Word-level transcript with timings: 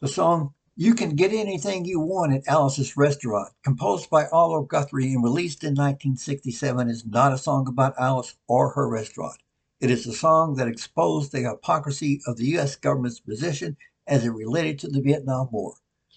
The 0.00 0.06
song 0.06 0.54
You 0.76 0.94
Can 0.94 1.16
Get 1.16 1.32
Anything 1.32 1.84
You 1.84 1.98
Want 1.98 2.32
at 2.32 2.46
Alice's 2.46 2.96
Restaurant, 2.96 3.52
composed 3.64 4.08
by 4.08 4.28
Arlo 4.28 4.62
Guthrie 4.62 5.12
and 5.12 5.24
released 5.24 5.64
in 5.64 5.70
1967, 5.70 6.88
is 6.88 7.04
not 7.04 7.32
a 7.32 7.36
song 7.36 7.66
about 7.66 7.98
Alice 7.98 8.36
or 8.46 8.74
her 8.74 8.88
restaurant. 8.88 9.42
It 9.80 9.90
is 9.90 10.06
a 10.06 10.12
song 10.12 10.54
that 10.54 10.68
exposed 10.68 11.32
the 11.32 11.40
hypocrisy 11.40 12.20
of 12.28 12.36
the 12.36 12.46
U.S. 12.50 12.76
government's 12.76 13.18
position 13.18 13.76
as 14.06 14.24
it 14.24 14.28
related 14.30 14.78
to 14.78 14.88
the 14.88 15.00
Vietnam 15.00 15.48
War. 15.50 15.74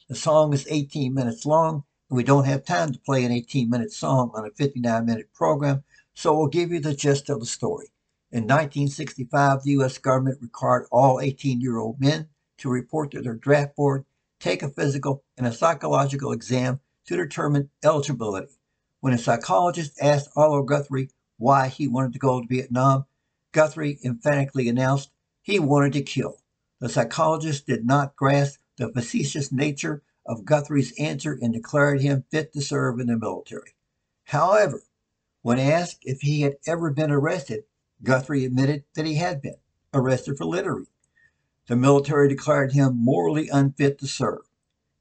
The 0.08 0.14
song 0.14 0.54
is 0.54 0.68
18 0.70 1.12
minutes 1.12 1.48
long, 1.48 1.84
and 2.08 2.18
we 2.18 2.24
don't 2.24 2.46
have 2.46 2.64
time 2.64 2.94
to 2.94 3.00
play 3.00 3.26
an 3.26 3.32
18 3.32 3.68
minute 3.68 3.92
song 3.92 4.30
on 4.36 4.46
a 4.46 4.52
59 4.52 5.04
minute 5.04 5.34
program, 5.34 5.84
so 6.14 6.38
we'll 6.38 6.46
give 6.46 6.72
you 6.72 6.80
the 6.80 6.94
gist 6.94 7.32
of 7.32 7.40
the 7.40 7.48
story. 7.48 7.88
In 8.32 8.44
1965, 8.44 9.64
the 9.64 9.72
U.S. 9.72 9.98
government 9.98 10.38
required 10.40 10.86
all 10.92 11.20
18 11.20 11.62
year 11.62 11.80
old 11.80 12.00
men 12.00 12.30
to 12.62 12.70
report 12.70 13.12
to 13.12 13.22
their 13.22 13.36
draft 13.36 13.76
board, 13.76 14.06
take 14.40 14.64
a 14.64 14.70
physical 14.70 15.24
and 15.38 15.46
a 15.46 15.54
psychological 15.54 16.32
exam 16.32 16.80
to 17.06 17.18
determine 17.18 17.70
eligibility. 17.84 18.54
When 19.00 19.14
a 19.14 19.18
psychologist 19.18 19.98
asked 20.02 20.30
Arlo 20.36 20.64
Guthrie 20.64 21.10
why 21.38 21.68
he 21.68 21.88
wanted 21.88 22.14
to 22.14 22.20
go 22.20 22.40
to 22.40 22.48
Vietnam, 22.48 23.06
Guthrie 23.52 24.00
emphatically 24.06 24.70
announced 24.70 25.12
he 25.42 25.60
wanted 25.60 25.94
to 25.94 26.02
kill. 26.02 26.38
The 26.80 26.90
psychologist 26.90 27.68
did 27.68 27.86
not 27.86 28.16
grasp 28.16 28.60
the 28.78 28.92
facetious 28.92 29.52
nature 29.52 30.04
of 30.26 30.46
Guthrie's 30.46 30.94
answer 31.00 31.38
and 31.42 31.54
declared 31.54 32.02
him 32.02 32.26
fit 32.30 32.54
to 32.54 32.62
serve 32.62 33.00
in 33.00 33.08
the 33.08 33.18
military. 33.18 33.76
However, 34.26 34.84
when 35.42 35.60
asked 35.60 36.00
if 36.04 36.22
he 36.22 36.42
had 36.42 36.58
ever 36.68 36.92
been 36.92 37.12
arrested, 37.12 37.64
Guthrie 38.04 38.46
admitted 38.46 38.84
that 38.96 39.06
he 39.06 39.16
had 39.16 39.42
been 39.42 39.58
arrested 39.94 40.38
for 40.38 40.46
littering. 40.46 40.88
The 41.68 41.76
military 41.76 42.28
declared 42.28 42.74
him 42.74 42.98
morally 42.98 43.48
unfit 43.48 44.00
to 44.00 44.08
serve. 44.08 44.50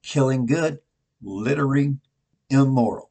Killing 0.02 0.45
good, 0.45 0.80
littering 1.23 2.01
immoral. 2.51 3.10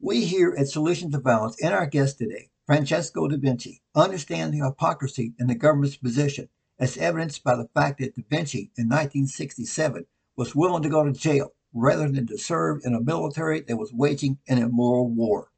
We 0.00 0.24
here 0.24 0.54
at 0.56 0.68
Solutions 0.68 1.12
to 1.12 1.20
Violence 1.20 1.56
and 1.62 1.74
our 1.74 1.86
guest 1.86 2.18
today, 2.18 2.50
Francesco 2.64 3.28
Da 3.28 3.36
Vinci, 3.36 3.82
understand 3.94 4.54
the 4.54 4.64
hypocrisy 4.64 5.34
in 5.38 5.48
the 5.48 5.54
government's 5.54 5.96
position 5.96 6.48
as 6.78 6.96
evidenced 6.96 7.44
by 7.44 7.56
the 7.56 7.68
fact 7.74 7.98
that 7.98 8.14
Da 8.14 8.24
Vinci 8.28 8.70
in 8.76 8.88
1967 8.88 10.06
was 10.34 10.54
willing 10.54 10.82
to 10.82 10.88
go 10.88 11.04
to 11.04 11.12
jail 11.12 11.52
rather 11.74 12.08
than 12.08 12.26
to 12.26 12.38
serve 12.38 12.80
in 12.84 12.94
a 12.94 13.00
military 13.00 13.60
that 13.60 13.76
was 13.76 13.92
waging 13.92 14.38
an 14.48 14.58
immoral 14.58 15.08
war. 15.08 15.50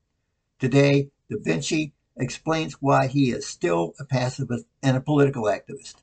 Today, 0.58 1.10
Da 1.30 1.36
Vinci 1.40 1.92
explains 2.16 2.74
why 2.82 3.06
he 3.06 3.30
is 3.30 3.46
still 3.46 3.94
a 4.00 4.04
pacifist 4.04 4.66
and 4.82 4.96
a 4.96 5.00
political 5.00 5.44
activist. 5.44 5.96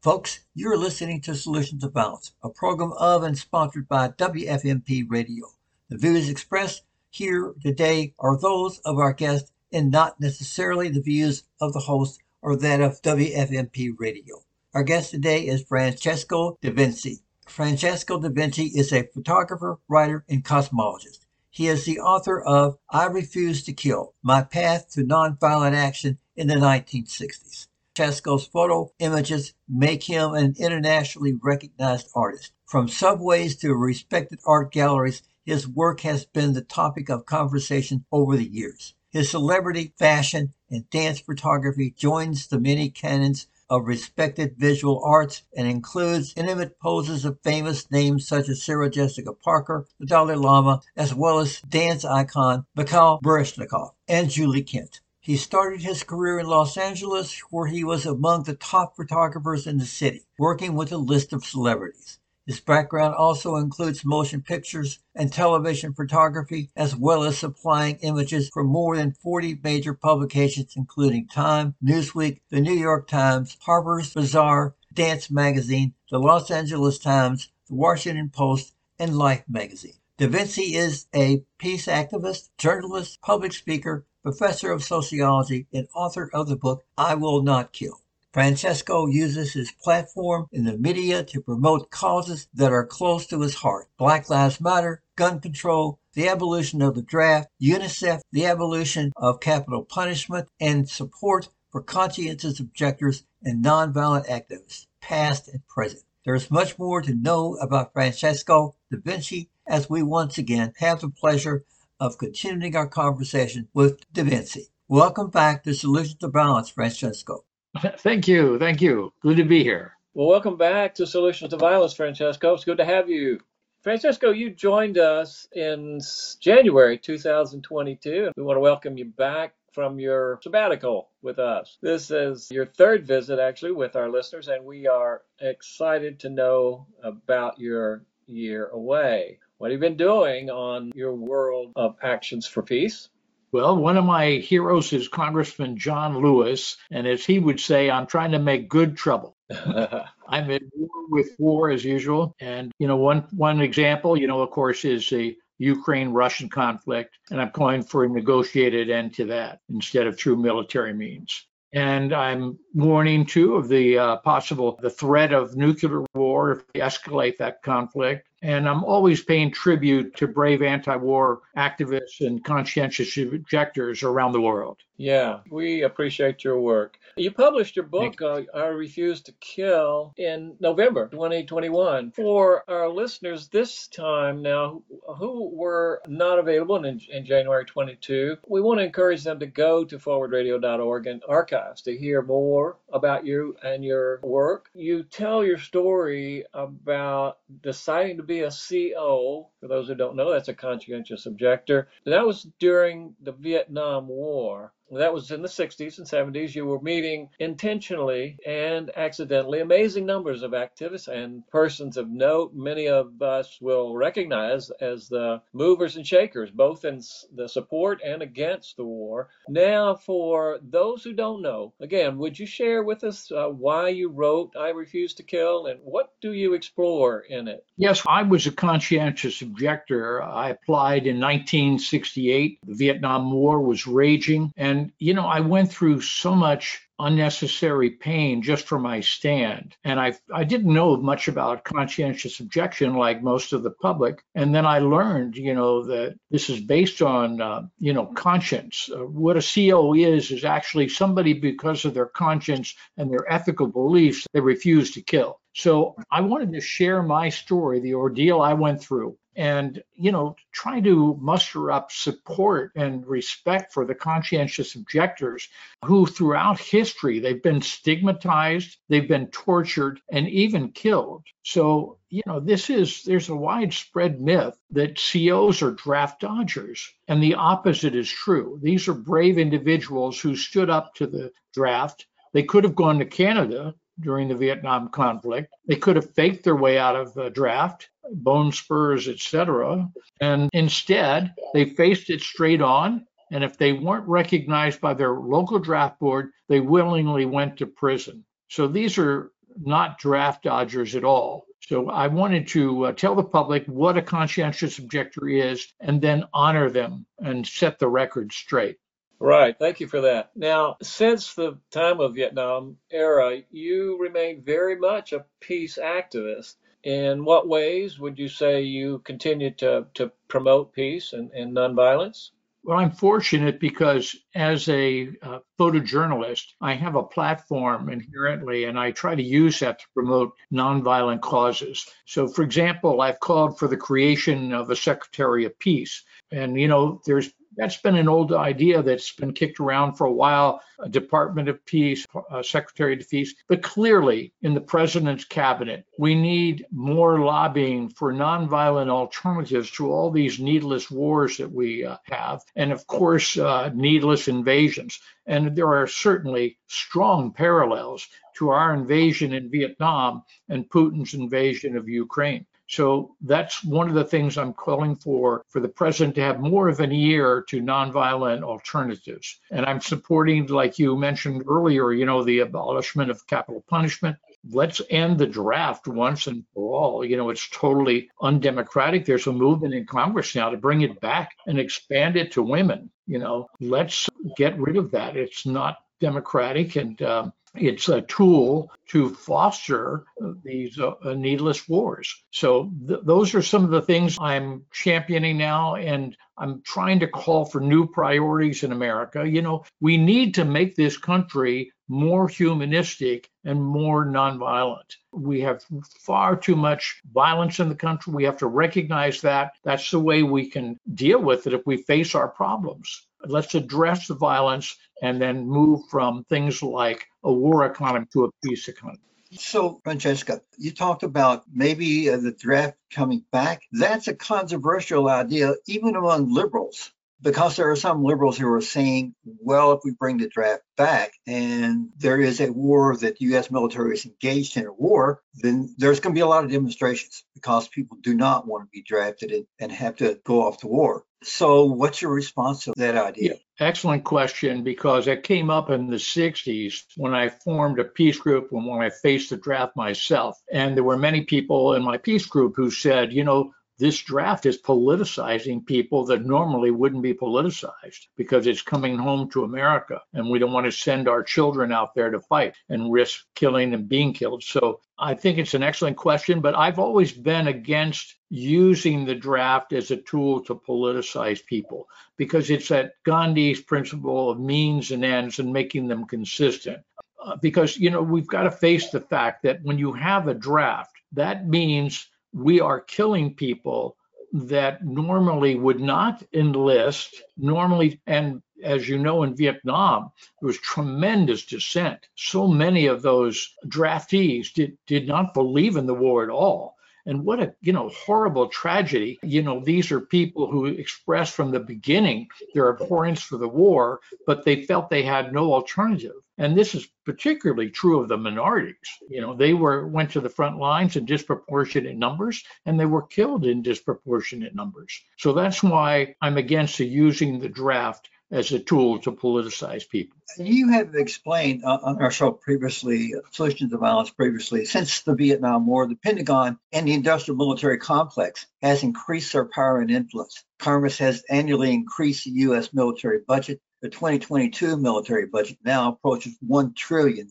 Folks, 0.00 0.44
you're 0.54 0.76
listening 0.76 1.20
to 1.22 1.34
Solutions 1.34 1.82
Violence, 1.82 2.30
a 2.40 2.48
program 2.48 2.92
of 3.00 3.24
and 3.24 3.36
sponsored 3.36 3.88
by 3.88 4.06
WFMP 4.06 5.04
Radio. 5.08 5.46
The 5.88 5.98
views 5.98 6.28
expressed 6.28 6.84
here 7.10 7.52
today 7.60 8.14
are 8.16 8.38
those 8.38 8.78
of 8.84 8.96
our 8.98 9.12
guests 9.12 9.50
and 9.72 9.90
not 9.90 10.20
necessarily 10.20 10.88
the 10.88 11.02
views 11.02 11.42
of 11.60 11.72
the 11.72 11.80
host 11.80 12.20
or 12.40 12.54
that 12.58 12.80
of 12.80 13.02
WFMP 13.02 13.90
Radio. 13.98 14.44
Our 14.72 14.84
guest 14.84 15.10
today 15.10 15.48
is 15.48 15.62
Francesco 15.62 16.58
Da 16.62 16.70
Vinci. 16.70 17.18
Francesco 17.48 18.20
Da 18.20 18.28
Vinci 18.28 18.66
is 18.66 18.92
a 18.92 19.08
photographer, 19.12 19.80
writer, 19.88 20.24
and 20.28 20.44
cosmologist. 20.44 21.26
He 21.50 21.66
is 21.66 21.86
the 21.86 21.98
author 21.98 22.40
of 22.40 22.78
I 22.88 23.06
Refuse 23.06 23.64
to 23.64 23.72
Kill 23.72 24.14
My 24.22 24.42
Path 24.42 24.90
to 24.90 25.02
Nonviolent 25.02 25.74
Action 25.74 26.18
in 26.36 26.46
the 26.46 26.54
1960s. 26.54 27.67
Francesco's 27.98 28.46
photo 28.46 28.92
images 29.00 29.54
make 29.68 30.04
him 30.04 30.32
an 30.32 30.54
internationally 30.56 31.32
recognized 31.32 32.08
artist. 32.14 32.52
From 32.64 32.86
subways 32.86 33.56
to 33.56 33.74
respected 33.74 34.38
art 34.46 34.70
galleries, 34.70 35.22
his 35.44 35.66
work 35.66 36.02
has 36.02 36.24
been 36.24 36.52
the 36.52 36.62
topic 36.62 37.08
of 37.08 37.26
conversation 37.26 38.04
over 38.12 38.36
the 38.36 38.48
years. 38.48 38.94
His 39.10 39.28
celebrity, 39.28 39.94
fashion, 39.98 40.54
and 40.70 40.88
dance 40.90 41.18
photography 41.18 41.90
joins 41.90 42.46
the 42.46 42.60
many 42.60 42.88
canons 42.88 43.48
of 43.68 43.88
respected 43.88 44.54
visual 44.56 45.02
arts 45.04 45.42
and 45.56 45.66
includes 45.66 46.34
intimate 46.36 46.78
poses 46.78 47.24
of 47.24 47.40
famous 47.42 47.90
names 47.90 48.28
such 48.28 48.48
as 48.48 48.62
Sarah 48.62 48.90
Jessica 48.90 49.32
Parker, 49.32 49.88
the 49.98 50.06
Dalai 50.06 50.36
Lama, 50.36 50.82
as 50.96 51.16
well 51.16 51.40
as 51.40 51.62
dance 51.62 52.04
icon 52.04 52.64
Mikhail 52.76 53.18
Baryshnikov 53.24 53.90
and 54.06 54.30
Julie 54.30 54.62
Kent. 54.62 55.00
He 55.28 55.36
started 55.36 55.82
his 55.82 56.04
career 56.04 56.38
in 56.38 56.46
Los 56.46 56.78
Angeles, 56.78 57.38
where 57.50 57.66
he 57.66 57.84
was 57.84 58.06
among 58.06 58.44
the 58.44 58.54
top 58.54 58.96
photographers 58.96 59.66
in 59.66 59.76
the 59.76 59.84
city, 59.84 60.22
working 60.38 60.74
with 60.74 60.90
a 60.90 60.96
list 60.96 61.34
of 61.34 61.44
celebrities. 61.44 62.18
His 62.46 62.60
background 62.60 63.14
also 63.14 63.56
includes 63.56 64.06
motion 64.06 64.40
pictures 64.40 65.00
and 65.14 65.30
television 65.30 65.92
photography, 65.92 66.70
as 66.74 66.96
well 66.96 67.24
as 67.24 67.36
supplying 67.36 67.96
images 67.96 68.48
for 68.48 68.64
more 68.64 68.96
than 68.96 69.12
40 69.22 69.60
major 69.62 69.92
publications, 69.92 70.72
including 70.74 71.26
Time, 71.26 71.74
Newsweek, 71.84 72.40
The 72.48 72.62
New 72.62 72.72
York 72.72 73.06
Times, 73.06 73.58
Harper's 73.60 74.14
Bazaar, 74.14 74.76
Dance 74.94 75.30
Magazine, 75.30 75.92
The 76.10 76.20
Los 76.20 76.50
Angeles 76.50 76.98
Times, 76.98 77.52
The 77.68 77.74
Washington 77.74 78.30
Post, 78.30 78.72
and 78.98 79.18
Life 79.18 79.44
Magazine. 79.46 79.98
Da 80.16 80.26
Vinci 80.26 80.74
is 80.74 81.06
a 81.14 81.44
peace 81.58 81.86
activist, 81.86 82.48
journalist, 82.56 83.20
public 83.20 83.52
speaker, 83.52 84.06
professor 84.30 84.72
of 84.72 84.84
sociology, 84.84 85.66
and 85.72 85.88
author 85.94 86.28
of 86.34 86.48
the 86.48 86.56
book 86.56 86.84
I 86.98 87.14
Will 87.14 87.40
Not 87.40 87.72
Kill. 87.72 88.02
Francesco 88.30 89.06
uses 89.06 89.54
his 89.54 89.72
platform 89.72 90.48
in 90.52 90.66
the 90.66 90.76
media 90.76 91.24
to 91.24 91.40
promote 91.40 91.90
causes 91.90 92.46
that 92.52 92.70
are 92.70 92.84
close 92.84 93.26
to 93.28 93.40
his 93.40 93.54
heart 93.54 93.88
Black 93.96 94.28
Lives 94.28 94.60
Matter, 94.60 95.00
gun 95.16 95.40
control, 95.40 95.98
the 96.12 96.28
abolition 96.28 96.82
of 96.82 96.94
the 96.94 97.00
draft, 97.00 97.48
UNICEF, 97.58 98.20
the 98.30 98.44
abolition 98.44 99.14
of 99.16 99.40
capital 99.40 99.82
punishment, 99.82 100.46
and 100.60 100.90
support 100.90 101.48
for 101.70 101.80
conscientious 101.82 102.60
objectors 102.60 103.24
and 103.42 103.64
nonviolent 103.64 104.26
activists, 104.26 104.84
past 105.00 105.48
and 105.48 105.66
present. 105.66 106.02
There 106.26 106.34
is 106.34 106.50
much 106.50 106.78
more 106.78 107.00
to 107.00 107.14
know 107.14 107.56
about 107.62 107.94
Francesco 107.94 108.74
da 108.90 108.98
Vinci 109.02 109.48
as 109.66 109.88
we 109.88 110.02
once 110.02 110.36
again 110.36 110.74
have 110.76 111.00
the 111.00 111.08
pleasure 111.08 111.64
of 112.00 112.18
continuing 112.18 112.76
our 112.76 112.86
conversation 112.86 113.68
with 113.74 114.00
Da 114.12 114.24
Vinci. 114.24 114.68
Welcome 114.88 115.30
back 115.30 115.64
to 115.64 115.74
Solutions 115.74 116.16
to 116.20 116.28
Violence, 116.28 116.68
Francesco. 116.68 117.44
Thank 117.98 118.28
you. 118.28 118.58
Thank 118.58 118.80
you. 118.80 119.12
Good 119.20 119.36
to 119.36 119.44
be 119.44 119.62
here. 119.62 119.92
Well, 120.14 120.28
welcome 120.28 120.56
back 120.56 120.94
to 120.96 121.06
Solutions 121.06 121.50
to 121.50 121.56
Violence, 121.56 121.94
Francesco. 121.94 122.54
It's 122.54 122.64
good 122.64 122.78
to 122.78 122.84
have 122.84 123.08
you. 123.08 123.40
Francesco, 123.82 124.30
you 124.30 124.50
joined 124.50 124.98
us 124.98 125.46
in 125.52 126.00
January 126.40 126.98
2022. 126.98 128.32
We 128.36 128.42
want 128.42 128.56
to 128.56 128.60
welcome 128.60 128.98
you 128.98 129.04
back 129.04 129.54
from 129.72 130.00
your 130.00 130.40
sabbatical 130.42 131.10
with 131.22 131.38
us. 131.38 131.78
This 131.80 132.10
is 132.10 132.50
your 132.50 132.66
third 132.66 133.06
visit, 133.06 133.38
actually, 133.38 133.72
with 133.72 133.94
our 133.94 134.08
listeners, 134.08 134.48
and 134.48 134.64
we 134.64 134.88
are 134.88 135.22
excited 135.40 136.18
to 136.20 136.30
know 136.30 136.86
about 137.02 137.60
your 137.60 138.02
year 138.26 138.66
away. 138.68 139.38
What 139.58 139.72
have 139.72 139.82
you 139.82 139.88
been 139.88 139.96
doing 139.96 140.50
on 140.50 140.92
your 140.94 141.14
world 141.14 141.72
of 141.74 141.96
actions 142.00 142.46
for 142.46 142.62
peace? 142.62 143.08
Well, 143.50 143.76
one 143.76 143.96
of 143.96 144.04
my 144.04 144.32
heroes 144.32 144.92
is 144.92 145.08
Congressman 145.08 145.78
John 145.78 146.18
Lewis, 146.22 146.76
and 146.92 147.08
as 147.08 147.26
he 147.26 147.40
would 147.40 147.58
say, 147.58 147.90
I'm 147.90 148.06
trying 148.06 148.32
to 148.32 148.38
make 148.38 148.68
good 148.68 148.96
trouble. 148.96 149.36
I'm 149.50 150.50
at 150.50 150.62
war 150.72 151.08
with 151.08 151.34
war 151.40 151.70
as 151.70 151.84
usual, 151.84 152.36
and 152.40 152.70
you 152.78 152.86
know, 152.86 152.98
one 152.98 153.26
one 153.32 153.60
example, 153.60 154.16
you 154.16 154.28
know, 154.28 154.42
of 154.42 154.50
course, 154.50 154.84
is 154.84 155.10
the 155.10 155.36
Ukraine-Russian 155.58 156.50
conflict, 156.50 157.18
and 157.32 157.40
I'm 157.40 157.50
calling 157.50 157.82
for 157.82 158.04
a 158.04 158.08
negotiated 158.08 158.90
end 158.90 159.14
to 159.14 159.24
that 159.24 159.58
instead 159.68 160.06
of 160.06 160.16
through 160.16 160.36
military 160.36 160.94
means. 160.94 161.46
And 161.72 162.14
I'm 162.14 162.58
warning 162.74 163.26
too 163.26 163.56
of 163.56 163.68
the 163.68 163.98
uh, 163.98 164.16
possible 164.18 164.78
the 164.80 164.90
threat 164.90 165.32
of 165.32 165.56
nuclear 165.56 166.04
war 166.14 166.52
if 166.52 166.62
we 166.74 166.80
escalate 166.80 167.36
that 167.38 167.62
conflict. 167.62 168.26
And 168.40 168.68
I'm 168.68 168.84
always 168.84 169.22
paying 169.22 169.50
tribute 169.50 170.14
to 170.16 170.28
brave 170.28 170.62
anti 170.62 170.94
war 170.96 171.40
activists 171.56 172.20
and 172.20 172.42
conscientious 172.42 173.16
objectors 173.16 174.02
around 174.02 174.32
the 174.32 174.40
world. 174.40 174.78
Yeah, 174.96 175.40
we 175.50 175.82
appreciate 175.82 176.44
your 176.44 176.60
work. 176.60 176.98
You 177.18 177.32
published 177.32 177.74
your 177.74 177.84
book, 177.84 178.22
uh, 178.22 178.42
I 178.54 178.66
Refuse 178.66 179.22
to 179.22 179.32
Kill, 179.40 180.14
in 180.16 180.54
November 180.60 181.08
2021. 181.08 182.12
For 182.12 182.62
our 182.70 182.88
listeners 182.88 183.48
this 183.48 183.88
time 183.88 184.40
now 184.40 184.84
who 185.16 185.50
were 185.52 186.00
not 186.06 186.38
available 186.38 186.76
in, 186.76 187.00
in 187.10 187.24
January 187.24 187.64
22, 187.64 188.36
we 188.46 188.60
want 188.60 188.78
to 188.78 188.84
encourage 188.84 189.24
them 189.24 189.40
to 189.40 189.46
go 189.46 189.84
to 189.84 189.98
forwardradio.org 189.98 191.08
and 191.08 191.22
archives 191.28 191.82
to 191.82 191.98
hear 191.98 192.22
more 192.22 192.76
about 192.92 193.26
you 193.26 193.56
and 193.64 193.84
your 193.84 194.20
work. 194.22 194.70
You 194.72 195.02
tell 195.02 195.44
your 195.44 195.58
story 195.58 196.44
about 196.54 197.38
deciding 197.64 198.18
to 198.18 198.22
be 198.22 198.42
a 198.42 198.52
CO. 198.52 199.48
For 199.58 199.66
those 199.66 199.88
who 199.88 199.96
don't 199.96 200.14
know, 200.14 200.30
that's 200.30 200.46
a 200.46 200.54
conscientious 200.54 201.26
objector. 201.26 201.88
That 202.06 202.24
was 202.24 202.46
during 202.60 203.16
the 203.20 203.32
Vietnam 203.32 204.06
War. 204.06 204.72
That 204.92 205.12
was 205.12 205.30
in 205.30 205.42
the 205.42 205.48
60s 205.48 205.98
and 205.98 206.06
70s, 206.06 206.54
you 206.54 206.66
were 206.66 206.80
meeting 206.80 207.28
intentionally 207.38 208.38
and 208.46 208.90
accidentally 208.96 209.60
amazing 209.60 210.06
numbers 210.06 210.42
of 210.42 210.52
activists 210.52 211.08
and 211.08 211.46
persons 211.48 211.96
of 211.96 212.08
note. 212.08 212.54
Many 212.54 212.88
of 212.88 213.20
us 213.20 213.58
will 213.60 213.96
recognize 213.96 214.70
as 214.80 215.08
the 215.08 215.42
movers 215.52 215.96
and 215.96 216.06
shakers, 216.06 216.50
both 216.50 216.84
in 216.84 217.02
the 217.34 217.48
support 217.48 218.00
and 218.04 218.22
against 218.22 218.76
the 218.76 218.84
war. 218.84 219.28
Now, 219.48 219.94
for 219.94 220.58
those 220.62 221.02
who 221.02 221.12
don't 221.12 221.42
know, 221.42 221.74
again, 221.80 222.18
would 222.18 222.38
you 222.38 222.46
share 222.46 222.82
with 222.82 223.04
us 223.04 223.30
uh, 223.30 223.48
why 223.48 223.88
you 223.88 224.08
wrote 224.08 224.54
I 224.58 224.70
Refuse 224.70 225.14
to 225.14 225.22
Kill 225.22 225.66
and 225.66 225.80
what 225.82 226.12
do 226.20 226.32
you 226.32 226.54
explore 226.54 227.20
in 227.20 227.48
it? 227.48 227.64
Yes, 227.76 228.02
I 228.06 228.22
was 228.22 228.46
a 228.46 228.52
conscientious 228.52 229.42
objector. 229.42 230.22
I 230.22 230.50
applied 230.50 231.06
in 231.06 231.20
1968. 231.20 232.58
The 232.66 232.74
Vietnam 232.74 233.30
War 233.30 233.60
was 233.60 233.86
raging. 233.86 234.52
And, 234.56 234.77
you 234.98 235.14
know, 235.14 235.26
I 235.26 235.40
went 235.40 235.70
through 235.70 236.00
so 236.00 236.34
much 236.34 236.88
unnecessary 237.00 237.90
pain 237.90 238.42
just 238.42 238.66
for 238.66 238.78
my 238.78 239.00
stand. 239.00 239.76
And 239.84 240.00
I, 240.00 240.14
I 240.34 240.44
didn't 240.44 240.72
know 240.72 240.96
much 240.96 241.28
about 241.28 241.64
conscientious 241.64 242.40
objection 242.40 242.94
like 242.94 243.22
most 243.22 243.52
of 243.52 243.62
the 243.62 243.70
public. 243.70 244.22
And 244.34 244.54
then 244.54 244.66
I 244.66 244.80
learned, 244.80 245.36
you 245.36 245.54
know, 245.54 245.84
that 245.84 246.18
this 246.30 246.50
is 246.50 246.60
based 246.60 247.00
on, 247.00 247.40
uh, 247.40 247.62
you 247.78 247.92
know, 247.92 248.06
conscience. 248.06 248.90
Uh, 248.92 249.04
what 249.04 249.36
a 249.36 249.70
CO 249.70 249.94
is, 249.94 250.30
is 250.30 250.44
actually 250.44 250.88
somebody 250.88 251.32
because 251.34 251.84
of 251.84 251.94
their 251.94 252.06
conscience 252.06 252.74
and 252.96 253.10
their 253.10 253.30
ethical 253.32 253.68
beliefs, 253.68 254.26
they 254.32 254.40
refuse 254.40 254.90
to 254.92 255.02
kill. 255.02 255.40
So 255.54 255.96
I 256.10 256.20
wanted 256.20 256.52
to 256.52 256.60
share 256.60 257.02
my 257.02 257.28
story, 257.30 257.80
the 257.80 257.94
ordeal 257.94 258.40
I 258.40 258.54
went 258.54 258.80
through, 258.80 259.16
and 259.38 259.80
you 259.94 260.10
know 260.10 260.34
try 260.50 260.80
to 260.80 261.16
muster 261.20 261.70
up 261.70 261.92
support 261.92 262.72
and 262.74 263.06
respect 263.06 263.72
for 263.72 263.86
the 263.86 263.94
conscientious 263.94 264.74
objectors 264.74 265.48
who 265.84 266.04
throughout 266.06 266.58
history 266.58 267.20
they've 267.20 267.42
been 267.42 267.62
stigmatized 267.62 268.78
they've 268.88 269.08
been 269.08 269.28
tortured 269.28 270.00
and 270.10 270.28
even 270.28 270.72
killed. 270.72 271.22
So 271.44 271.98
you 272.10 272.22
know 272.26 272.40
this 272.40 272.68
is 272.68 273.04
there's 273.04 273.28
a 273.28 273.36
widespread 273.36 274.20
myth 274.20 274.58
that 274.72 275.00
COs 275.00 275.62
are 275.62 275.70
draft 275.70 276.20
dodgers 276.20 276.92
and 277.06 277.22
the 277.22 277.34
opposite 277.34 277.94
is 277.94 278.10
true. 278.10 278.58
These 278.60 278.88
are 278.88 278.94
brave 278.94 279.38
individuals 279.38 280.20
who 280.20 280.34
stood 280.34 280.68
up 280.68 280.94
to 280.96 281.06
the 281.06 281.30
draft. 281.54 282.06
They 282.32 282.42
could 282.42 282.64
have 282.64 282.74
gone 282.74 282.98
to 282.98 283.04
canada 283.06 283.76
during 284.00 284.28
the 284.28 284.34
Vietnam 284.34 284.88
conflict. 284.88 285.54
They 285.66 285.76
could 285.76 285.96
have 285.96 286.14
faked 286.14 286.44
their 286.44 286.56
way 286.56 286.78
out 286.78 286.96
of 286.96 287.14
the 287.14 287.30
draft, 287.30 287.90
bone 288.12 288.52
spurs, 288.52 289.08
etc. 289.08 289.88
And 290.20 290.50
instead, 290.52 291.34
they 291.54 291.66
faced 291.66 292.10
it 292.10 292.20
straight 292.20 292.62
on. 292.62 293.06
And 293.30 293.44
if 293.44 293.58
they 293.58 293.72
weren't 293.72 294.08
recognized 294.08 294.80
by 294.80 294.94
their 294.94 295.14
local 295.14 295.58
draft 295.58 295.98
board, 296.00 296.30
they 296.48 296.60
willingly 296.60 297.26
went 297.26 297.58
to 297.58 297.66
prison. 297.66 298.24
So 298.48 298.66
these 298.66 298.96
are 298.98 299.32
not 299.62 299.98
draft 299.98 300.44
dodgers 300.44 300.94
at 300.94 301.04
all. 301.04 301.44
So 301.60 301.90
I 301.90 302.06
wanted 302.06 302.48
to 302.48 302.86
uh, 302.86 302.92
tell 302.92 303.14
the 303.14 303.24
public 303.24 303.66
what 303.66 303.98
a 303.98 304.02
conscientious 304.02 304.78
objector 304.78 305.28
is 305.28 305.72
and 305.80 306.00
then 306.00 306.24
honor 306.32 306.70
them 306.70 307.04
and 307.18 307.46
set 307.46 307.78
the 307.78 307.88
record 307.88 308.32
straight. 308.32 308.78
Right. 309.20 309.58
Thank 309.58 309.80
you 309.80 309.88
for 309.88 310.02
that. 310.02 310.30
Now, 310.36 310.76
since 310.80 311.34
the 311.34 311.58
time 311.70 312.00
of 312.00 312.14
Vietnam 312.14 312.76
era, 312.90 313.42
you 313.50 313.98
remain 314.00 314.42
very 314.42 314.76
much 314.76 315.12
a 315.12 315.24
peace 315.40 315.78
activist. 315.82 316.54
In 316.84 317.24
what 317.24 317.48
ways 317.48 317.98
would 317.98 318.18
you 318.18 318.28
say 318.28 318.62
you 318.62 319.00
continue 319.00 319.50
to, 319.54 319.86
to 319.94 320.12
promote 320.28 320.72
peace 320.72 321.12
and, 321.12 321.32
and 321.32 321.52
nonviolence? 321.52 322.30
Well, 322.62 322.78
I'm 322.78 322.90
fortunate 322.90 323.60
because 323.60 324.14
as 324.34 324.68
a 324.68 325.10
uh, 325.22 325.38
photojournalist, 325.58 326.52
I 326.60 326.74
have 326.74 326.96
a 326.96 327.02
platform 327.02 327.88
inherently, 327.88 328.64
and 328.64 328.78
I 328.78 328.90
try 328.90 329.14
to 329.14 329.22
use 329.22 329.58
that 329.60 329.78
to 329.78 329.86
promote 329.94 330.34
nonviolent 330.52 331.22
causes. 331.22 331.86
So, 332.04 332.28
for 332.28 332.42
example, 332.42 333.00
I've 333.00 333.20
called 333.20 333.58
for 333.58 333.68
the 333.68 333.76
creation 333.76 334.52
of 334.52 334.70
a 334.70 334.76
Secretary 334.76 335.44
of 335.44 335.58
Peace. 335.58 336.04
And, 336.30 336.60
you 336.60 336.68
know, 336.68 337.00
there's 337.06 337.32
that's 337.58 337.76
been 337.76 337.96
an 337.96 338.08
old 338.08 338.32
idea 338.32 338.82
that's 338.82 339.12
been 339.12 339.34
kicked 339.34 339.58
around 339.58 339.94
for 339.94 340.06
a 340.06 340.12
while 340.12 340.62
Department 340.90 341.48
of 341.48 341.64
Peace, 341.66 342.06
a 342.30 342.44
Secretary 342.44 342.98
of 342.98 343.10
Peace. 343.10 343.34
But 343.48 343.62
clearly, 343.62 344.32
in 344.42 344.54
the 344.54 344.60
president's 344.60 345.24
cabinet, 345.24 345.84
we 345.98 346.14
need 346.14 346.66
more 346.70 347.18
lobbying 347.18 347.88
for 347.88 348.12
nonviolent 348.12 348.88
alternatives 348.88 349.70
to 349.72 349.90
all 349.90 350.10
these 350.10 350.38
needless 350.38 350.88
wars 350.88 351.36
that 351.38 351.50
we 351.50 351.84
uh, 351.84 351.96
have. 352.04 352.42
And 352.54 352.70
of 352.70 352.86
course, 352.86 353.36
uh, 353.36 353.70
needless 353.74 354.28
invasions. 354.28 355.00
And 355.26 355.56
there 355.56 355.74
are 355.74 355.88
certainly 355.88 356.58
strong 356.68 357.32
parallels 357.32 358.06
to 358.36 358.50
our 358.50 358.72
invasion 358.72 359.32
in 359.32 359.50
Vietnam 359.50 360.22
and 360.48 360.70
Putin's 360.70 361.14
invasion 361.14 361.76
of 361.76 361.88
Ukraine. 361.88 362.46
So 362.68 363.16
that's 363.22 363.64
one 363.64 363.88
of 363.88 363.94
the 363.94 364.04
things 364.04 364.36
I'm 364.36 364.52
calling 364.52 364.94
for 364.94 365.42
for 365.48 365.60
the 365.60 365.68
president 365.68 366.14
to 366.16 366.22
have 366.22 366.40
more 366.40 366.68
of 366.68 366.80
an 366.80 366.92
ear 366.92 367.42
to 367.48 367.62
nonviolent 367.62 368.42
alternatives. 368.42 369.40
And 369.50 369.64
I'm 369.64 369.80
supporting, 369.80 370.46
like 370.46 370.78
you 370.78 370.96
mentioned 370.96 371.44
earlier, 371.48 371.92
you 371.92 372.04
know, 372.04 372.22
the 372.22 372.40
abolishment 372.40 373.10
of 373.10 373.26
capital 373.26 373.64
punishment. 373.68 374.16
Let's 374.50 374.80
end 374.90 375.18
the 375.18 375.26
draft 375.26 375.88
once 375.88 376.26
and 376.26 376.44
for 376.54 376.78
all. 376.78 377.04
You 377.04 377.16
know, 377.16 377.30
it's 377.30 377.48
totally 377.48 378.10
undemocratic. 378.20 379.06
There's 379.06 379.26
a 379.26 379.32
movement 379.32 379.74
in 379.74 379.86
Congress 379.86 380.34
now 380.34 380.50
to 380.50 380.56
bring 380.56 380.82
it 380.82 381.00
back 381.00 381.32
and 381.46 381.58
expand 381.58 382.16
it 382.16 382.32
to 382.32 382.42
women. 382.42 382.90
You 383.06 383.18
know, 383.18 383.48
let's 383.60 384.08
get 384.36 384.58
rid 384.58 384.76
of 384.76 384.90
that. 384.90 385.16
It's 385.16 385.46
not 385.46 385.78
democratic 386.00 386.76
and 386.76 387.00
um, 387.02 387.32
it's 387.54 387.88
a 387.88 388.02
tool 388.02 388.70
to 388.88 389.10
foster 389.10 390.04
these 390.42 390.78
uh, 390.78 390.94
needless 391.14 391.68
wars. 391.68 392.22
So 392.30 392.70
th- 392.86 393.00
those 393.04 393.34
are 393.34 393.42
some 393.42 393.64
of 393.64 393.70
the 393.70 393.82
things 393.82 394.16
I'm 394.20 394.64
championing 394.72 395.38
now, 395.38 395.76
and 395.76 396.16
I'm 396.36 396.62
trying 396.62 397.00
to 397.00 397.08
call 397.08 397.44
for 397.44 397.60
new 397.60 397.86
priorities 397.86 398.62
in 398.62 398.72
America. 398.72 399.28
You 399.28 399.42
know, 399.42 399.64
we 399.80 399.96
need 399.96 400.34
to 400.34 400.44
make 400.44 400.76
this 400.76 400.96
country 400.96 401.72
more 401.88 402.28
humanistic 402.28 403.30
and 403.44 403.62
more 403.62 404.04
nonviolent. 404.04 404.96
We 405.12 405.40
have 405.40 405.64
far 406.00 406.36
too 406.36 406.54
much 406.56 407.00
violence 407.12 407.60
in 407.60 407.68
the 407.68 407.74
country. 407.74 408.12
We 408.12 408.24
have 408.24 408.38
to 408.38 408.46
recognize 408.46 409.22
that. 409.22 409.52
That's 409.64 409.90
the 409.90 409.98
way 409.98 410.22
we 410.22 410.50
can 410.50 410.78
deal 410.94 411.20
with 411.20 411.46
it 411.46 411.54
if 411.54 411.62
we 411.66 411.78
face 411.78 412.14
our 412.14 412.28
problems. 412.28 413.07
Let's 413.24 413.54
address 413.54 414.06
the 414.06 414.14
violence 414.14 414.76
and 415.02 415.20
then 415.20 415.46
move 415.46 415.82
from 415.90 416.24
things 416.24 416.62
like 416.62 417.06
a 417.24 417.32
war 417.32 417.66
economy 417.66 418.06
to 418.12 418.24
a 418.24 418.30
peace 418.44 418.68
economy. 418.68 419.00
So, 419.32 419.80
Francesca, 419.84 420.40
you 420.56 420.72
talked 420.72 421.02
about 421.02 421.44
maybe 421.52 422.08
uh, 422.08 422.16
the 422.16 422.32
draft 422.32 422.78
coming 422.90 423.24
back. 423.30 423.62
That's 423.72 424.08
a 424.08 424.14
controversial 424.14 425.08
idea, 425.08 425.54
even 425.66 425.96
among 425.96 426.32
liberals, 426.32 426.92
because 427.20 427.56
there 427.56 427.70
are 427.70 427.76
some 427.76 428.04
liberals 428.04 428.38
who 428.38 428.52
are 428.52 428.60
saying, 428.60 429.14
well, 429.24 429.72
if 429.72 429.80
we 429.84 429.92
bring 429.92 430.18
the 430.18 430.28
draft 430.28 430.62
back 430.76 431.12
and 431.26 431.88
there 431.96 432.20
is 432.20 432.40
a 432.40 432.52
war 432.52 432.96
that 432.96 433.18
the 433.18 433.26
U.S. 433.26 433.50
military 433.50 433.94
is 433.94 434.06
engaged 434.06 434.56
in 434.56 434.66
a 434.66 434.72
war, 434.72 435.20
then 435.34 435.74
there's 435.78 436.00
going 436.00 436.14
to 436.14 436.18
be 436.18 436.22
a 436.22 436.26
lot 436.26 436.44
of 436.44 436.50
demonstrations 436.50 437.24
because 437.34 437.68
people 437.68 437.98
do 438.00 438.14
not 438.14 438.46
want 438.46 438.64
to 438.64 438.70
be 438.72 438.82
drafted 438.82 439.32
and 439.58 439.72
have 439.72 439.96
to 439.96 440.20
go 440.24 440.46
off 440.46 440.58
to 440.58 440.68
war. 440.68 441.04
So, 441.24 441.64
what's 441.64 442.00
your 442.00 442.12
response 442.12 442.64
to 442.64 442.74
that 442.76 442.96
idea? 442.96 443.34
Excellent 443.58 444.04
question 444.04 444.62
because 444.62 445.08
it 445.08 445.24
came 445.24 445.50
up 445.50 445.68
in 445.68 445.88
the 445.88 445.96
60s 445.96 446.84
when 446.96 447.12
I 447.12 447.28
formed 447.28 447.80
a 447.80 447.84
peace 447.84 448.18
group 448.18 448.52
and 448.52 448.64
when 448.64 448.80
I 448.80 448.90
faced 448.90 449.30
the 449.30 449.36
draft 449.36 449.74
myself. 449.74 450.38
And 450.52 450.76
there 450.76 450.84
were 450.84 450.96
many 450.96 451.24
people 451.24 451.74
in 451.74 451.82
my 451.82 451.98
peace 451.98 452.26
group 452.26 452.54
who 452.54 452.70
said, 452.70 453.12
you 453.12 453.24
know, 453.24 453.52
this 453.78 454.00
draft 454.00 454.44
is 454.44 454.60
politicizing 454.60 455.64
people 455.64 456.04
that 456.06 456.26
normally 456.26 456.72
wouldn't 456.72 457.02
be 457.02 457.14
politicized 457.14 458.08
because 458.16 458.46
it's 458.46 458.60
coming 458.60 458.98
home 458.98 459.30
to 459.30 459.44
America 459.44 460.00
and 460.14 460.28
we 460.28 460.40
don't 460.40 460.52
want 460.52 460.66
to 460.66 460.72
send 460.72 461.08
our 461.08 461.22
children 461.22 461.70
out 461.70 461.94
there 461.94 462.10
to 462.10 462.20
fight 462.20 462.56
and 462.68 462.92
risk 462.92 463.24
killing 463.36 463.72
and 463.74 463.88
being 463.88 464.12
killed. 464.12 464.42
So 464.42 464.80
I 464.98 465.14
think 465.14 465.38
it's 465.38 465.54
an 465.54 465.62
excellent 465.62 465.96
question, 465.96 466.40
but 466.40 466.56
I've 466.56 466.80
always 466.80 467.12
been 467.12 467.46
against 467.46 468.16
using 468.30 469.04
the 469.04 469.14
draft 469.14 469.72
as 469.72 469.92
a 469.92 469.96
tool 469.96 470.40
to 470.44 470.56
politicize 470.56 471.44
people 471.46 471.88
because 472.16 472.50
it's 472.50 472.68
that 472.68 472.94
Gandhi's 473.04 473.62
principle 473.62 474.30
of 474.30 474.40
means 474.40 474.90
and 474.90 475.04
ends 475.04 475.38
and 475.38 475.52
making 475.52 475.86
them 475.86 476.04
consistent. 476.04 476.82
Uh, 477.24 477.36
because, 477.36 477.76
you 477.76 477.90
know, 477.90 478.02
we've 478.02 478.26
got 478.26 478.42
to 478.42 478.50
face 478.50 478.90
the 478.90 479.00
fact 479.00 479.42
that 479.42 479.62
when 479.62 479.78
you 479.78 479.92
have 479.92 480.26
a 480.26 480.34
draft, 480.34 480.96
that 481.12 481.46
means 481.46 482.08
we 482.32 482.60
are 482.60 482.80
killing 482.80 483.34
people 483.34 483.96
that 484.32 484.84
normally 484.84 485.54
would 485.54 485.80
not 485.80 486.22
enlist, 486.32 487.22
normally, 487.36 488.00
and 488.06 488.42
as 488.62 488.88
you 488.88 488.98
know, 488.98 489.22
in 489.22 489.36
Vietnam, 489.36 490.10
there 490.40 490.46
was 490.46 490.58
tremendous 490.58 491.46
dissent. 491.46 492.08
So 492.16 492.46
many 492.46 492.86
of 492.86 493.02
those 493.02 493.54
draftees 493.66 494.52
did, 494.52 494.76
did 494.86 495.06
not 495.06 495.34
believe 495.34 495.76
in 495.76 495.86
the 495.86 495.94
war 495.94 496.24
at 496.24 496.30
all. 496.30 496.76
And 497.08 497.24
what 497.24 497.40
a, 497.40 497.54
you 497.62 497.72
know, 497.72 497.88
horrible 497.88 498.48
tragedy. 498.48 499.18
You 499.22 499.40
know, 499.42 499.60
these 499.60 499.90
are 499.90 500.00
people 500.00 500.50
who 500.50 500.66
expressed 500.66 501.32
from 501.32 501.50
the 501.50 501.58
beginning 501.58 502.28
their 502.52 502.68
abhorrence 502.68 503.22
for 503.22 503.38
the 503.38 503.48
war, 503.48 504.00
but 504.26 504.44
they 504.44 504.66
felt 504.66 504.90
they 504.90 505.02
had 505.02 505.32
no 505.32 505.54
alternative. 505.54 506.12
And 506.36 506.54
this 506.54 506.74
is 506.74 506.86
particularly 507.06 507.70
true 507.70 507.98
of 507.98 508.08
the 508.08 508.18
minorities. 508.18 508.76
You 509.08 509.22
know, 509.22 509.34
they 509.34 509.54
were 509.54 509.88
went 509.88 510.10
to 510.12 510.20
the 510.20 510.28
front 510.28 510.58
lines 510.58 510.96
in 510.96 511.06
disproportionate 511.06 511.96
numbers 511.96 512.44
and 512.66 512.78
they 512.78 512.84
were 512.84 513.02
killed 513.02 513.46
in 513.46 513.62
disproportionate 513.62 514.54
numbers. 514.54 515.00
So 515.16 515.32
that's 515.32 515.62
why 515.62 516.14
I'm 516.20 516.36
against 516.36 516.78
using 516.78 517.40
the 517.40 517.48
draft 517.48 518.10
as 518.30 518.52
a 518.52 518.58
tool 518.58 518.98
to 519.00 519.12
politicize 519.12 519.88
people. 519.88 520.18
You 520.36 520.70
have 520.70 520.94
explained 520.94 521.64
uh, 521.64 521.78
on 521.82 522.02
our 522.02 522.10
show 522.10 522.30
previously, 522.32 523.14
Solutions 523.30 523.70
to 523.70 523.78
Violence 523.78 524.10
previously, 524.10 524.66
since 524.66 525.02
the 525.02 525.14
Vietnam 525.14 525.66
War, 525.66 525.86
the 525.88 525.96
Pentagon 525.96 526.58
and 526.72 526.86
the 526.86 526.92
industrial 526.92 527.38
military 527.38 527.78
complex 527.78 528.46
has 528.60 528.82
increased 528.82 529.32
their 529.32 529.46
power 529.46 529.80
and 529.80 529.90
influence. 529.90 530.44
Congress 530.58 530.98
has 530.98 531.24
annually 531.30 531.72
increased 531.72 532.24
the 532.24 532.32
U.S. 532.32 532.74
military 532.74 533.20
budget. 533.26 533.60
The 533.80 533.88
2022 533.88 534.76
military 534.76 535.26
budget 535.26 535.58
now 535.64 535.92
approaches 535.92 536.36
$1 536.46 536.76
trillion. 536.76 537.28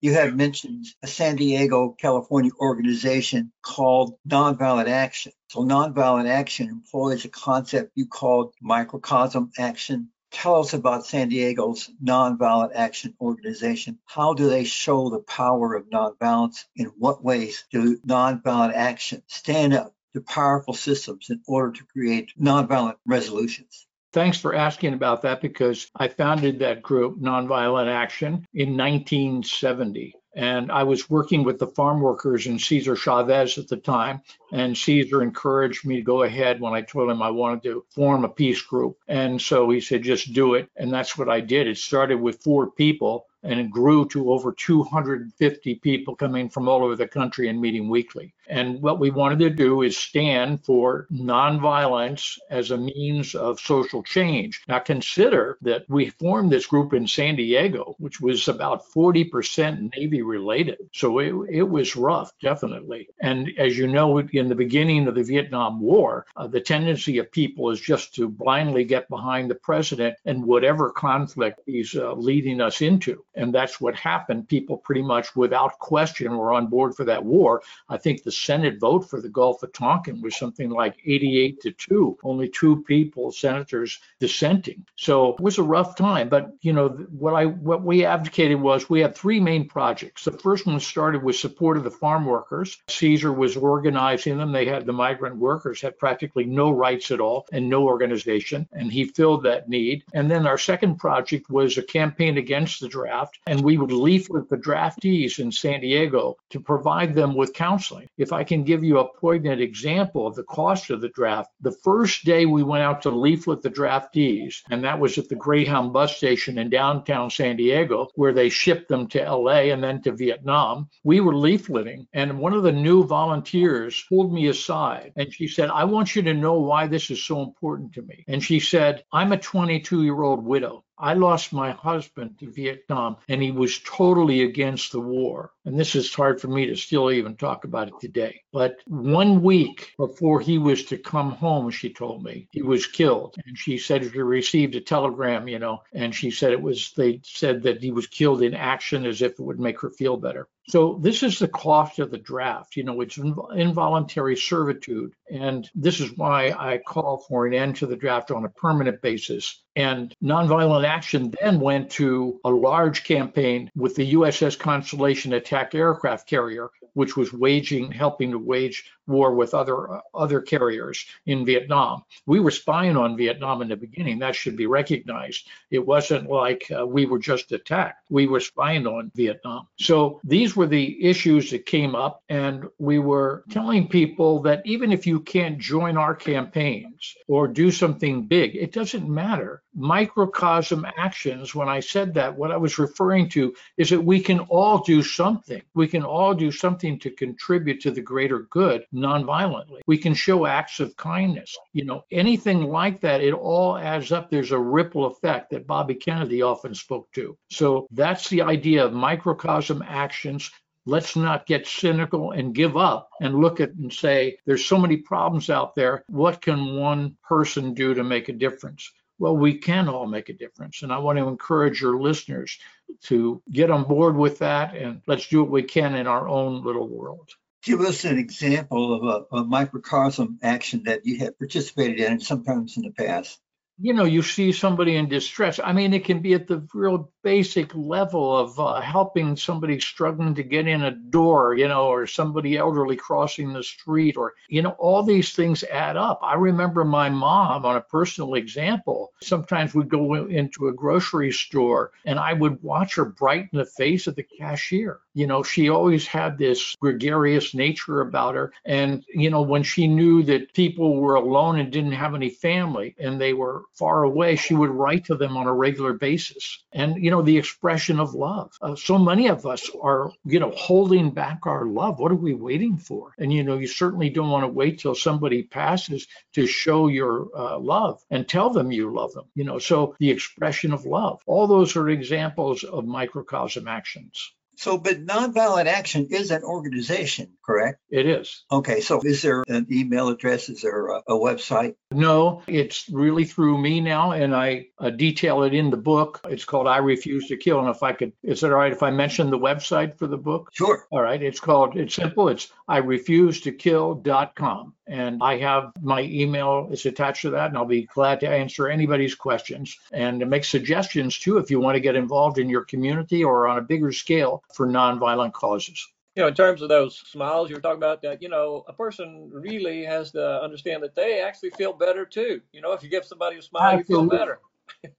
You 0.00 0.12
have 0.14 0.36
mentioned 0.36 0.86
a 1.02 1.06
San 1.06 1.36
Diego, 1.36 1.94
California 1.98 2.50
organization 2.60 3.52
called 3.62 4.18
Nonviolent 4.28 4.88
Action. 4.88 5.32
So, 5.48 5.60
Nonviolent 5.60 6.28
Action 6.28 6.68
employs 6.68 7.24
a 7.24 7.28
concept 7.28 7.92
you 7.94 8.06
called 8.06 8.54
microcosm 8.60 9.52
action 9.58 10.10
Tell 10.30 10.60
us 10.60 10.72
about 10.74 11.06
San 11.06 11.28
Diego's 11.28 11.90
Nonviolent 12.02 12.72
Action 12.74 13.14
Organization. 13.20 13.98
How 14.04 14.34
do 14.34 14.48
they 14.48 14.64
show 14.64 15.08
the 15.08 15.20
power 15.20 15.74
of 15.74 15.88
nonviolence? 15.90 16.64
In 16.74 16.86
what 16.98 17.24
ways 17.24 17.64
do 17.70 17.98
nonviolent 17.98 18.74
action 18.74 19.22
stand 19.28 19.74
up 19.74 19.94
to 20.14 20.20
powerful 20.20 20.74
systems 20.74 21.30
in 21.30 21.42
order 21.46 21.72
to 21.72 21.84
create 21.84 22.32
nonviolent 22.38 22.96
resolutions? 23.06 23.86
Thanks 24.12 24.38
for 24.38 24.54
asking 24.54 24.94
about 24.94 25.22
that 25.22 25.42
because 25.42 25.90
I 25.94 26.08
founded 26.08 26.60
that 26.60 26.82
group, 26.82 27.18
Nonviolent 27.20 27.88
Action, 27.88 28.46
in 28.54 28.76
1970. 28.76 30.14
And 30.36 30.70
I 30.70 30.82
was 30.82 31.08
working 31.08 31.44
with 31.44 31.58
the 31.58 31.66
farm 31.66 32.00
workers 32.02 32.46
and 32.46 32.60
Cesar 32.60 32.94
Chavez 32.94 33.56
at 33.56 33.68
the 33.68 33.78
time. 33.78 34.20
And 34.52 34.76
Cesar 34.76 35.22
encouraged 35.22 35.86
me 35.86 35.96
to 35.96 36.02
go 36.02 36.22
ahead 36.22 36.60
when 36.60 36.74
I 36.74 36.82
told 36.82 37.10
him 37.10 37.22
I 37.22 37.30
wanted 37.30 37.62
to 37.62 37.84
form 37.88 38.22
a 38.24 38.28
peace 38.28 38.60
group. 38.60 38.98
And 39.08 39.40
so 39.40 39.70
he 39.70 39.80
said, 39.80 40.02
just 40.02 40.34
do 40.34 40.54
it. 40.54 40.68
And 40.76 40.92
that's 40.92 41.16
what 41.16 41.30
I 41.30 41.40
did. 41.40 41.66
It 41.66 41.78
started 41.78 42.20
with 42.20 42.42
four 42.42 42.70
people 42.70 43.26
and 43.46 43.60
it 43.60 43.70
grew 43.70 44.06
to 44.08 44.30
over 44.30 44.52
250 44.52 45.74
people 45.76 46.16
coming 46.16 46.48
from 46.48 46.68
all 46.68 46.82
over 46.84 46.96
the 46.96 47.08
country 47.08 47.48
and 47.48 47.60
meeting 47.60 47.88
weekly. 47.88 48.34
And 48.48 48.80
what 48.80 49.00
we 49.00 49.10
wanted 49.10 49.38
to 49.40 49.50
do 49.50 49.82
is 49.82 49.96
stand 49.96 50.64
for 50.64 51.06
nonviolence 51.12 52.38
as 52.50 52.70
a 52.70 52.76
means 52.76 53.34
of 53.34 53.60
social 53.60 54.02
change. 54.02 54.62
Now, 54.68 54.78
consider 54.78 55.58
that 55.62 55.84
we 55.88 56.10
formed 56.10 56.50
this 56.50 56.66
group 56.66 56.92
in 56.92 57.06
San 57.06 57.36
Diego, 57.36 57.96
which 57.98 58.20
was 58.20 58.48
about 58.48 58.84
40% 58.92 59.90
Navy 59.96 60.22
related. 60.22 60.78
So 60.92 61.18
it, 61.18 61.34
it 61.50 61.68
was 61.68 61.96
rough, 61.96 62.32
definitely. 62.40 63.08
And 63.20 63.50
as 63.58 63.76
you 63.76 63.86
know, 63.86 64.18
in 64.18 64.48
the 64.48 64.54
beginning 64.54 65.08
of 65.08 65.14
the 65.14 65.24
Vietnam 65.24 65.80
War, 65.80 66.26
uh, 66.36 66.46
the 66.46 66.60
tendency 66.60 67.18
of 67.18 67.32
people 67.32 67.70
is 67.70 67.80
just 67.80 68.14
to 68.14 68.28
blindly 68.28 68.84
get 68.84 69.08
behind 69.08 69.50
the 69.50 69.54
president 69.56 70.16
and 70.24 70.44
whatever 70.44 70.90
conflict 70.90 71.60
he's 71.66 71.94
uh, 71.94 72.12
leading 72.14 72.60
us 72.60 72.80
into. 72.80 73.24
And 73.36 73.54
that's 73.54 73.80
what 73.80 73.94
happened. 73.94 74.48
People 74.48 74.78
pretty 74.78 75.02
much 75.02 75.36
without 75.36 75.78
question 75.78 76.36
were 76.36 76.52
on 76.52 76.66
board 76.66 76.94
for 76.94 77.04
that 77.04 77.24
war. 77.24 77.62
I 77.88 77.96
think 77.98 78.22
the 78.22 78.32
Senate 78.32 78.80
vote 78.80 79.08
for 79.08 79.20
the 79.20 79.28
Gulf 79.28 79.62
of 79.62 79.72
Tonkin 79.72 80.22
was 80.22 80.36
something 80.36 80.70
like 80.70 80.96
88 81.04 81.60
to 81.60 81.70
2, 81.72 82.18
only 82.24 82.48
two 82.48 82.82
people, 82.84 83.30
senators 83.30 84.00
dissenting. 84.18 84.84
So 84.96 85.34
it 85.34 85.40
was 85.40 85.58
a 85.58 85.62
rough 85.62 85.96
time. 85.96 86.28
But, 86.28 86.52
you 86.62 86.72
know, 86.72 86.88
what 86.88 87.34
I 87.34 87.46
what 87.46 87.82
we 87.82 88.04
advocated 88.04 88.60
was 88.60 88.88
we 88.88 89.00
had 89.00 89.14
three 89.14 89.40
main 89.40 89.68
projects. 89.68 90.24
The 90.24 90.32
first 90.32 90.66
one 90.66 90.80
started 90.80 91.22
with 91.22 91.36
support 91.36 91.76
of 91.76 91.84
the 91.84 91.90
farm 91.90 92.24
workers. 92.24 92.78
Cesar 92.88 93.32
was 93.32 93.56
organizing 93.56 94.38
them. 94.38 94.52
They 94.52 94.66
had 94.66 94.86
the 94.86 94.92
migrant 94.92 95.36
workers 95.36 95.80
had 95.80 95.98
practically 95.98 96.44
no 96.44 96.70
rights 96.70 97.10
at 97.10 97.20
all 97.20 97.46
and 97.52 97.68
no 97.68 97.84
organization. 97.84 98.68
And 98.72 98.90
he 98.90 99.04
filled 99.04 99.42
that 99.44 99.68
need. 99.68 100.04
And 100.14 100.30
then 100.30 100.46
our 100.46 100.58
second 100.58 100.96
project 100.96 101.50
was 101.50 101.76
a 101.76 101.82
campaign 101.82 102.38
against 102.38 102.80
the 102.80 102.88
draft 102.88 103.25
draft, 103.26 103.38
and 103.46 103.64
we 103.64 103.78
would 103.78 103.92
leaflet 103.92 104.48
the 104.48 104.56
draftees 104.56 105.38
in 105.38 105.52
San 105.52 105.80
Diego 105.80 106.36
to 106.50 106.60
provide 106.60 107.14
them 107.14 107.34
with 107.34 107.52
counseling. 107.52 108.08
If 108.18 108.32
I 108.32 108.44
can 108.44 108.64
give 108.64 108.84
you 108.84 108.98
a 108.98 109.18
poignant 109.18 109.60
example 109.60 110.26
of 110.26 110.34
the 110.34 110.44
cost 110.44 110.90
of 110.90 111.00
the 111.00 111.08
draft, 111.08 111.50
the 111.60 111.76
first 111.84 112.24
day 112.24 112.46
we 112.46 112.62
went 112.62 112.82
out 112.82 113.02
to 113.02 113.10
leaflet 113.10 113.62
the 113.62 113.70
draftees, 113.70 114.62
and 114.70 114.84
that 114.84 114.98
was 114.98 115.18
at 115.18 115.28
the 115.28 115.34
Greyhound 115.34 115.92
bus 115.92 116.16
station 116.16 116.58
in 116.58 116.70
downtown 116.70 117.30
San 117.30 117.56
Diego, 117.56 118.08
where 118.14 118.32
they 118.32 118.48
shipped 118.48 118.88
them 118.88 119.08
to 119.08 119.22
LA 119.22 119.72
and 119.72 119.82
then 119.82 120.02
to 120.02 120.12
Vietnam, 120.12 120.88
we 121.04 121.20
were 121.20 121.34
leafleting, 121.34 122.06
and 122.12 122.38
one 122.38 122.52
of 122.52 122.62
the 122.62 122.72
new 122.72 123.04
volunteers 123.04 124.04
pulled 124.08 124.32
me 124.32 124.48
aside 124.48 125.12
and 125.16 125.32
she 125.32 125.48
said, 125.48 125.70
I 125.70 125.84
want 125.84 126.14
you 126.14 126.22
to 126.22 126.34
know 126.34 126.60
why 126.60 126.86
this 126.86 127.10
is 127.10 127.22
so 127.22 127.42
important 127.42 127.92
to 127.94 128.02
me. 128.02 128.24
And 128.28 128.42
she 128.42 128.60
said, 128.60 129.04
I'm 129.12 129.32
a 129.32 129.38
22 129.38 130.04
year 130.04 130.22
old 130.22 130.44
widow. 130.44 130.84
I 130.98 131.14
lost 131.14 131.52
my 131.52 131.72
husband 131.72 132.38
to 132.38 132.50
Vietnam 132.50 133.16
and 133.28 133.42
he 133.42 133.50
was 133.50 133.80
totally 133.80 134.42
against 134.42 134.92
the 134.92 135.00
war. 135.00 135.52
And 135.64 135.78
this 135.78 135.94
is 135.94 136.14
hard 136.14 136.40
for 136.40 136.48
me 136.48 136.66
to 136.66 136.76
still 136.76 137.10
even 137.10 137.36
talk 137.36 137.64
about 137.64 137.88
it 137.88 137.94
today. 138.00 138.42
But 138.52 138.76
one 138.86 139.42
week 139.42 139.92
before 139.96 140.40
he 140.40 140.58
was 140.58 140.84
to 140.86 140.96
come 140.98 141.32
home, 141.32 141.70
she 141.70 141.92
told 141.92 142.22
me 142.22 142.48
he 142.50 142.62
was 142.62 142.86
killed. 142.86 143.36
And 143.46 143.58
she 143.58 143.78
said 143.78 144.04
she 144.04 144.18
received 144.20 144.74
a 144.74 144.80
telegram, 144.80 145.48
you 145.48 145.58
know, 145.58 145.82
and 145.92 146.14
she 146.14 146.30
said 146.30 146.52
it 146.52 146.62
was, 146.62 146.92
they 146.96 147.20
said 147.24 147.62
that 147.64 147.82
he 147.82 147.90
was 147.90 148.06
killed 148.06 148.42
in 148.42 148.54
action 148.54 149.04
as 149.04 149.22
if 149.22 149.32
it 149.32 149.40
would 149.40 149.60
make 149.60 149.80
her 149.80 149.90
feel 149.90 150.16
better. 150.16 150.48
So 150.68 150.98
this 151.00 151.22
is 151.22 151.38
the 151.38 151.48
cost 151.48 152.00
of 152.00 152.10
the 152.10 152.18
draft. 152.18 152.76
You 152.76 152.84
know, 152.84 153.00
it's 153.00 153.18
involuntary 153.18 154.36
servitude. 154.36 155.12
And 155.30 155.68
this 155.74 156.00
is 156.00 156.16
why 156.16 156.50
I 156.50 156.78
call 156.78 157.18
for 157.28 157.46
an 157.46 157.54
end 157.54 157.76
to 157.76 157.86
the 157.86 157.96
draft 157.96 158.30
on 158.30 158.44
a 158.44 158.48
permanent 158.48 159.00
basis. 159.00 159.62
And 159.76 160.14
nonviolent 160.22 160.86
action 160.86 161.32
then 161.40 161.60
went 161.60 161.90
to 161.92 162.40
a 162.44 162.50
large 162.50 163.04
campaign 163.04 163.70
with 163.76 163.94
the 163.94 164.14
USS 164.14 164.58
Constellation 164.58 165.34
attack 165.34 165.74
aircraft 165.74 166.28
carrier, 166.28 166.68
which 166.96 167.14
was 167.14 167.30
waging, 167.30 167.92
helping 167.92 168.30
to 168.30 168.38
wage 168.38 168.84
war 169.06 169.34
with 169.34 169.52
other 169.52 169.78
uh, 169.92 170.00
other 170.14 170.40
carriers 170.40 171.04
in 171.26 171.44
Vietnam. 171.44 172.02
We 172.24 172.40
were 172.40 172.50
spying 172.50 172.96
on 172.96 173.18
Vietnam 173.18 173.60
in 173.60 173.68
the 173.68 173.76
beginning. 173.76 174.18
That 174.18 174.34
should 174.34 174.56
be 174.56 174.66
recognized. 174.66 175.46
It 175.70 175.86
wasn't 175.86 176.30
like 176.30 176.70
uh, 176.76 176.86
we 176.86 177.04
were 177.04 177.18
just 177.18 177.52
attacked. 177.52 178.06
We 178.10 178.26
were 178.26 178.40
spying 178.40 178.86
on 178.86 179.12
Vietnam. 179.14 179.68
So 179.78 180.20
these 180.24 180.56
were 180.56 180.66
the 180.66 181.04
issues 181.04 181.50
that 181.50 181.66
came 181.66 181.94
up, 181.94 182.22
and 182.30 182.64
we 182.78 182.98
were 182.98 183.44
telling 183.50 183.88
people 183.88 184.40
that 184.42 184.62
even 184.64 184.90
if 184.90 185.06
you 185.06 185.20
can't 185.20 185.58
join 185.58 185.98
our 185.98 186.14
campaigns 186.14 187.14
or 187.28 187.46
do 187.46 187.70
something 187.70 188.26
big, 188.26 188.56
it 188.56 188.72
doesn't 188.72 189.08
matter. 189.08 189.62
Microcosm 189.76 190.86
actions. 190.96 191.54
When 191.54 191.68
I 191.68 191.80
said 191.80 192.14
that, 192.14 192.36
what 192.36 192.50
I 192.50 192.56
was 192.56 192.78
referring 192.78 193.28
to 193.30 193.54
is 193.76 193.90
that 193.90 194.02
we 194.02 194.20
can 194.20 194.40
all 194.40 194.78
do 194.78 195.02
something. 195.02 195.62
We 195.74 195.86
can 195.86 196.02
all 196.02 196.32
do 196.34 196.50
something 196.50 196.98
to 197.00 197.10
contribute 197.10 197.80
to 197.82 197.90
the 197.90 198.00
greater 198.00 198.40
good 198.50 198.86
nonviolently. 198.92 199.80
We 199.86 199.98
can 199.98 200.14
show 200.14 200.46
acts 200.46 200.80
of 200.80 200.96
kindness. 200.96 201.56
You 201.72 201.84
know, 201.84 202.04
anything 202.10 202.62
like 202.62 203.00
that, 203.02 203.20
it 203.20 203.34
all 203.34 203.76
adds 203.76 204.12
up. 204.12 204.30
There's 204.30 204.52
a 204.52 204.58
ripple 204.58 205.04
effect 205.04 205.50
that 205.50 205.66
Bobby 205.66 205.94
Kennedy 205.94 206.40
often 206.42 206.74
spoke 206.74 207.12
to. 207.12 207.36
So 207.50 207.86
that's 207.90 208.28
the 208.30 208.42
idea 208.42 208.84
of 208.86 208.92
microcosm 208.92 209.82
actions. 209.86 210.50
Let's 210.88 211.16
not 211.16 211.46
get 211.46 211.66
cynical 211.66 212.30
and 212.30 212.54
give 212.54 212.76
up 212.76 213.10
and 213.20 213.40
look 213.40 213.60
at 213.60 213.72
and 213.72 213.92
say, 213.92 214.38
there's 214.46 214.64
so 214.64 214.78
many 214.78 214.96
problems 214.96 215.50
out 215.50 215.74
there. 215.74 216.04
What 216.08 216.40
can 216.40 216.76
one 216.76 217.16
person 217.28 217.74
do 217.74 217.92
to 217.94 218.04
make 218.04 218.28
a 218.28 218.32
difference? 218.32 218.92
Well, 219.18 219.36
we 219.36 219.54
can 219.58 219.88
all 219.88 220.06
make 220.06 220.28
a 220.28 220.34
difference. 220.34 220.82
And 220.82 220.92
I 220.92 220.98
want 220.98 221.18
to 221.18 221.28
encourage 221.28 221.80
your 221.80 221.98
listeners 221.98 222.58
to 223.04 223.42
get 223.50 223.70
on 223.70 223.84
board 223.84 224.16
with 224.16 224.38
that 224.40 224.76
and 224.76 225.00
let's 225.06 225.28
do 225.28 225.42
what 225.42 225.50
we 225.50 225.62
can 225.62 225.94
in 225.94 226.06
our 226.06 226.28
own 226.28 226.64
little 226.64 226.88
world 226.88 227.30
give 227.66 227.80
us 227.80 228.04
an 228.04 228.16
example 228.16 228.94
of 228.94 229.26
a, 229.32 229.36
a, 229.38 229.44
microcosm 229.44 230.38
action 230.40 230.84
that 230.84 231.04
you 231.04 231.18
have 231.18 231.36
participated 231.36 231.98
in 231.98 232.20
sometimes 232.20 232.76
in 232.76 232.84
the 232.84 232.92
past 232.92 233.40
you 233.78 233.92
know, 233.92 234.04
you 234.04 234.22
see 234.22 234.52
somebody 234.52 234.96
in 234.96 235.08
distress. 235.08 235.60
I 235.62 235.72
mean, 235.72 235.92
it 235.92 236.04
can 236.04 236.20
be 236.20 236.32
at 236.32 236.46
the 236.46 236.66
real 236.72 237.12
basic 237.22 237.74
level 237.74 238.36
of 238.36 238.58
uh, 238.58 238.80
helping 238.80 239.36
somebody 239.36 239.78
struggling 239.80 240.34
to 240.34 240.42
get 240.42 240.66
in 240.66 240.82
a 240.82 240.90
door, 240.90 241.54
you 241.54 241.68
know, 241.68 241.88
or 241.88 242.06
somebody 242.06 242.56
elderly 242.56 242.96
crossing 242.96 243.52
the 243.52 243.62
street, 243.62 244.16
or, 244.16 244.34
you 244.48 244.62
know, 244.62 244.70
all 244.78 245.02
these 245.02 245.34
things 245.34 245.62
add 245.64 245.96
up. 245.96 246.20
I 246.22 246.34
remember 246.34 246.84
my 246.84 247.10
mom, 247.10 247.66
on 247.66 247.76
a 247.76 247.80
personal 247.80 248.34
example, 248.34 249.12
sometimes 249.22 249.74
we'd 249.74 249.88
go 249.88 250.14
into 250.14 250.68
a 250.68 250.72
grocery 250.72 251.32
store 251.32 251.92
and 252.06 252.18
I 252.18 252.32
would 252.32 252.62
watch 252.62 252.94
her 252.96 253.04
brighten 253.04 253.58
the 253.58 253.66
face 253.66 254.06
of 254.06 254.14
the 254.14 254.22
cashier. 254.22 255.00
You 255.16 255.26
know, 255.26 255.42
she 255.42 255.70
always 255.70 256.06
had 256.06 256.36
this 256.36 256.76
gregarious 256.78 257.54
nature 257.54 258.02
about 258.02 258.34
her. 258.34 258.52
And, 258.66 259.02
you 259.08 259.30
know, 259.30 259.40
when 259.40 259.62
she 259.62 259.86
knew 259.86 260.22
that 260.24 260.52
people 260.52 261.00
were 261.00 261.14
alone 261.14 261.58
and 261.58 261.72
didn't 261.72 261.92
have 261.92 262.14
any 262.14 262.28
family 262.28 262.94
and 262.98 263.18
they 263.18 263.32
were 263.32 263.62
far 263.72 264.02
away, 264.02 264.36
she 264.36 264.52
would 264.52 264.68
write 264.68 265.06
to 265.06 265.14
them 265.14 265.38
on 265.38 265.46
a 265.46 265.54
regular 265.54 265.94
basis. 265.94 266.62
And, 266.72 267.02
you 267.02 267.10
know, 267.10 267.22
the 267.22 267.38
expression 267.38 267.98
of 267.98 268.14
love. 268.14 268.52
Uh, 268.60 268.76
so 268.76 268.98
many 268.98 269.28
of 269.28 269.46
us 269.46 269.70
are, 269.80 270.12
you 270.26 270.38
know, 270.38 270.50
holding 270.50 271.10
back 271.10 271.46
our 271.46 271.64
love. 271.64 271.98
What 271.98 272.12
are 272.12 272.16
we 272.16 272.34
waiting 272.34 272.76
for? 272.76 273.14
And, 273.18 273.32
you 273.32 273.42
know, 273.42 273.56
you 273.56 273.68
certainly 273.68 274.10
don't 274.10 274.28
want 274.28 274.44
to 274.44 274.48
wait 274.48 274.80
till 274.80 274.94
somebody 274.94 275.44
passes 275.44 276.06
to 276.34 276.46
show 276.46 276.88
your 276.88 277.28
uh, 277.34 277.58
love 277.58 278.02
and 278.10 278.28
tell 278.28 278.50
them 278.50 278.70
you 278.70 278.92
love 278.92 279.14
them. 279.14 279.24
You 279.34 279.44
know, 279.44 279.58
so 279.58 279.96
the 279.98 280.10
expression 280.10 280.74
of 280.74 280.84
love. 280.84 281.22
All 281.24 281.46
those 281.46 281.74
are 281.74 281.88
examples 281.88 282.64
of 282.64 282.84
microcosm 282.84 283.66
actions. 283.66 284.32
So, 284.56 284.78
but 284.78 285.04
Nonviolent 285.04 285.66
Action 285.66 286.08
is 286.10 286.30
an 286.30 286.42
organization, 286.42 287.34
correct? 287.44 287.80
It 287.90 288.06
is. 288.06 288.44
Okay, 288.50 288.80
so 288.80 289.00
is 289.02 289.22
there 289.22 289.44
an 289.48 289.66
email 289.70 290.08
address? 290.08 290.48
Is 290.48 290.62
there 290.62 290.88
a, 290.88 291.02
a 291.08 291.12
website? 291.12 291.74
No, 291.92 292.42
it's 292.46 292.88
really 292.90 293.24
through 293.24 293.58
me 293.58 293.80
now, 293.80 294.12
and 294.12 294.34
I 294.34 294.66
uh, 294.78 294.90
detail 294.90 295.42
it 295.42 295.54
in 295.54 295.70
the 295.70 295.76
book. 295.76 296.20
It's 296.28 296.44
called 296.44 296.66
I 296.66 296.78
Refuse 296.78 297.28
to 297.28 297.36
Kill. 297.36 297.60
And 297.60 297.68
if 297.68 297.82
I 297.82 297.92
could, 297.92 298.12
is 298.22 298.42
it 298.42 298.50
all 298.50 298.58
right 298.58 298.72
if 298.72 298.82
I 298.82 298.90
mention 298.90 299.30
the 299.30 299.38
website 299.38 299.98
for 299.98 300.06
the 300.06 300.16
book? 300.16 300.50
Sure. 300.52 300.86
All 300.90 301.02
right. 301.02 301.22
It's 301.22 301.40
called, 301.40 301.76
it's 301.76 301.94
simple. 301.94 302.28
It's 302.28 302.50
I 302.66 302.78
refuse 302.78 303.42
to 303.42 303.52
kill.com. 303.52 304.74
And 304.88 305.20
I 305.22 305.38
have 305.38 305.72
my 305.80 306.02
email 306.02 306.68
is 306.70 306.86
attached 306.86 307.22
to 307.22 307.30
that, 307.30 307.48
and 307.48 307.56
I'll 307.56 307.64
be 307.64 307.86
glad 307.86 308.20
to 308.20 308.28
answer 308.28 308.68
anybody's 308.68 309.14
questions 309.14 309.78
and 309.92 310.20
to 310.20 310.26
make 310.26 310.44
suggestions 310.44 311.18
too 311.18 311.38
if 311.38 311.50
you 311.50 311.58
want 311.58 311.74
to 311.74 311.80
get 311.80 311.96
involved 311.96 312.38
in 312.38 312.48
your 312.48 312.64
community 312.64 313.24
or 313.24 313.48
on 313.48 313.58
a 313.58 313.62
bigger 313.62 313.90
scale 313.90 314.44
for 314.52 314.66
nonviolent 314.66 315.32
causes. 315.32 315.88
You 316.14 316.22
know, 316.22 316.28
in 316.28 316.34
terms 316.34 316.62
of 316.62 316.68
those 316.68 316.96
smiles 316.96 317.50
you 317.50 317.56
were 317.56 317.60
talking 317.60 317.76
about, 317.76 318.00
that 318.02 318.22
you 318.22 318.28
know, 318.28 318.64
a 318.68 318.72
person 318.72 319.28
really 319.30 319.84
has 319.84 320.12
to 320.12 320.42
understand 320.42 320.82
that 320.82 320.94
they 320.94 321.20
actually 321.20 321.50
feel 321.50 321.72
better 321.72 322.06
too. 322.06 322.40
You 322.52 322.62
know, 322.62 322.72
if 322.72 322.82
you 322.82 322.88
give 322.88 323.04
somebody 323.04 323.36
a 323.36 323.42
smile, 323.42 323.78
you 323.78 323.84
feel 323.84 324.06
better. 324.06 324.40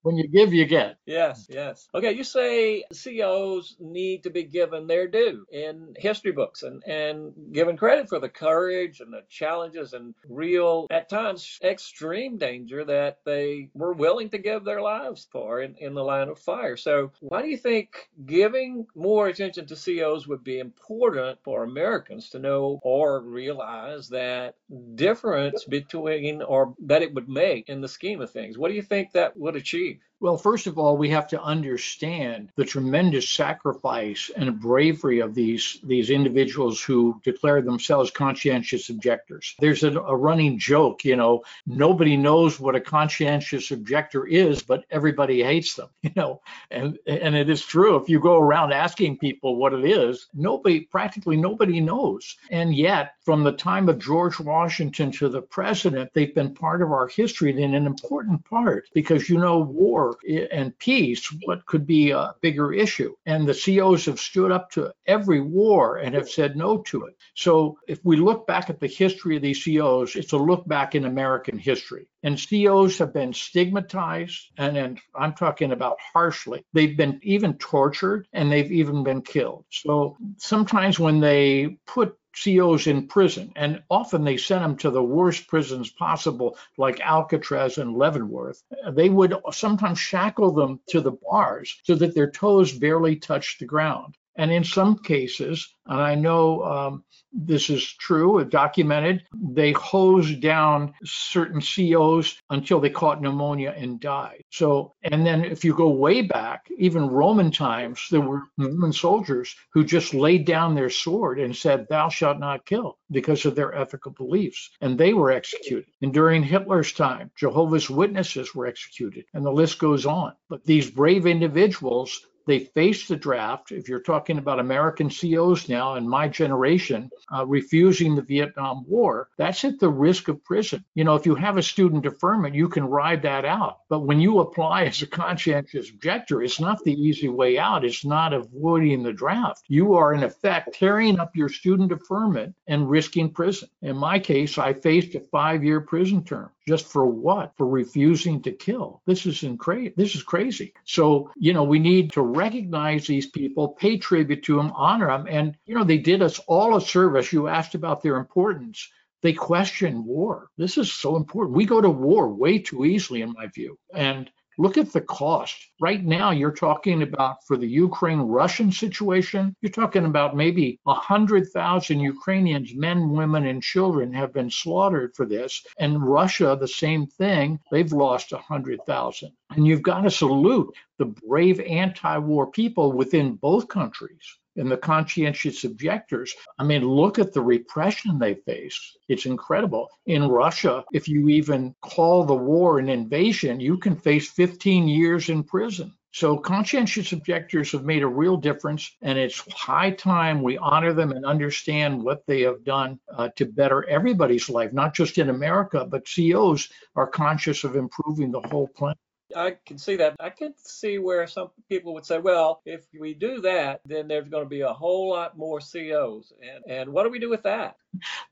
When 0.02 0.18
you 0.18 0.28
give, 0.28 0.54
you 0.54 0.66
get. 0.66 0.98
Yes, 1.06 1.48
yes. 1.50 1.88
Okay, 1.94 2.14
you 2.14 2.24
say 2.24 2.84
COs 3.04 3.76
need 3.80 4.24
to 4.24 4.30
be 4.30 4.44
given 4.44 4.88
their 4.88 5.08
due 5.08 5.46
in 5.52 5.96
history 5.98 6.32
books 6.32 6.64
and, 6.64 6.84
and 6.86 7.34
given 7.52 7.78
credit 7.78 8.10
for 8.10 8.20
the 8.20 8.30
courage 8.30 9.02
and 9.02 9.12
the 9.12 9.24
challenges 9.30 9.94
and 9.94 10.16
real, 10.30 10.88
at 10.92 11.10
times, 11.10 11.60
extreme 11.64 12.38
danger 12.38 12.86
that 12.86 13.20
they 13.26 13.70
were 13.74 13.94
willing 13.94 14.30
to 14.30 14.38
give 14.38 14.64
their 14.64 14.82
lives 14.82 15.28
for 15.32 15.62
in, 15.62 15.76
in 15.76 15.94
the 15.94 16.04
line 16.04 16.30
of 16.30 16.40
fire. 16.40 16.78
So, 16.78 17.12
why 17.20 17.42
do 17.42 17.50
you 17.50 17.58
think 17.58 18.10
giving 18.26 18.88
more 18.96 19.28
attention 19.28 19.66
to 19.68 19.76
COs 19.76 20.28
would 20.28 20.44
be 20.44 20.60
important 20.60 21.40
for 21.44 21.64
Americans 21.64 22.30
to 22.30 22.40
know 22.40 22.80
or 22.84 23.22
realize 23.22 24.10
that 24.10 24.56
difference 24.96 25.66
between 25.66 26.42
or 26.42 26.76
that 26.86 27.02
it 27.02 27.14
would 27.14 27.30
make 27.30 27.68
in 27.70 27.82
the 27.82 27.88
scheme 27.88 28.22
of 28.22 28.32
things? 28.32 28.58
What 28.58 28.70
do 28.70 28.76
you 28.76 28.82
think 28.82 29.12
that 29.12 29.36
would 29.38 29.57
achieve? 29.58 30.07
Well, 30.20 30.38
first 30.38 30.66
of 30.66 30.80
all, 30.80 30.98
we 30.98 31.10
have 31.12 31.28
to 31.28 31.42
understand 31.42 32.50
the 32.56 32.66
tremendous 32.66 33.30
sacrifice 33.30 34.32
and 34.36 34.60
bravery 34.60 35.20
of 35.20 35.36
these 35.36 35.80
these 35.84 36.10
individuals 36.10 36.82
who 36.82 37.22
declare 37.24 37.62
themselves 37.62 38.10
conscientious 38.10 38.90
objectors. 38.90 39.54
There's 39.60 39.84
a, 39.84 39.92
a 39.92 40.16
running 40.16 40.58
joke, 40.58 41.06
you 41.06 41.16
know, 41.16 41.44
nobody 41.68 42.18
knows 42.18 42.60
what 42.60 42.76
a 42.76 42.82
conscientious 42.82 43.70
objector 43.70 44.26
is, 44.26 44.64
but 44.64 44.86
everybody 44.90 45.44
hates 45.44 45.76
them, 45.76 45.90
you 46.02 46.12
know, 46.16 46.42
and 46.72 46.98
and 47.06 47.36
it 47.36 47.48
is 47.48 47.64
true. 47.64 47.96
If 47.98 48.10
you 48.10 48.20
go 48.20 48.40
around 48.40 48.74
asking 48.74 49.20
people 49.20 49.58
what 49.58 49.74
it 49.74 49.86
is, 49.86 50.28
nobody, 50.34 50.80
practically 50.80 51.38
nobody 51.38 51.80
knows. 51.80 52.38
And 52.50 52.74
yet, 52.74 53.14
from 53.24 53.44
the 53.44 53.52
time 53.52 53.88
of 53.88 54.00
George 54.00 54.40
Washington 54.40 55.12
to 55.12 55.30
the 55.30 55.44
present, 55.44 56.12
they've 56.14 56.34
been 56.34 56.56
part 56.56 56.82
of 56.82 56.92
our 56.92 57.08
history 57.08 57.52
and 57.52 57.76
an 57.76 57.86
important 57.86 58.44
part 58.46 58.90
because 58.96 59.30
you 59.30 59.38
know 59.38 59.60
war 59.60 60.07
and 60.52 60.78
peace, 60.80 61.28
what 61.44 61.66
could 61.66 61.86
be 61.86 62.12
a 62.12 62.36
bigger 62.42 62.74
issue? 62.74 63.16
And 63.26 63.48
the 63.48 63.54
COs 63.54 64.06
have 64.06 64.20
stood 64.20 64.52
up 64.52 64.72
to 64.72 64.94
every 65.06 65.42
war 65.42 65.98
and 65.98 66.16
have 66.16 66.30
said 66.30 66.56
no 66.56 66.80
to 66.84 67.06
it. 67.06 67.18
So 67.36 67.78
if 67.88 68.04
we 68.04 68.18
look 68.18 68.48
back 68.48 68.70
at 68.70 68.80
the 68.80 68.88
history 68.88 69.36
of 69.36 69.42
these 69.42 69.64
COs, 69.64 70.16
it's 70.16 70.34
a 70.34 70.38
look 70.38 70.68
back 70.68 70.96
in 70.96 71.06
American 71.06 71.58
history. 71.58 72.08
And 72.24 72.40
COs 72.50 72.98
have 72.98 73.14
been 73.14 73.34
stigmatized, 73.34 74.52
and, 74.58 74.78
and 74.78 75.00
I'm 75.16 75.34
talking 75.34 75.72
about 75.72 75.98
harshly. 76.14 76.66
They've 76.74 76.98
been 76.98 77.20
even 77.24 77.58
tortured 77.58 78.28
and 78.34 78.52
they've 78.52 78.72
even 78.72 79.04
been 79.04 79.22
killed. 79.22 79.66
So 79.70 80.18
sometimes 80.38 81.00
when 81.00 81.20
they 81.20 81.78
put 81.86 82.18
COs 82.44 82.88
in 82.88 83.08
prison, 83.08 83.52
and 83.56 83.82
often 83.90 84.24
they 84.24 84.38
sent 84.38 84.62
them 84.62 84.78
to 84.78 84.92
the 84.92 85.04
worst 85.04 85.48
prisons 85.48 85.90
possible, 85.90 86.58
like 86.78 87.00
Alcatraz 87.00 87.78
and 87.78 87.98
Leavenworth. 87.98 88.64
They 88.92 89.10
would 89.10 89.34
sometimes 89.52 90.00
shackle 90.00 90.52
them 90.52 90.80
to 90.90 91.02
the 91.02 91.12
bars 91.12 91.80
so 91.84 91.96
that 91.96 92.14
their 92.14 92.30
toes 92.30 92.72
barely 92.72 93.16
touched 93.16 93.60
the 93.60 93.66
ground. 93.66 94.18
And 94.38 94.52
in 94.52 94.64
some 94.64 95.00
cases, 95.00 95.74
and 95.88 96.00
I 96.00 96.14
know 96.16 96.64
um, 96.64 97.04
this 97.34 97.70
is 97.70 97.84
true, 97.84 98.44
documented, 98.46 99.24
they 99.34 99.72
hosed 99.72 100.42
down 100.42 100.94
certain 101.04 101.62
COs 101.62 102.40
until 102.50 102.80
they 102.80 102.90
caught 102.90 103.22
pneumonia 103.22 103.74
and 103.76 104.00
died. 104.00 104.44
So, 104.52 104.94
and 105.04 105.26
then 105.26 105.44
if 105.44 105.66
you 105.66 105.74
go 105.74 105.90
way 105.90 106.22
back, 106.22 106.68
even 106.78 107.08
Roman 107.10 107.52
times, 107.52 108.08
there 108.12 108.22
were 108.22 108.44
Roman 108.58 108.94
soldiers 108.94 109.56
who 109.72 109.84
just 109.84 110.14
laid 110.14 110.46
down 110.46 110.76
their 110.76 110.90
sword 110.90 111.40
and 111.40 111.56
said, 111.56 111.88
Thou 111.90 112.10
shalt 112.10 112.40
not 112.40 112.66
kill, 112.66 112.98
because 113.10 113.46
of 113.46 113.56
their 113.56 113.74
ethical 113.74 114.12
beliefs. 114.12 114.70
And 114.82 114.98
they 114.98 115.14
were 115.14 115.32
executed. 115.32 115.86
And 116.02 116.14
during 116.14 116.44
Hitler's 116.44 116.94
time, 116.94 117.32
Jehovah's 117.36 117.90
Witnesses 117.90 118.54
were 118.54 118.68
executed, 118.68 119.26
and 119.34 119.46
the 119.46 119.52
list 119.52 119.80
goes 119.80 120.06
on. 120.06 120.34
But 120.50 120.64
these 120.64 120.92
brave 120.92 121.26
individuals 121.26 122.22
they 122.48 122.60
faced 122.60 123.10
the 123.10 123.16
draft. 123.16 123.72
If 123.72 123.88
you're 123.88 124.00
talking 124.00 124.38
about 124.38 124.60
American 124.60 125.10
COs 125.10 125.70
now 125.70 125.96
and 125.96 126.10
my 126.10 126.28
generation 126.28 127.10
uh, 127.32 127.46
refusing 127.46 128.16
the 128.16 128.22
Vietnam 128.22 128.86
War, 128.88 129.30
that's 129.38 129.66
at 129.66 129.80
the 129.80 129.90
risk 129.90 130.30
of 130.30 130.44
prison. 130.44 130.84
You 130.96 131.04
know, 131.04 131.16
if 131.16 131.26
you 131.26 131.36
have 131.36 131.58
a 131.58 131.62
student 131.62 132.04
deferment, 132.04 132.56
you 132.56 132.70
can 132.70 132.86
ride 132.86 133.22
that 133.24 133.46
out. 133.46 133.80
But 133.90 134.00
when 134.00 134.20
you 134.20 134.40
apply 134.40 134.86
as 134.86 135.02
a 135.02 135.08
conscientious 135.08 135.90
objector, 135.90 136.42
it's 136.42 136.60
not 136.60 136.84
the 136.84 136.94
easy 136.94 137.28
way 137.28 137.60
out. 137.60 137.86
It's 137.86 138.06
not 138.06 138.34
avoiding 138.34 139.04
the 139.04 139.14
draft. 139.14 139.66
You 139.68 139.94
are, 139.94 140.14
in 140.14 140.24
effect, 140.24 140.74
tearing 140.74 141.20
up 141.20 141.36
your 141.36 141.50
student 141.50 141.90
deferment 141.90 142.56
and 142.68 142.90
risking 142.90 143.30
prison. 143.30 143.70
In 143.82 143.98
my 143.98 144.20
case, 144.20 144.58
I 144.58 144.74
faced 144.74 145.16
a 145.16 145.20
five 145.20 145.64
year 145.64 145.82
prison 145.82 146.24
term. 146.24 146.50
Just 146.68 146.86
for 146.86 147.06
what? 147.06 147.56
For 147.56 147.66
refusing 147.66 148.42
to 148.42 148.52
kill. 148.52 149.02
This 149.06 149.26
is 149.26 149.42
incra- 149.42 149.96
This 149.96 150.16
is 150.16 150.24
crazy. 150.24 150.74
So, 150.84 151.32
you 151.38 151.54
know, 151.54 151.64
we 151.64 151.80
need 151.80 152.12
to 152.14 152.22
recognize 152.22 153.08
these 153.08 153.28
people, 153.28 153.70
pay 153.70 153.98
tribute 153.98 154.44
to 154.44 154.58
them, 154.58 154.74
honor 154.76 155.08
them. 155.08 155.28
And, 155.30 155.58
you 155.66 155.76
know, 155.76 155.86
they 155.86 155.98
did 155.98 156.22
us 156.22 156.40
all 156.48 156.76
a 156.76 156.82
service. 156.82 157.32
You 157.32 157.48
asked 157.48 157.76
about 157.76 158.02
their 158.02 158.18
importance. 158.18 158.90
They 159.22 159.34
question 159.34 160.06
war. 160.06 160.50
This 160.58 160.78
is 160.78 160.92
so 160.92 161.16
important. 161.16 161.56
We 161.56 161.66
go 161.66 161.82
to 161.82 161.90
war 161.90 162.28
way 162.28 162.60
too 162.60 162.86
easily, 162.86 163.22
in 163.22 163.34
my 163.34 163.48
view. 163.48 163.80
And 163.94 164.30
look 164.58 164.78
at 164.78 164.92
the 164.92 165.02
cost. 165.02 165.56
Right 165.80 166.04
now, 166.04 166.32
you're 166.32 166.52
talking 166.52 167.04
about 167.04 167.46
for 167.46 167.58
the 167.58 167.68
Ukraine 167.68 168.20
Russian 168.20 168.72
situation, 168.72 169.56
you're 169.62 169.72
talking 169.72 170.06
about 170.06 170.36
maybe 170.36 170.80
100,000 170.84 172.00
Ukrainians, 172.00 172.74
men, 172.76 173.10
women, 173.10 173.46
and 173.46 173.62
children 173.62 174.12
have 174.14 174.34
been 174.34 174.50
slaughtered 174.50 175.16
for 175.16 175.26
this. 175.26 175.64
And 175.80 176.04
Russia, 176.04 176.58
the 176.60 176.68
same 176.68 177.06
thing, 177.08 177.60
they've 177.72 177.94
lost 177.94 178.32
100,000. 178.32 179.32
And 179.52 179.68
you've 179.68 179.84
got 179.84 180.02
to 180.02 180.12
salute 180.12 180.74
the 180.98 181.06
brave 181.06 181.60
anti 181.60 182.18
war 182.18 182.50
people 182.52 182.92
within 182.92 183.36
both 183.36 183.68
countries 183.68 184.38
and 184.58 184.70
the 184.72 184.78
conscientious 184.78 185.64
objectors. 185.64 186.34
I 186.60 186.64
mean, 186.64 186.84
look 186.84 187.20
at 187.20 187.34
the 187.34 187.42
repression 187.42 188.20
they 188.20 188.36
face. 188.36 188.98
It's 189.08 189.26
incredible. 189.26 189.90
In 190.06 190.28
Russia, 190.28 190.84
if 190.92 191.08
you 191.08 191.30
even 191.30 191.76
call 191.82 192.26
the 192.26 192.36
war 192.36 192.80
an 192.80 192.90
invasion, 192.90 193.60
you 193.60 193.78
can 193.78 193.96
face 193.96 194.30
15 194.30 194.88
years 194.88 195.30
in 195.30 195.44
prison. 195.44 195.94
So 196.18 196.36
conscientious 196.36 197.12
objectors 197.12 197.74
have 197.74 197.84
made 197.84 198.02
a 198.02 198.08
real 198.08 198.38
difference, 198.38 198.92
and 199.04 199.20
it's 199.20 199.40
high 199.54 199.92
time 199.92 200.42
we 200.42 200.58
honor 200.58 200.92
them 200.92 201.12
and 201.12 201.24
understand 201.24 202.02
what 202.02 202.26
they 202.26 202.42
have 202.42 202.64
done 202.64 203.00
uh, 203.16 203.30
to 203.36 203.46
better 203.46 203.88
everybody's 203.88 204.50
life, 204.50 204.74
not 204.74 204.96
just 204.96 205.20
in 205.20 205.30
America, 205.30 205.86
but 205.86 206.08
COs 206.12 206.70
are 206.96 207.06
conscious 207.06 207.64
of 207.64 207.76
improving 207.76 208.32
the 208.32 208.42
whole 208.42 208.68
planet. 208.68 208.98
I 209.36 209.58
can 209.66 209.78
see 209.78 209.96
that. 209.98 210.16
I 210.20 210.30
can 210.30 210.54
see 210.58 211.00
where 211.00 211.28
some 211.28 211.50
people 211.70 211.94
would 211.94 212.06
say, 212.06 212.20
well, 212.20 212.62
if 212.66 212.86
we 212.98 213.14
do 213.14 213.42
that, 213.42 213.82
then 213.86 214.08
there's 214.08 214.30
going 214.30 214.44
to 214.44 214.50
be 214.50 214.62
a 214.62 214.74
whole 214.74 215.10
lot 215.10 215.38
more 215.38 215.60
COs. 215.60 216.34
And, 216.42 216.64
and 216.68 216.94
what 216.94 217.04
do 217.04 217.10
we 217.10 217.20
do 217.20 217.30
with 217.30 217.44
that? 217.44 217.76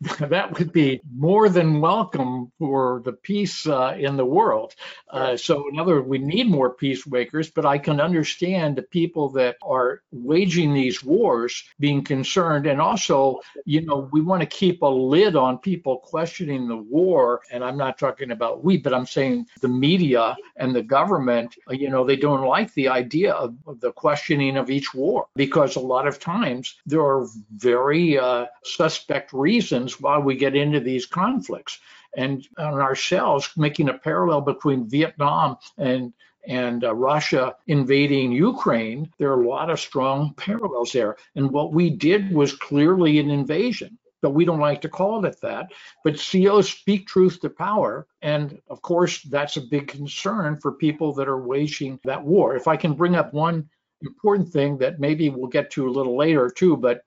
that 0.19 0.57
would 0.57 0.71
be 0.71 1.01
more 1.15 1.49
than 1.49 1.81
welcome 1.81 2.51
for 2.59 3.01
the 3.05 3.13
peace 3.13 3.67
uh, 3.67 3.95
in 3.97 4.17
the 4.17 4.25
world. 4.25 4.75
Uh, 5.09 5.35
so, 5.37 5.67
in 5.69 5.79
other 5.79 5.95
words, 5.95 6.07
we 6.07 6.17
need 6.17 6.49
more 6.49 6.73
peacemakers, 6.73 7.49
but 7.49 7.65
I 7.65 7.77
can 7.77 7.99
understand 7.99 8.75
the 8.75 8.83
people 8.83 9.29
that 9.29 9.57
are 9.61 10.01
waging 10.11 10.73
these 10.73 11.03
wars 11.03 11.63
being 11.79 12.03
concerned. 12.03 12.65
And 12.67 12.79
also, 12.79 13.39
you 13.65 13.81
know, 13.85 14.09
we 14.11 14.21
want 14.21 14.41
to 14.41 14.47
keep 14.47 14.81
a 14.81 14.87
lid 14.87 15.35
on 15.35 15.57
people 15.57 15.97
questioning 15.97 16.67
the 16.67 16.77
war. 16.77 17.41
And 17.51 17.63
I'm 17.63 17.77
not 17.77 17.97
talking 17.97 18.31
about 18.31 18.63
we, 18.63 18.77
but 18.77 18.93
I'm 18.93 19.05
saying 19.05 19.47
the 19.61 19.67
media 19.67 20.35
and 20.57 20.75
the 20.75 20.83
government, 20.83 21.55
you 21.69 21.89
know, 21.89 22.05
they 22.05 22.15
don't 22.15 22.45
like 22.45 22.73
the 22.73 22.89
idea 22.89 23.33
of, 23.33 23.55
of 23.67 23.79
the 23.79 23.91
questioning 23.91 24.57
of 24.57 24.69
each 24.69 24.93
war 24.93 25.27
because 25.35 25.75
a 25.75 25.79
lot 25.79 26.07
of 26.07 26.19
times 26.19 26.75
there 26.85 27.01
are 27.01 27.27
very 27.55 28.17
uh, 28.17 28.45
suspect 28.63 29.33
reasons 29.33 29.54
why 29.99 30.17
we 30.17 30.35
get 30.35 30.55
into 30.55 30.79
these 30.79 31.05
conflicts. 31.05 31.79
And 32.15 32.47
on 32.57 32.75
ourselves, 32.75 33.49
making 33.57 33.89
a 33.89 33.97
parallel 33.97 34.41
between 34.41 34.89
Vietnam 34.89 35.57
and 35.77 36.13
and 36.47 36.83
uh, 36.83 36.93
Russia 36.93 37.55
invading 37.65 38.31
Ukraine, 38.31 39.11
there 39.17 39.31
are 39.31 39.41
a 39.41 39.49
lot 39.49 39.71
of 39.71 39.79
strong 39.79 40.35
parallels 40.37 40.91
there. 40.91 41.17
And 41.35 41.49
what 41.49 41.73
we 41.73 41.89
did 41.89 42.31
was 42.31 42.53
clearly 42.53 43.17
an 43.17 43.31
invasion 43.31 43.97
but 44.25 44.33
we 44.33 44.43
don't 44.43 44.59
like 44.59 44.81
to 44.81 44.89
call 44.89 45.23
it 45.23 45.39
that. 45.41 45.71
But 46.03 46.19
COs 46.19 46.67
speak 46.67 47.05
truth 47.05 47.41
to 47.41 47.49
power. 47.51 48.07
And 48.23 48.59
of 48.71 48.81
course, 48.81 49.21
that's 49.21 49.57
a 49.57 49.61
big 49.61 49.87
concern 49.87 50.57
for 50.59 50.71
people 50.71 51.13
that 51.13 51.27
are 51.27 51.39
waging 51.39 51.99
that 52.05 52.23
war. 52.23 52.55
If 52.55 52.67
I 52.67 52.75
can 52.75 52.95
bring 52.95 53.13
up 53.13 53.35
one 53.35 53.69
important 54.01 54.51
thing 54.51 54.79
that 54.79 54.99
maybe 54.99 55.29
we'll 55.29 55.47
get 55.47 55.69
to 55.71 55.87
a 55.87 55.91
little 55.91 56.17
later 56.17 56.49
too, 56.49 56.75
but 56.75 57.03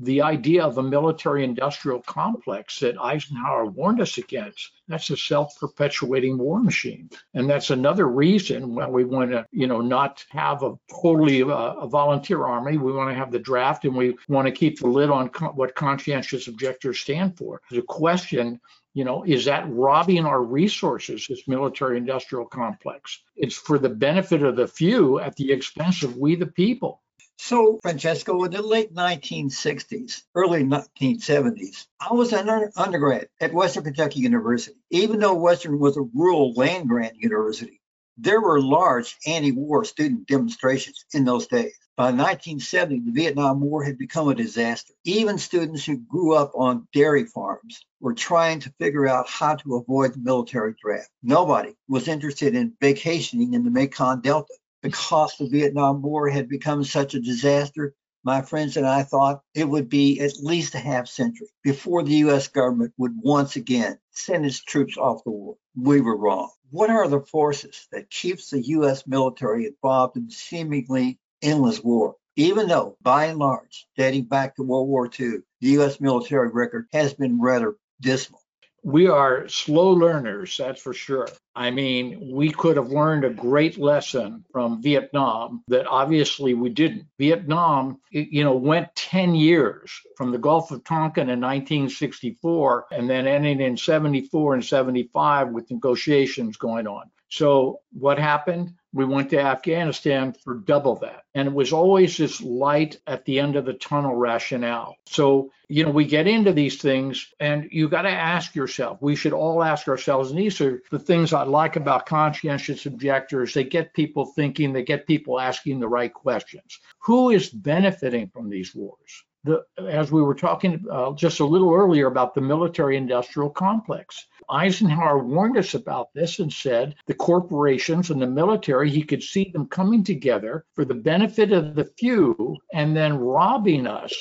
the 0.00 0.22
idea 0.22 0.64
of 0.64 0.78
a 0.78 0.82
military 0.82 1.42
industrial 1.42 2.00
complex 2.02 2.78
that 2.80 3.00
Eisenhower 3.00 3.66
warned 3.66 4.00
us 4.00 4.18
against. 4.18 4.70
That's 4.86 5.10
a 5.10 5.16
self-perpetuating 5.16 6.38
war 6.38 6.60
machine. 6.60 7.10
And 7.34 7.50
that's 7.50 7.70
another 7.70 8.06
reason 8.06 8.74
why 8.74 8.88
we 8.88 9.04
want 9.04 9.32
to, 9.32 9.46
you 9.50 9.66
know, 9.66 9.80
not 9.80 10.24
have 10.30 10.62
a 10.62 10.78
totally 11.02 11.42
uh, 11.42 11.46
a 11.46 11.88
volunteer 11.88 12.46
army. 12.46 12.78
We 12.78 12.92
want 12.92 13.10
to 13.10 13.16
have 13.16 13.32
the 13.32 13.38
draft 13.38 13.84
and 13.84 13.96
we 13.96 14.16
want 14.28 14.46
to 14.46 14.52
keep 14.52 14.78
the 14.78 14.86
lid 14.86 15.10
on 15.10 15.30
co- 15.30 15.48
what 15.48 15.74
conscientious 15.74 16.48
objectors 16.48 17.00
stand 17.00 17.36
for. 17.36 17.60
The 17.70 17.82
question 17.82 18.60
you 18.94 19.04
know, 19.04 19.22
is 19.22 19.44
that 19.44 19.64
robbing 19.70 20.26
our 20.26 20.42
resources, 20.42 21.26
this 21.28 21.46
military 21.46 21.98
industrial 21.98 22.46
complex? 22.46 23.22
It's 23.36 23.54
for 23.54 23.78
the 23.78 23.88
benefit 23.88 24.42
of 24.42 24.56
the 24.56 24.66
few 24.66 25.20
at 25.20 25.36
the 25.36 25.52
expense 25.52 26.02
of 26.02 26.16
we 26.16 26.34
the 26.34 26.46
people. 26.46 27.00
So, 27.40 27.78
Francesco, 27.82 28.42
in 28.42 28.50
the 28.50 28.62
late 28.62 28.92
1960s, 28.92 30.22
early 30.34 30.64
1970s, 30.64 31.86
I 32.00 32.12
was 32.12 32.32
an 32.32 32.50
undergrad 32.76 33.28
at 33.40 33.54
Western 33.54 33.84
Kentucky 33.84 34.18
University. 34.18 34.76
Even 34.90 35.20
though 35.20 35.34
Western 35.34 35.78
was 35.78 35.96
a 35.96 36.02
rural 36.02 36.52
land 36.54 36.88
grant 36.88 37.16
university, 37.16 37.80
there 38.16 38.40
were 38.40 38.60
large 38.60 39.16
anti 39.24 39.52
war 39.52 39.84
student 39.84 40.26
demonstrations 40.26 41.04
in 41.14 41.24
those 41.24 41.46
days. 41.46 41.78
By 41.96 42.06
1970, 42.06 43.00
the 43.00 43.12
Vietnam 43.12 43.60
War 43.60 43.84
had 43.84 43.98
become 43.98 44.28
a 44.28 44.34
disaster. 44.34 44.92
Even 45.04 45.38
students 45.38 45.84
who 45.84 45.96
grew 45.96 46.34
up 46.34 46.50
on 46.56 46.88
dairy 46.92 47.24
farms 47.24 47.86
were 48.00 48.14
trying 48.14 48.58
to 48.60 48.74
figure 48.80 49.06
out 49.06 49.28
how 49.28 49.54
to 49.54 49.76
avoid 49.76 50.12
the 50.12 50.20
military 50.20 50.74
draft. 50.82 51.10
Nobody 51.22 51.76
was 51.86 52.08
interested 52.08 52.56
in 52.56 52.74
vacationing 52.80 53.54
in 53.54 53.62
the 53.62 53.70
Mekong 53.70 54.22
Delta 54.22 54.54
because 54.82 55.36
the 55.36 55.48
Vietnam 55.48 56.02
War 56.02 56.28
had 56.28 56.48
become 56.48 56.84
such 56.84 57.14
a 57.14 57.20
disaster, 57.20 57.94
my 58.24 58.42
friends 58.42 58.76
and 58.76 58.86
I 58.86 59.04
thought 59.04 59.42
it 59.54 59.68
would 59.68 59.88
be 59.88 60.20
at 60.20 60.42
least 60.42 60.74
a 60.74 60.78
half 60.78 61.08
century 61.08 61.48
before 61.62 62.02
the 62.02 62.16
U.S. 62.16 62.48
government 62.48 62.92
would 62.98 63.14
once 63.16 63.56
again 63.56 63.98
send 64.10 64.44
its 64.44 64.62
troops 64.62 64.96
off 64.96 65.24
the 65.24 65.30
war. 65.30 65.56
We 65.76 66.00
were 66.00 66.16
wrong. 66.16 66.50
What 66.70 66.90
are 66.90 67.08
the 67.08 67.20
forces 67.20 67.86
that 67.92 68.10
keeps 68.10 68.50
the 68.50 68.60
U.S. 68.60 69.06
military 69.06 69.66
involved 69.66 70.16
in 70.16 70.30
seemingly 70.30 71.18
endless 71.42 71.82
war? 71.82 72.16
Even 72.36 72.68
though, 72.68 72.96
by 73.00 73.26
and 73.26 73.38
large, 73.38 73.86
dating 73.96 74.24
back 74.24 74.56
to 74.56 74.62
World 74.62 74.88
War 74.88 75.06
II, 75.06 75.38
the 75.60 75.68
U.S. 75.70 76.00
military 76.00 76.50
record 76.50 76.86
has 76.92 77.14
been 77.14 77.40
rather 77.40 77.76
dismal 78.00 78.40
we 78.88 79.06
are 79.06 79.46
slow 79.48 79.90
learners, 79.90 80.56
that's 80.56 80.80
for 80.80 80.94
sure. 80.94 81.28
I 81.54 81.70
mean, 81.70 82.32
we 82.32 82.50
could 82.50 82.78
have 82.78 82.88
learned 82.88 83.24
a 83.24 83.30
great 83.30 83.76
lesson 83.76 84.46
from 84.50 84.80
Vietnam 84.82 85.62
that 85.68 85.86
obviously 85.86 86.54
we 86.54 86.70
didn't. 86.70 87.04
Vietnam, 87.18 88.00
you 88.10 88.44
know, 88.44 88.56
went 88.56 88.94
10 88.94 89.34
years 89.34 89.90
from 90.16 90.32
the 90.32 90.38
Gulf 90.38 90.70
of 90.70 90.84
Tonkin 90.84 91.28
in 91.28 91.38
1964 91.38 92.86
and 92.90 93.10
then 93.10 93.26
ending 93.26 93.60
in 93.60 93.76
74 93.76 94.54
and 94.54 94.64
75 94.64 95.50
with 95.50 95.70
negotiations 95.70 96.56
going 96.56 96.86
on. 96.86 97.10
So 97.28 97.80
what 97.92 98.18
happened? 98.18 98.74
We 98.94 99.04
went 99.04 99.28
to 99.30 99.40
Afghanistan 99.40 100.32
for 100.32 100.54
double 100.54 100.96
that. 100.96 101.24
And 101.34 101.46
it 101.46 101.54
was 101.54 101.74
always 101.74 102.16
this 102.16 102.40
light 102.40 102.98
at 103.06 103.24
the 103.26 103.38
end 103.38 103.54
of 103.54 103.66
the 103.66 103.74
tunnel 103.74 104.14
rationale. 104.14 104.96
So, 105.06 105.52
you 105.68 105.84
know, 105.84 105.90
we 105.90 106.06
get 106.06 106.26
into 106.26 106.54
these 106.54 106.80
things 106.80 107.32
and 107.38 107.68
you 107.70 107.88
got 107.90 108.02
to 108.02 108.10
ask 108.10 108.54
yourself, 108.54 108.98
we 109.02 109.14
should 109.14 109.34
all 109.34 109.62
ask 109.62 109.88
ourselves, 109.88 110.30
and 110.30 110.38
these 110.38 110.60
are 110.62 110.82
the 110.90 110.98
things 110.98 111.34
I 111.34 111.42
like 111.42 111.76
about 111.76 112.06
conscientious 112.06 112.86
objectors. 112.86 113.52
They 113.52 113.64
get 113.64 113.92
people 113.92 114.24
thinking, 114.24 114.72
they 114.72 114.82
get 114.82 115.06
people 115.06 115.38
asking 115.38 115.80
the 115.80 115.88
right 115.88 116.12
questions. 116.12 116.78
Who 117.00 117.30
is 117.30 117.50
benefiting 117.50 118.28
from 118.28 118.48
these 118.48 118.74
wars? 118.74 119.24
The, 119.44 119.64
as 119.86 120.10
we 120.10 120.22
were 120.22 120.34
talking 120.34 120.84
uh, 120.90 121.12
just 121.12 121.40
a 121.40 121.44
little 121.44 121.72
earlier 121.72 122.06
about 122.06 122.34
the 122.34 122.40
military 122.40 122.96
industrial 122.96 123.50
complex. 123.50 124.26
Eisenhower 124.50 125.18
warned 125.18 125.56
us 125.56 125.74
about 125.74 126.12
this 126.14 126.38
and 126.38 126.52
said 126.52 126.94
the 127.06 127.14
corporations 127.14 128.10
and 128.10 128.20
the 128.20 128.26
military, 128.26 128.90
he 128.90 129.02
could 129.02 129.22
see 129.22 129.50
them 129.52 129.66
coming 129.66 130.02
together 130.02 130.64
for 130.74 130.84
the 130.84 130.94
benefit 130.94 131.52
of 131.52 131.74
the 131.74 131.84
few 131.98 132.56
and 132.72 132.96
then 132.96 133.18
robbing 133.18 133.86
us 133.86 134.14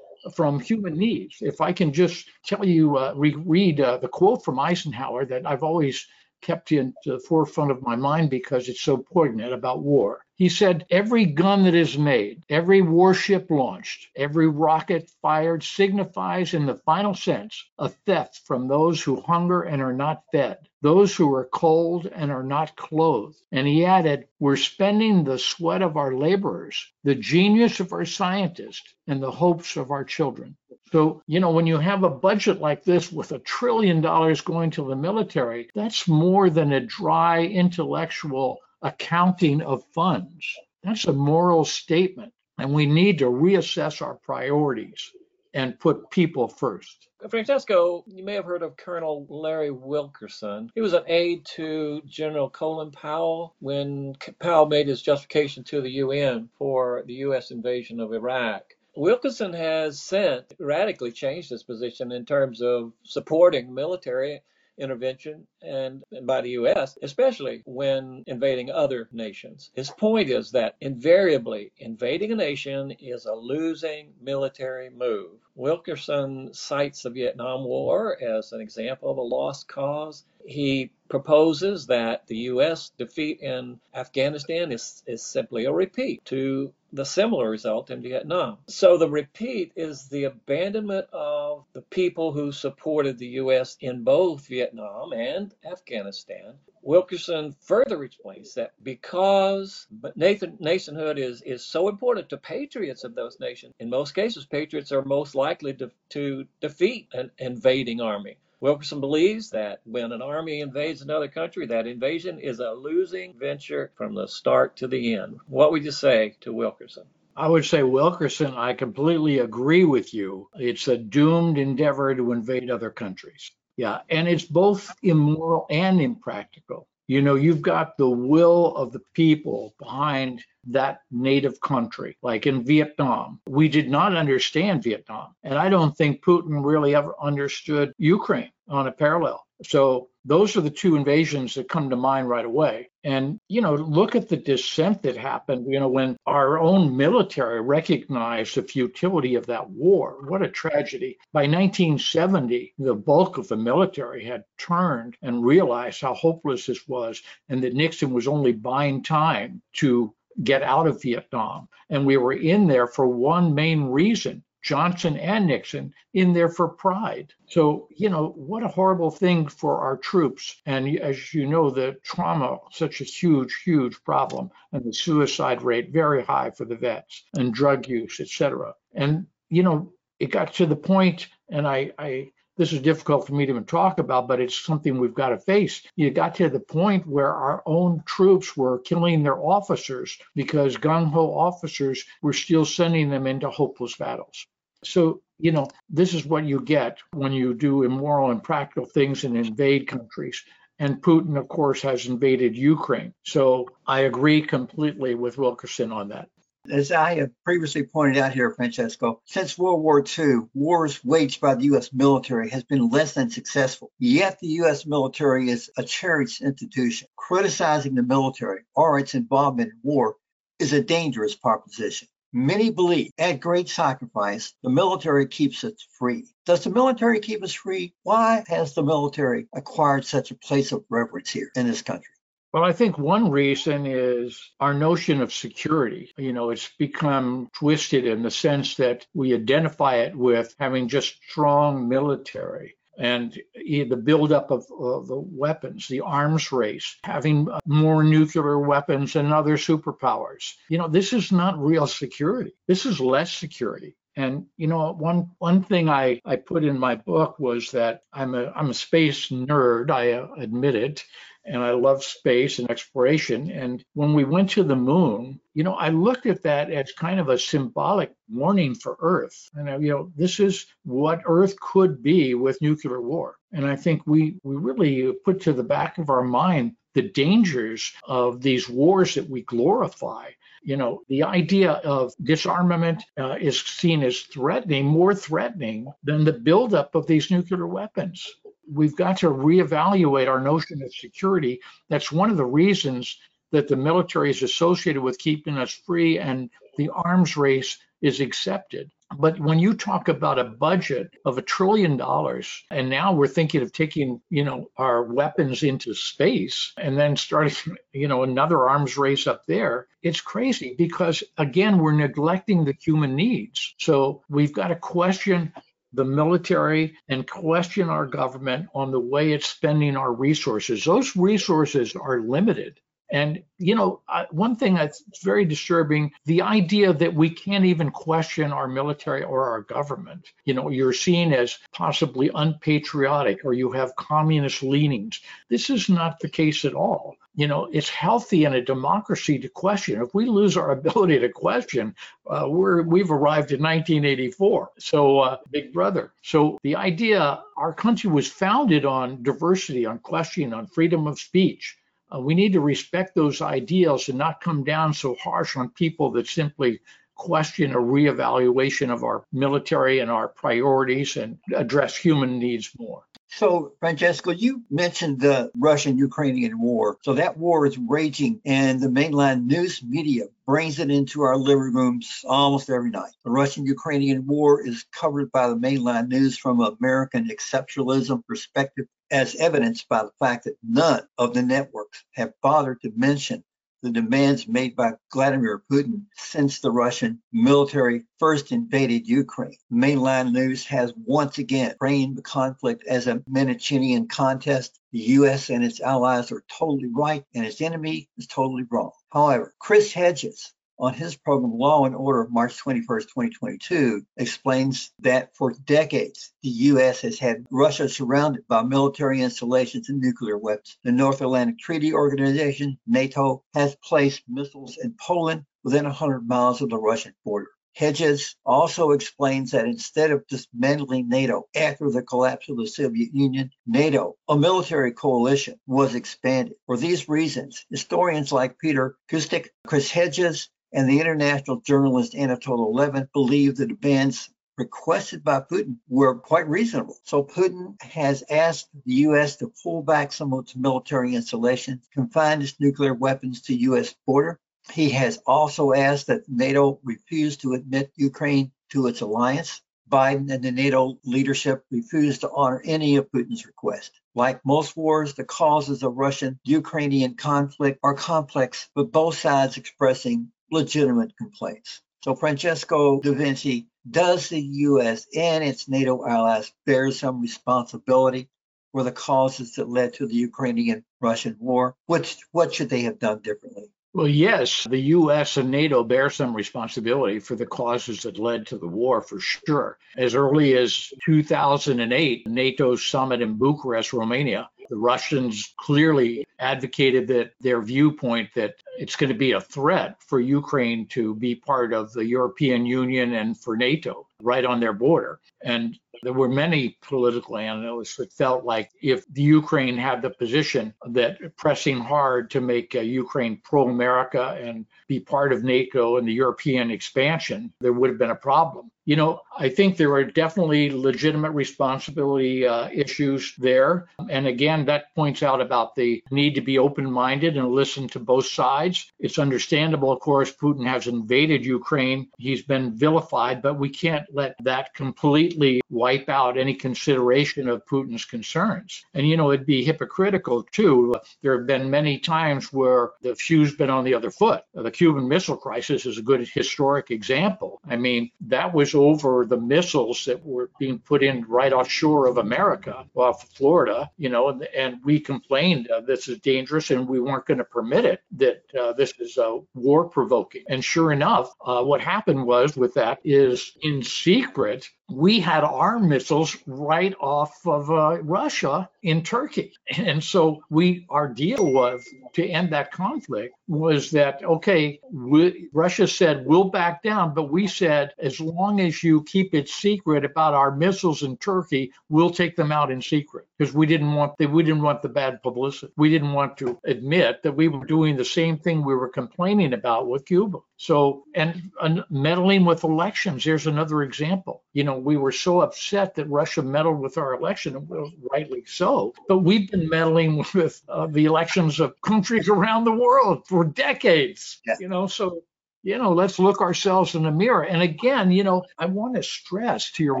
from 0.34 0.60
human 0.60 0.96
needs. 0.96 1.38
If 1.40 1.60
I 1.60 1.72
can 1.72 1.92
just 1.92 2.26
tell 2.44 2.64
you, 2.64 2.96
uh, 2.96 3.12
re- 3.16 3.34
read 3.44 3.80
uh, 3.80 3.98
the 3.98 4.08
quote 4.08 4.44
from 4.44 4.60
Eisenhower 4.60 5.24
that 5.26 5.46
I've 5.46 5.62
always 5.62 6.06
kept 6.42 6.72
in 6.72 6.92
the 7.04 7.18
forefront 7.18 7.70
of 7.70 7.82
my 7.82 7.96
mind 7.96 8.28
because 8.28 8.68
it's 8.68 8.82
so 8.82 8.98
poignant 8.98 9.52
about 9.52 9.82
war. 9.82 10.24
He 10.34 10.48
said, 10.48 10.86
Every 10.90 11.24
gun 11.24 11.62
that 11.64 11.74
is 11.74 11.96
made, 11.96 12.44
every 12.48 12.82
warship 12.82 13.48
launched, 13.48 14.08
every 14.16 14.48
rocket 14.48 15.08
fired 15.22 15.62
signifies, 15.62 16.52
in 16.52 16.66
the 16.66 16.74
final 16.74 17.14
sense, 17.14 17.64
a 17.78 17.88
theft 17.88 18.40
from 18.44 18.66
those 18.66 19.00
who 19.00 19.20
hunger 19.20 19.62
and 19.62 19.80
are 19.80 19.92
not 19.92 20.24
fed, 20.32 20.58
those 20.80 21.14
who 21.14 21.32
are 21.32 21.44
cold 21.44 22.06
and 22.06 22.32
are 22.32 22.42
not 22.42 22.74
clothed. 22.76 23.40
And 23.52 23.68
he 23.68 23.84
added, 23.84 24.26
We're 24.40 24.56
spending 24.56 25.22
the 25.22 25.38
sweat 25.38 25.80
of 25.80 25.96
our 25.96 26.12
laborers, 26.12 26.92
the 27.04 27.14
genius 27.14 27.78
of 27.78 27.92
our 27.92 28.04
scientists, 28.04 28.94
and 29.06 29.22
the 29.22 29.30
hopes 29.30 29.76
of 29.76 29.92
our 29.92 30.02
children. 30.04 30.56
So, 30.90 31.22
you 31.26 31.40
know, 31.40 31.50
when 31.50 31.66
you 31.66 31.78
have 31.78 32.02
a 32.02 32.10
budget 32.10 32.60
like 32.60 32.84
this 32.84 33.10
with 33.10 33.32
a 33.32 33.38
trillion 33.38 34.00
dollars 34.00 34.40
going 34.40 34.70
to 34.72 34.86
the 34.86 34.96
military, 34.96 35.70
that's 35.74 36.06
more 36.06 36.50
than 36.50 36.72
a 36.72 36.80
dry 36.80 37.44
intellectual 37.44 38.58
accounting 38.82 39.62
of 39.62 39.84
funds. 39.94 40.56
That's 40.82 41.06
a 41.06 41.12
moral 41.12 41.64
statement. 41.64 42.32
And 42.58 42.74
we 42.74 42.86
need 42.86 43.18
to 43.20 43.26
reassess 43.26 44.02
our 44.02 44.14
priorities 44.14 45.12
and 45.54 45.78
put 45.78 46.10
people 46.10 46.48
first. 46.48 47.08
Uh, 47.22 47.28
Francesco, 47.28 48.04
you 48.06 48.24
may 48.24 48.34
have 48.34 48.44
heard 48.44 48.62
of 48.62 48.76
Colonel 48.76 49.26
Larry 49.28 49.70
Wilkerson. 49.70 50.70
He 50.74 50.80
was 50.80 50.92
an 50.92 51.04
aide 51.06 51.44
to 51.56 52.02
General 52.06 52.48
Colin 52.48 52.90
Powell 52.90 53.54
when 53.60 54.14
Powell 54.38 54.66
made 54.66 54.88
his 54.88 55.02
justification 55.02 55.62
to 55.64 55.80
the 55.80 55.90
UN 55.90 56.48
for 56.56 57.02
the 57.06 57.14
U.S. 57.14 57.50
invasion 57.50 58.00
of 58.00 58.12
Iraq. 58.12 58.64
Wilkerson 58.94 59.54
has 59.54 60.02
since 60.02 60.44
radically 60.58 61.12
changed 61.12 61.50
his 61.50 61.62
position 61.62 62.12
in 62.12 62.26
terms 62.26 62.60
of 62.60 62.92
supporting 63.04 63.72
military 63.72 64.42
intervention 64.78 65.46
and 65.60 66.02
by 66.22 66.40
the 66.40 66.50
U.S., 66.50 66.98
especially 67.02 67.62
when 67.64 68.24
invading 68.26 68.70
other 68.70 69.08
nations. 69.12 69.70
His 69.74 69.90
point 69.90 70.28
is 70.28 70.50
that 70.52 70.76
invariably 70.80 71.72
invading 71.78 72.32
a 72.32 72.36
nation 72.36 72.90
is 72.92 73.26
a 73.26 73.34
losing 73.34 74.14
military 74.20 74.90
move. 74.90 75.38
Wilkerson 75.54 76.52
cites 76.52 77.02
the 77.02 77.10
Vietnam 77.10 77.64
War 77.64 78.20
as 78.20 78.52
an 78.52 78.60
example 78.60 79.10
of 79.10 79.18
a 79.18 79.22
lost 79.22 79.68
cause. 79.68 80.24
He 80.46 80.90
proposes 81.08 81.86
that 81.86 82.26
the 82.26 82.38
U.S. 82.52 82.90
defeat 82.98 83.40
in 83.40 83.80
Afghanistan 83.94 84.72
is, 84.72 85.02
is 85.06 85.24
simply 85.24 85.66
a 85.66 85.72
repeat 85.72 86.24
to 86.26 86.72
the 86.92 87.04
similar 87.04 87.48
result 87.48 87.90
in 87.90 88.02
Vietnam. 88.02 88.58
So 88.68 88.98
the 88.98 89.08
repeat 89.08 89.72
is 89.76 90.08
the 90.08 90.24
abandonment 90.24 91.06
of 91.12 91.64
the 91.72 91.82
people 91.82 92.32
who 92.32 92.52
supported 92.52 93.18
the 93.18 93.28
U.S. 93.42 93.76
in 93.80 94.04
both 94.04 94.46
Vietnam 94.46 95.12
and 95.12 95.54
Afghanistan. 95.64 96.54
Wilkerson 96.82 97.54
further 97.60 98.02
explains 98.02 98.54
that 98.54 98.72
because 98.82 99.86
Nathan, 100.16 100.56
nationhood 100.58 101.18
is, 101.18 101.40
is 101.42 101.64
so 101.64 101.88
important 101.88 102.28
to 102.28 102.36
patriots 102.36 103.04
of 103.04 103.14
those 103.14 103.38
nations, 103.38 103.72
in 103.78 103.88
most 103.88 104.14
cases, 104.14 104.44
patriots 104.46 104.90
are 104.90 105.04
most 105.04 105.34
likely 105.34 105.74
to, 105.74 105.90
to 106.10 106.44
defeat 106.60 107.08
an 107.12 107.30
invading 107.38 108.00
army. 108.00 108.36
Wilkerson 108.62 109.00
believes 109.00 109.50
that 109.50 109.80
when 109.84 110.12
an 110.12 110.22
army 110.22 110.60
invades 110.60 111.02
another 111.02 111.26
country, 111.26 111.66
that 111.66 111.88
invasion 111.88 112.38
is 112.38 112.60
a 112.60 112.70
losing 112.70 113.34
venture 113.36 113.90
from 113.96 114.14
the 114.14 114.28
start 114.28 114.76
to 114.76 114.86
the 114.86 115.16
end. 115.16 115.40
What 115.48 115.72
would 115.72 115.84
you 115.84 115.90
say 115.90 116.36
to 116.42 116.52
Wilkerson? 116.52 117.02
I 117.36 117.48
would 117.48 117.64
say, 117.64 117.82
Wilkerson, 117.82 118.54
I 118.54 118.74
completely 118.74 119.40
agree 119.40 119.84
with 119.84 120.14
you. 120.14 120.48
It's 120.54 120.86
a 120.86 120.96
doomed 120.96 121.58
endeavor 121.58 122.14
to 122.14 122.30
invade 122.30 122.70
other 122.70 122.90
countries. 122.90 123.50
Yeah, 123.76 124.02
and 124.08 124.28
it's 124.28 124.44
both 124.44 124.94
immoral 125.02 125.66
and 125.68 126.00
impractical. 126.00 126.86
You 127.08 127.20
know, 127.22 127.34
you've 127.34 127.62
got 127.62 127.96
the 127.96 128.08
will 128.08 128.74
of 128.76 128.92
the 128.92 129.02
people 129.14 129.74
behind 129.78 130.44
that 130.68 131.00
native 131.10 131.60
country, 131.60 132.16
like 132.22 132.46
in 132.46 132.64
Vietnam. 132.64 133.40
We 133.48 133.68
did 133.68 133.90
not 133.90 134.14
understand 134.14 134.82
Vietnam. 134.82 135.34
And 135.42 135.58
I 135.58 135.68
don't 135.68 135.96
think 135.96 136.24
Putin 136.24 136.64
really 136.64 136.94
ever 136.94 137.14
understood 137.20 137.92
Ukraine 137.98 138.52
on 138.68 138.86
a 138.86 138.92
parallel. 138.92 139.44
So 139.64 140.08
those 140.24 140.56
are 140.56 140.60
the 140.60 140.70
two 140.70 140.96
invasions 140.96 141.54
that 141.54 141.68
come 141.68 141.90
to 141.90 141.96
mind 141.96 142.28
right 142.28 142.44
away. 142.44 142.88
And, 143.04 143.40
you 143.48 143.60
know, 143.60 143.74
look 143.74 144.14
at 144.14 144.28
the 144.28 144.36
dissent 144.36 145.02
that 145.02 145.16
happened, 145.16 145.66
you 145.68 145.80
know, 145.80 145.88
when 145.88 146.16
our 146.26 146.58
own 146.58 146.96
military 146.96 147.60
recognized 147.60 148.54
the 148.54 148.62
futility 148.62 149.34
of 149.34 149.46
that 149.46 149.68
war. 149.70 150.18
What 150.28 150.42
a 150.42 150.48
tragedy. 150.48 151.18
By 151.32 151.42
1970, 151.42 152.74
the 152.78 152.94
bulk 152.94 153.38
of 153.38 153.48
the 153.48 153.56
military 153.56 154.24
had 154.24 154.44
turned 154.56 155.16
and 155.22 155.44
realized 155.44 156.00
how 156.00 156.14
hopeless 156.14 156.66
this 156.66 156.86
was 156.86 157.22
and 157.48 157.62
that 157.64 157.74
Nixon 157.74 158.12
was 158.12 158.28
only 158.28 158.52
buying 158.52 159.02
time 159.02 159.62
to 159.74 160.14
get 160.42 160.62
out 160.62 160.86
of 160.86 161.02
Vietnam. 161.02 161.68
And 161.90 162.06
we 162.06 162.16
were 162.16 162.32
in 162.32 162.68
there 162.68 162.86
for 162.86 163.06
one 163.06 163.54
main 163.54 163.84
reason 163.84 164.44
Johnson 164.62 165.16
and 165.16 165.46
Nixon 165.46 165.92
in 166.14 166.32
there 166.32 166.48
for 166.48 166.68
pride. 166.68 167.32
So, 167.48 167.88
you 167.90 168.08
know, 168.08 168.28
what 168.36 168.62
a 168.62 168.68
horrible 168.68 169.10
thing 169.10 169.48
for 169.48 169.80
our 169.80 169.96
troops. 169.96 170.60
And 170.66 170.98
as 171.00 171.34
you 171.34 171.46
know, 171.46 171.70
the 171.70 171.96
trauma, 172.04 172.58
such 172.70 173.00
a 173.00 173.04
huge, 173.04 173.62
huge 173.64 174.02
problem, 174.04 174.50
and 174.72 174.84
the 174.84 174.92
suicide 174.92 175.62
rate 175.62 175.92
very 175.92 176.24
high 176.24 176.50
for 176.50 176.64
the 176.64 176.76
vets, 176.76 177.24
and 177.34 177.52
drug 177.52 177.88
use, 177.88 178.20
et 178.20 178.28
cetera. 178.28 178.74
And, 178.94 179.26
you 179.48 179.62
know, 179.62 179.92
it 180.20 180.30
got 180.30 180.54
to 180.54 180.66
the 180.66 180.76
point, 180.76 181.28
and 181.50 181.66
I, 181.66 181.92
I 181.98 182.30
this 182.58 182.72
is 182.72 182.80
difficult 182.80 183.26
for 183.26 183.34
me 183.34 183.46
to 183.46 183.50
even 183.50 183.64
talk 183.64 183.98
about, 183.98 184.28
but 184.28 184.38
it's 184.38 184.58
something 184.58 184.98
we've 184.98 185.14
got 185.14 185.30
to 185.30 185.38
face. 185.38 185.82
You 185.96 186.10
got 186.10 186.34
to 186.36 186.50
the 186.50 186.60
point 186.60 187.06
where 187.06 187.32
our 187.32 187.62
own 187.64 188.02
troops 188.04 188.56
were 188.56 188.80
killing 188.80 189.22
their 189.22 189.38
officers 189.38 190.18
because 190.34 190.76
gung 190.76 191.10
ho 191.10 191.34
officers 191.34 192.04
were 192.20 192.34
still 192.34 192.66
sending 192.66 193.08
them 193.08 193.26
into 193.26 193.48
hopeless 193.48 193.96
battles. 193.96 194.46
So, 194.84 195.22
you 195.38 195.52
know, 195.52 195.68
this 195.88 196.14
is 196.14 196.24
what 196.24 196.44
you 196.44 196.60
get 196.60 196.98
when 197.12 197.32
you 197.32 197.54
do 197.54 197.82
immoral 197.82 198.30
and 198.30 198.42
practical 198.42 198.86
things 198.86 199.24
and 199.24 199.36
invade 199.36 199.86
countries. 199.86 200.44
And 200.78 201.00
Putin, 201.00 201.38
of 201.38 201.48
course, 201.48 201.82
has 201.82 202.06
invaded 202.06 202.56
Ukraine. 202.56 203.14
So 203.24 203.68
I 203.86 204.00
agree 204.00 204.42
completely 204.42 205.14
with 205.14 205.38
Wilkerson 205.38 205.92
on 205.92 206.08
that. 206.08 206.28
As 206.70 206.92
I 206.92 207.16
have 207.16 207.30
previously 207.44 207.82
pointed 207.82 208.18
out 208.18 208.32
here, 208.32 208.52
Francesco, 208.52 209.20
since 209.24 209.58
World 209.58 209.82
War 209.82 210.04
II, 210.18 210.42
wars 210.54 211.04
waged 211.04 211.40
by 211.40 211.56
the 211.56 211.64
U.S. 211.64 211.92
military 211.92 212.50
has 212.50 212.62
been 212.62 212.88
less 212.88 213.14
than 213.14 213.30
successful. 213.30 213.90
Yet 213.98 214.38
the 214.40 214.46
U.S. 214.62 214.86
military 214.86 215.50
is 215.50 215.70
a 215.76 215.82
cherished 215.82 216.40
institution. 216.40 217.08
Criticizing 217.16 217.96
the 217.96 218.04
military 218.04 218.62
or 218.76 219.00
its 219.00 219.14
involvement 219.14 219.72
in 219.72 219.78
war 219.82 220.16
is 220.60 220.72
a 220.72 220.82
dangerous 220.82 221.34
proposition. 221.34 222.06
Many 222.34 222.70
believe 222.70 223.10
at 223.18 223.40
great 223.40 223.68
sacrifice, 223.68 224.54
the 224.62 224.70
military 224.70 225.26
keeps 225.26 225.64
us 225.64 225.86
free. 225.98 226.28
Does 226.46 226.64
the 226.64 226.70
military 226.70 227.20
keep 227.20 227.42
us 227.42 227.52
free? 227.52 227.92
Why 228.04 228.42
has 228.46 228.72
the 228.72 228.82
military 228.82 229.48
acquired 229.52 230.06
such 230.06 230.30
a 230.30 230.36
place 230.36 230.72
of 230.72 230.82
reverence 230.88 231.30
here 231.30 231.50
in 231.54 231.66
this 231.66 231.82
country? 231.82 232.14
Well, 232.50 232.64
I 232.64 232.72
think 232.72 232.96
one 232.96 233.30
reason 233.30 233.84
is 233.84 234.40
our 234.60 234.72
notion 234.72 235.20
of 235.20 235.32
security. 235.32 236.12
You 236.16 236.32
know, 236.32 236.48
it's 236.48 236.70
become 236.78 237.50
twisted 237.54 238.06
in 238.06 238.22
the 238.22 238.30
sense 238.30 238.76
that 238.76 239.06
we 239.12 239.34
identify 239.34 239.96
it 239.96 240.16
with 240.16 240.54
having 240.58 240.88
just 240.88 241.18
strong 241.28 241.86
military 241.86 242.76
and 243.02 243.36
the 243.56 243.96
buildup 243.96 244.52
of, 244.52 244.64
of 244.78 245.08
the 245.08 245.18
weapons, 245.18 245.88
the 245.88 246.00
arms 246.00 246.52
race, 246.52 246.96
having 247.02 247.48
more 247.66 248.04
nuclear 248.04 248.60
weapons 248.60 249.14
than 249.14 249.32
other 249.32 249.56
superpowers. 249.56 250.54
You 250.68 250.78
know, 250.78 250.86
this 250.86 251.12
is 251.12 251.32
not 251.32 251.58
real 251.58 251.88
security. 251.88 252.52
This 252.68 252.86
is 252.86 253.00
less 253.00 253.32
security. 253.32 253.96
And 254.14 254.46
you 254.56 254.68
know, 254.68 254.92
one 254.92 255.30
one 255.38 255.64
thing 255.64 255.88
I, 255.88 256.20
I 256.24 256.36
put 256.36 256.64
in 256.64 256.78
my 256.78 256.94
book 256.94 257.38
was 257.38 257.72
that 257.72 258.02
I'm 258.12 258.34
a 258.34 258.52
I'm 258.54 258.70
a 258.70 258.74
space 258.74 259.30
nerd. 259.30 259.90
I 259.90 260.12
uh, 260.12 260.28
admit 260.38 260.76
it, 260.76 261.04
and 261.44 261.62
I 261.62 261.72
love 261.72 262.04
space 262.04 262.58
and 262.58 262.70
exploration. 262.70 263.50
And 263.50 263.84
when 263.94 264.14
we 264.14 264.24
went 264.24 264.50
to 264.50 264.62
the 264.62 264.76
moon, 264.76 265.40
you 265.54 265.64
know, 265.64 265.74
I 265.74 265.88
looked 265.88 266.26
at 266.26 266.42
that 266.42 266.70
as 266.70 266.92
kind 266.92 267.20
of 267.20 267.28
a 267.28 267.38
symbolic 267.38 268.12
warning 268.28 268.74
for 268.74 268.96
Earth. 269.00 269.50
And 269.54 269.82
you 269.82 269.90
know, 269.90 270.12
this 270.16 270.40
is 270.40 270.66
what 270.84 271.22
Earth 271.26 271.58
could 271.60 272.02
be 272.02 272.34
with 272.34 272.62
nuclear 272.62 273.00
war. 273.00 273.36
And 273.52 273.66
I 273.66 273.76
think 273.76 274.06
we 274.06 274.36
we 274.42 274.56
really 274.56 275.12
put 275.24 275.40
to 275.42 275.52
the 275.52 275.64
back 275.64 275.98
of 275.98 276.10
our 276.10 276.22
mind 276.22 276.76
the 276.94 277.02
dangers 277.02 277.92
of 278.04 278.42
these 278.42 278.68
wars 278.68 279.14
that 279.14 279.28
we 279.28 279.42
glorify 279.42 280.30
you 280.62 280.76
know, 280.76 281.02
the 281.08 281.24
idea 281.24 281.72
of 281.72 282.12
disarmament 282.22 283.02
uh, 283.18 283.36
is 283.40 283.60
seen 283.60 284.02
as 284.02 284.20
threatening, 284.20 284.86
more 284.86 285.14
threatening 285.14 285.92
than 286.04 286.24
the 286.24 286.32
buildup 286.32 286.94
of 286.94 287.06
these 287.06 287.30
nuclear 287.30 287.66
weapons. 287.66 288.30
We've 288.70 288.96
got 288.96 289.18
to 289.18 289.30
reevaluate 289.30 290.28
our 290.28 290.40
notion 290.40 290.82
of 290.82 290.94
security. 290.94 291.60
That's 291.88 292.12
one 292.12 292.30
of 292.30 292.36
the 292.36 292.44
reasons 292.44 293.16
that 293.52 293.68
the 293.68 293.76
military 293.76 294.30
is 294.30 294.42
associated 294.42 295.02
with 295.02 295.18
keeping 295.18 295.58
us 295.58 295.72
free 295.72 296.18
and 296.18 296.50
the 296.76 296.90
arms 296.90 297.36
race 297.36 297.78
is 298.00 298.20
accepted. 298.20 298.90
But 299.18 299.38
when 299.38 299.58
you 299.58 299.74
talk 299.74 300.08
about 300.08 300.38
a 300.38 300.44
budget 300.44 301.10
of 301.24 301.36
a 301.36 301.42
trillion 301.42 301.98
dollars, 301.98 302.64
and 302.70 302.88
now 302.88 303.12
we're 303.12 303.28
thinking 303.28 303.62
of 303.62 303.72
taking, 303.72 304.20
you 304.30 304.42
know, 304.42 304.70
our 304.76 305.04
weapons 305.04 305.62
into 305.62 305.94
space 305.94 306.72
and 306.78 306.98
then 306.98 307.16
starting, 307.16 307.76
you 307.92 308.08
know, 308.08 308.22
another 308.22 308.68
arms 308.68 308.96
race 308.96 309.26
up 309.26 309.44
there, 309.46 309.86
it's 310.02 310.20
crazy 310.20 310.74
because 310.76 311.22
again, 311.36 311.78
we're 311.78 311.92
neglecting 311.92 312.64
the 312.64 312.74
human 312.80 313.14
needs. 313.14 313.74
So 313.78 314.22
we've 314.28 314.52
got 314.52 314.68
to 314.68 314.76
question 314.76 315.52
the 315.92 316.04
military 316.04 316.96
and 317.08 317.28
question 317.28 317.88
our 317.88 318.06
government 318.06 318.68
on 318.74 318.90
the 318.90 319.00
way 319.00 319.32
it's 319.32 319.46
spending 319.46 319.96
our 319.96 320.12
resources. 320.12 320.84
Those 320.84 321.16
resources 321.16 321.94
are 321.96 322.20
limited. 322.20 322.80
And, 323.12 323.42
you 323.58 323.74
know, 323.74 324.00
one 324.30 324.56
thing 324.56 324.72
that's 324.72 325.04
very 325.22 325.44
disturbing 325.44 326.12
the 326.24 326.40
idea 326.40 326.94
that 326.94 327.14
we 327.14 327.28
can't 327.28 327.66
even 327.66 327.90
question 327.90 328.50
our 328.52 328.66
military 328.66 329.22
or 329.22 329.44
our 329.50 329.60
government. 329.60 330.32
You 330.46 330.54
know, 330.54 330.70
you're 330.70 330.94
seen 330.94 331.34
as 331.34 331.58
possibly 331.72 332.30
unpatriotic 332.34 333.44
or 333.44 333.52
you 333.52 333.70
have 333.72 333.94
communist 333.96 334.62
leanings. 334.62 335.20
This 335.50 335.68
is 335.68 335.90
not 335.90 336.20
the 336.20 336.28
case 336.30 336.64
at 336.64 336.72
all. 336.72 337.16
You 337.34 337.48
know, 337.48 337.68
it's 337.70 337.90
healthy 337.90 338.46
in 338.46 338.54
a 338.54 338.64
democracy 338.64 339.38
to 339.40 339.48
question. 339.48 340.00
If 340.00 340.14
we 340.14 340.24
lose 340.24 340.56
our 340.56 340.70
ability 340.78 341.18
to 341.18 341.28
question, 341.28 341.94
uh, 342.26 342.46
we're 342.48 342.80
we've 342.82 343.10
arrived 343.10 343.52
in 343.52 343.60
1984. 343.62 344.70
So, 344.78 345.18
uh, 345.18 345.36
Big 345.50 345.70
Brother. 345.70 346.14
So 346.22 346.58
the 346.62 346.76
idea 346.76 347.42
our 347.58 347.74
country 347.74 348.10
was 348.10 348.26
founded 348.26 348.86
on 348.86 349.22
diversity, 349.22 349.84
on 349.84 349.98
questioning, 349.98 350.54
on 350.54 350.66
freedom 350.66 351.06
of 351.06 351.18
speech 351.18 351.76
uh, 352.14 352.20
we 352.20 352.34
need 352.34 352.52
to 352.52 352.60
respect 352.60 353.14
those 353.14 353.40
ideals 353.40 354.08
and 354.08 354.18
not 354.18 354.40
come 354.40 354.64
down 354.64 354.92
so 354.92 355.14
harsh 355.14 355.56
on 355.56 355.68
people 355.70 356.10
that 356.12 356.26
simply 356.26 356.80
question 357.14 357.72
a 357.72 357.78
reevaluation 357.78 358.92
of 358.92 359.04
our 359.04 359.24
military 359.32 360.00
and 360.00 360.10
our 360.10 360.28
priorities 360.28 361.16
and 361.16 361.38
address 361.54 361.96
human 361.96 362.38
needs 362.38 362.70
more. 362.78 363.04
So, 363.28 363.72
Francesco, 363.80 364.30
you 364.30 364.62
mentioned 364.70 365.20
the 365.20 365.50
Russian 365.56 365.96
Ukrainian 365.96 366.60
war. 366.60 366.98
So, 367.02 367.14
that 367.14 367.38
war 367.38 367.64
is 367.64 367.78
raging, 367.78 368.42
and 368.44 368.78
the 368.78 368.90
mainland 368.90 369.46
news 369.46 369.82
media 369.82 370.24
brings 370.46 370.78
it 370.78 370.90
into 370.90 371.22
our 371.22 371.38
living 371.38 371.72
rooms 371.72 372.24
almost 372.28 372.68
every 372.68 372.90
night. 372.90 373.12
The 373.24 373.30
Russian 373.30 373.64
Ukrainian 373.64 374.26
war 374.26 374.60
is 374.60 374.84
covered 374.92 375.32
by 375.32 375.48
the 375.48 375.56
mainland 375.56 376.10
news 376.10 376.36
from 376.36 376.60
an 376.60 376.76
American 376.78 377.28
exceptionalism 377.28 378.22
perspective, 378.26 378.86
as 379.12 379.36
evidenced 379.36 379.88
by 379.88 380.02
the 380.02 380.12
fact 380.18 380.44
that 380.44 380.56
none 380.62 381.06
of 381.18 381.34
the 381.34 381.42
networks 381.42 382.02
have 382.12 382.32
bothered 382.42 382.80
to 382.80 382.90
mention 382.96 383.44
the 383.82 383.90
demands 383.90 384.46
made 384.46 384.76
by 384.76 384.92
Vladimir 385.12 385.62
Putin 385.70 386.04
since 386.14 386.60
the 386.60 386.70
Russian 386.70 387.20
military 387.32 388.04
first 388.18 388.52
invaded 388.52 389.08
Ukraine. 389.08 389.56
Mainline 389.72 390.32
news 390.32 390.64
has 390.66 390.94
once 391.04 391.38
again 391.38 391.74
framed 391.78 392.16
the 392.16 392.22
conflict 392.22 392.84
as 392.86 393.08
a 393.08 393.18
Manichean 393.28 394.08
contest. 394.08 394.78
The 394.92 395.00
U.S. 395.00 395.50
and 395.50 395.64
its 395.64 395.80
allies 395.80 396.30
are 396.30 396.44
totally 396.48 396.88
right, 396.94 397.24
and 397.34 397.44
its 397.44 397.60
enemy 397.60 398.08
is 398.16 398.28
totally 398.28 398.64
wrong. 398.70 398.92
However, 399.10 399.52
Chris 399.58 399.92
Hedges, 399.92 400.52
on 400.78 400.94
his 400.94 401.16
program 401.16 401.52
Law 401.52 401.84
and 401.84 401.94
Order, 401.94 402.26
March 402.30 402.58
21st, 402.62 403.02
2022, 403.02 404.04
explains 404.16 404.92
that 404.98 405.34
for 405.36 405.52
decades, 405.52 406.32
the 406.42 406.48
U.S. 406.48 407.02
has 407.02 407.18
had 407.18 407.46
Russia 407.50 407.88
surrounded 407.88 408.46
by 408.48 408.62
military 408.62 409.20
installations 409.20 409.88
and 409.88 410.00
nuclear 410.00 410.36
weapons. 410.36 410.78
The 410.82 410.92
North 410.92 411.20
Atlantic 411.20 411.58
Treaty 411.58 411.94
Organization, 411.94 412.78
NATO, 412.86 413.44
has 413.54 413.76
placed 413.76 414.22
missiles 414.28 414.78
in 414.82 414.94
Poland 415.00 415.44
within 415.62 415.84
100 415.84 416.26
miles 416.26 416.60
of 416.62 416.70
the 416.70 416.78
Russian 416.78 417.14
border. 417.24 417.48
Hedges 417.74 418.36
also 418.44 418.90
explains 418.90 419.52
that 419.52 419.64
instead 419.64 420.10
of 420.10 420.26
dismantling 420.26 421.08
NATO 421.08 421.48
after 421.54 421.90
the 421.90 422.02
collapse 422.02 422.50
of 422.50 422.58
the 422.58 422.66
Soviet 422.66 423.14
Union, 423.14 423.50
NATO, 423.66 424.16
a 424.28 424.36
military 424.36 424.92
coalition, 424.92 425.58
was 425.66 425.94
expanded. 425.94 426.54
For 426.66 426.76
these 426.76 427.08
reasons, 427.08 427.64
historians 427.70 428.30
like 428.30 428.58
Peter 428.58 428.96
Kuznick, 429.08 429.48
Chris 429.66 429.90
Hedges, 429.90 430.50
and 430.72 430.88
the 430.88 431.00
international 431.00 431.60
journalist 431.60 432.14
Anatol 432.14 432.72
Lieven 432.74 433.08
believe 433.12 433.56
the 433.56 433.66
demands 433.66 434.30
requested 434.58 435.24
by 435.24 435.40
Putin 435.40 435.76
were 435.88 436.14
quite 436.14 436.48
reasonable. 436.48 436.96
So 437.04 437.24
Putin 437.24 437.80
has 437.82 438.22
asked 438.30 438.68
the 438.84 438.94
U.S. 438.94 439.36
to 439.36 439.52
pull 439.62 439.82
back 439.82 440.12
some 440.12 440.32
of 440.32 440.44
its 440.44 440.56
military 440.56 441.14
installations, 441.14 441.88
confine 441.92 442.42
its 442.42 442.58
nuclear 442.60 442.94
weapons 442.94 443.42
to 443.42 443.54
U.S. 443.54 443.94
border. 444.06 444.38
He 444.72 444.90
has 444.90 445.18
also 445.26 445.72
asked 445.72 446.06
that 446.06 446.28
NATO 446.28 446.78
refuse 446.84 447.36
to 447.38 447.54
admit 447.54 447.92
Ukraine 447.96 448.52
to 448.70 448.86
its 448.86 449.00
alliance. 449.00 449.60
Biden 449.90 450.32
and 450.32 450.42
the 450.42 450.52
NATO 450.52 450.98
leadership 451.04 451.64
refused 451.70 452.22
to 452.22 452.30
honor 452.30 452.62
any 452.64 452.96
of 452.96 453.10
Putin's 453.10 453.44
requests. 453.44 454.00
Like 454.14 454.44
most 454.44 454.76
wars, 454.76 455.14
the 455.14 455.24
causes 455.24 455.82
of 455.82 455.96
Russian 455.96 456.38
Ukrainian 456.44 457.14
conflict 457.14 457.78
are 457.82 457.94
complex, 457.94 458.68
with 458.74 458.92
both 458.92 459.18
sides 459.18 459.56
expressing 459.56 460.30
legitimate 460.52 461.16
complaints. 461.16 461.80
So, 462.04 462.14
Francesco 462.14 463.00
Da 463.00 463.12
Vinci, 463.12 463.68
does 463.88 464.28
the 464.28 464.40
U.S. 464.40 465.06
and 465.16 465.42
its 465.42 465.68
NATO 465.68 466.06
allies 466.06 466.52
bear 466.66 466.90
some 466.92 467.20
responsibility 467.20 468.28
for 468.72 468.82
the 468.82 468.92
causes 468.92 469.54
that 469.54 469.68
led 469.68 469.94
to 469.94 470.06
the 470.06 470.14
Ukrainian 470.14 470.84
Russian 471.00 471.36
war? 471.40 471.76
What, 471.86 472.14
what 472.32 472.54
should 472.54 472.70
they 472.70 472.82
have 472.82 472.98
done 472.98 473.20
differently? 473.20 473.70
Well, 473.94 474.08
yes, 474.08 474.66
the 474.70 474.78
U.S. 474.78 475.36
and 475.36 475.50
NATO 475.50 475.84
bear 475.84 476.08
some 476.08 476.34
responsibility 476.34 477.18
for 477.18 477.36
the 477.36 477.44
causes 477.44 478.02
that 478.02 478.18
led 478.18 478.46
to 478.46 478.56
the 478.56 478.66
war, 478.66 479.02
for 479.02 479.20
sure. 479.20 479.78
As 479.98 480.14
early 480.14 480.56
as 480.56 480.90
2008, 481.04 482.26
NATO 482.26 482.74
summit 482.76 483.20
in 483.20 483.34
Bucharest, 483.34 483.92
Romania, 483.92 484.48
the 484.68 484.76
Russians 484.76 485.54
clearly 485.58 486.26
advocated 486.38 487.06
that 487.08 487.32
their 487.40 487.60
viewpoint 487.60 488.30
that 488.34 488.54
it's 488.78 488.96
going 488.96 489.12
to 489.12 489.18
be 489.18 489.32
a 489.32 489.40
threat 489.40 490.02
for 490.02 490.20
Ukraine 490.20 490.86
to 490.88 491.14
be 491.14 491.34
part 491.34 491.72
of 491.72 491.92
the 491.92 492.04
European 492.04 492.66
Union 492.66 493.14
and 493.14 493.38
for 493.38 493.56
NATO 493.56 494.06
right 494.22 494.44
on 494.44 494.60
their 494.60 494.72
border. 494.72 495.20
And 495.42 495.78
there 496.02 496.12
were 496.12 496.28
many 496.28 496.78
political 496.82 497.36
analysts 497.36 497.96
that 497.96 498.12
felt 498.12 498.44
like 498.44 498.70
if 498.80 499.06
the 499.12 499.22
Ukraine 499.22 499.76
had 499.76 500.02
the 500.02 500.10
position 500.10 500.74
that 500.88 501.36
pressing 501.36 501.78
hard 501.78 502.30
to 502.30 502.40
make 502.40 502.74
uh, 502.74 502.80
Ukraine 502.80 503.40
pro 503.44 503.68
America 503.68 504.38
and 504.40 504.66
be 504.88 504.98
part 504.98 505.32
of 505.32 505.44
NATO 505.44 505.96
and 505.96 506.08
the 506.08 506.12
European 506.12 506.70
expansion, 506.70 507.52
there 507.60 507.72
would 507.72 507.90
have 507.90 507.98
been 507.98 508.10
a 508.10 508.16
problem. 508.16 508.70
You 508.84 508.96
know, 508.96 509.20
I 509.38 509.48
think 509.48 509.76
there 509.76 509.92
are 509.92 510.02
definitely 510.04 510.68
legitimate 510.70 511.30
responsibility 511.30 512.44
uh, 512.44 512.68
issues 512.72 513.32
there. 513.38 513.86
And 514.10 514.26
again, 514.26 514.64
that 514.64 514.92
points 514.96 515.22
out 515.22 515.40
about 515.40 515.76
the 515.76 516.02
need 516.10 516.34
to 516.34 516.40
be 516.40 516.58
open 516.58 516.90
minded 516.90 517.36
and 517.36 517.52
listen 517.52 517.86
to 517.90 518.00
both 518.00 518.26
sides. 518.26 518.92
It's 518.98 519.20
understandable, 519.20 519.92
of 519.92 520.00
course, 520.00 520.34
Putin 520.34 520.66
has 520.66 520.88
invaded 520.88 521.46
Ukraine. 521.46 522.08
He's 522.18 522.42
been 522.42 522.76
vilified, 522.76 523.40
but 523.40 523.56
we 523.56 523.68
can't 523.68 524.11
let 524.12 524.36
that 524.44 524.74
completely 524.74 525.60
wipe 525.70 526.08
out 526.08 526.38
any 526.38 526.54
consideration 526.54 527.48
of 527.48 527.66
Putin's 527.66 528.04
concerns. 528.04 528.84
And, 528.94 529.08
you 529.08 529.16
know, 529.16 529.32
it'd 529.32 529.46
be 529.46 529.64
hypocritical, 529.64 530.42
too. 530.44 530.94
There 531.22 531.36
have 531.36 531.46
been 531.46 531.70
many 531.70 531.98
times 531.98 532.52
where 532.52 532.90
the 533.02 533.16
shoe's 533.16 533.54
been 533.54 533.70
on 533.70 533.84
the 533.84 533.94
other 533.94 534.10
foot. 534.10 534.44
The 534.54 534.70
Cuban 534.70 535.08
Missile 535.08 535.36
Crisis 535.36 535.86
is 535.86 535.98
a 535.98 536.02
good 536.02 536.28
historic 536.28 536.90
example. 536.90 537.60
I 537.68 537.76
mean, 537.76 538.10
that 538.22 538.52
was 538.52 538.74
over 538.74 539.24
the 539.26 539.36
missiles 539.36 540.04
that 540.04 540.24
were 540.24 540.50
being 540.58 540.78
put 540.78 541.02
in 541.02 541.24
right 541.24 541.52
offshore 541.52 542.06
of 542.06 542.18
America, 542.18 542.84
off 542.94 543.28
Florida, 543.34 543.90
you 543.96 544.08
know, 544.08 544.28
and, 544.28 544.42
and 544.56 544.76
we 544.84 545.00
complained 545.00 545.68
uh, 545.70 545.80
this 545.80 546.08
is 546.08 546.18
dangerous 546.20 546.70
and 546.70 546.88
we 546.88 547.00
weren't 547.00 547.26
going 547.26 547.38
to 547.38 547.44
permit 547.44 547.84
it, 547.84 548.02
that 548.12 548.42
uh, 548.58 548.72
this 548.72 548.92
is 548.98 549.18
uh, 549.18 549.38
war 549.54 549.88
provoking. 549.88 550.44
And 550.48 550.64
sure 550.64 550.92
enough, 550.92 551.34
uh, 551.44 551.62
what 551.62 551.80
happened 551.80 552.24
was 552.24 552.56
with 552.56 552.74
that 552.74 552.98
is 553.04 553.56
in 553.62 553.82
secret, 554.02 554.68
we 554.92 555.20
had 555.20 555.44
our 555.44 555.78
missiles 555.78 556.36
right 556.46 556.94
off 557.00 557.46
of 557.46 557.70
uh, 557.70 558.02
Russia 558.02 558.68
in 558.82 559.02
Turkey. 559.02 559.52
And 559.92 560.02
so 560.02 560.42
we 560.50 560.86
our 560.90 561.08
deal 561.08 561.52
was 561.52 561.86
to 562.14 562.26
end 562.26 562.52
that 562.52 562.72
conflict 562.72 563.34
was 563.48 563.90
that 563.92 564.22
okay, 564.22 564.80
we, 564.92 565.48
Russia 565.52 565.86
said 565.86 566.24
we'll 566.26 566.50
back 566.50 566.82
down, 566.82 567.14
but 567.14 567.30
we 567.30 567.46
said 567.46 567.92
as 567.98 568.20
long 568.20 568.60
as 568.60 568.82
you 568.82 569.02
keep 569.04 569.34
it 569.34 569.48
secret 569.48 570.04
about 570.04 570.34
our 570.34 570.54
missiles 570.54 571.02
in 571.02 571.16
Turkey, 571.16 571.72
we'll 571.88 572.10
take 572.10 572.36
them 572.36 572.52
out 572.52 572.70
in 572.70 572.80
secret 572.80 573.26
because 573.38 573.54
we 573.54 573.66
didn't 573.66 573.94
want 573.94 574.16
the, 574.18 574.26
we 574.26 574.42
didn't 574.42 574.62
want 574.62 574.82
the 574.82 574.88
bad 574.88 575.22
publicity. 575.22 575.72
We 575.76 575.90
didn't 575.90 576.12
want 576.12 576.36
to 576.38 576.58
admit 576.64 577.22
that 577.22 577.32
we 577.32 577.48
were 577.48 577.64
doing 577.64 577.96
the 577.96 578.04
same 578.04 578.38
thing 578.38 578.64
we 578.64 578.74
were 578.74 578.88
complaining 578.88 579.52
about 579.52 579.88
with 579.88 580.06
Cuba. 580.06 580.38
So 580.56 581.04
and, 581.14 581.50
and 581.60 581.84
meddling 581.90 582.44
with 582.44 582.64
elections, 582.64 583.24
there's 583.24 583.46
another 583.46 583.82
example. 583.82 584.44
You 584.52 584.64
know, 584.64 584.78
we 584.82 584.96
were 584.96 585.12
so 585.12 585.40
upset 585.40 585.94
that 585.94 586.06
Russia 586.06 586.42
meddled 586.42 586.80
with 586.80 586.98
our 586.98 587.14
election, 587.14 587.56
and 587.56 587.68
well, 587.68 587.90
rightly 588.10 588.44
so. 588.46 588.94
But 589.08 589.18
we've 589.18 589.50
been 589.50 589.68
meddling 589.68 590.24
with 590.34 590.62
uh, 590.68 590.86
the 590.86 591.04
elections 591.04 591.60
of 591.60 591.80
countries 591.82 592.28
around 592.28 592.64
the 592.64 592.72
world 592.72 593.26
for 593.26 593.44
decades. 593.44 594.40
Yeah. 594.46 594.56
You 594.60 594.68
know, 594.68 594.86
so 594.86 595.22
you 595.62 595.78
know, 595.78 595.92
let's 595.92 596.18
look 596.18 596.40
ourselves 596.40 596.94
in 596.94 597.04
the 597.04 597.10
mirror. 597.12 597.44
And 597.44 597.62
again, 597.62 598.10
you 598.10 598.24
know, 598.24 598.42
I 598.58 598.66
want 598.66 598.96
to 598.96 599.02
stress 599.02 599.70
to 599.72 599.84
your 599.84 600.00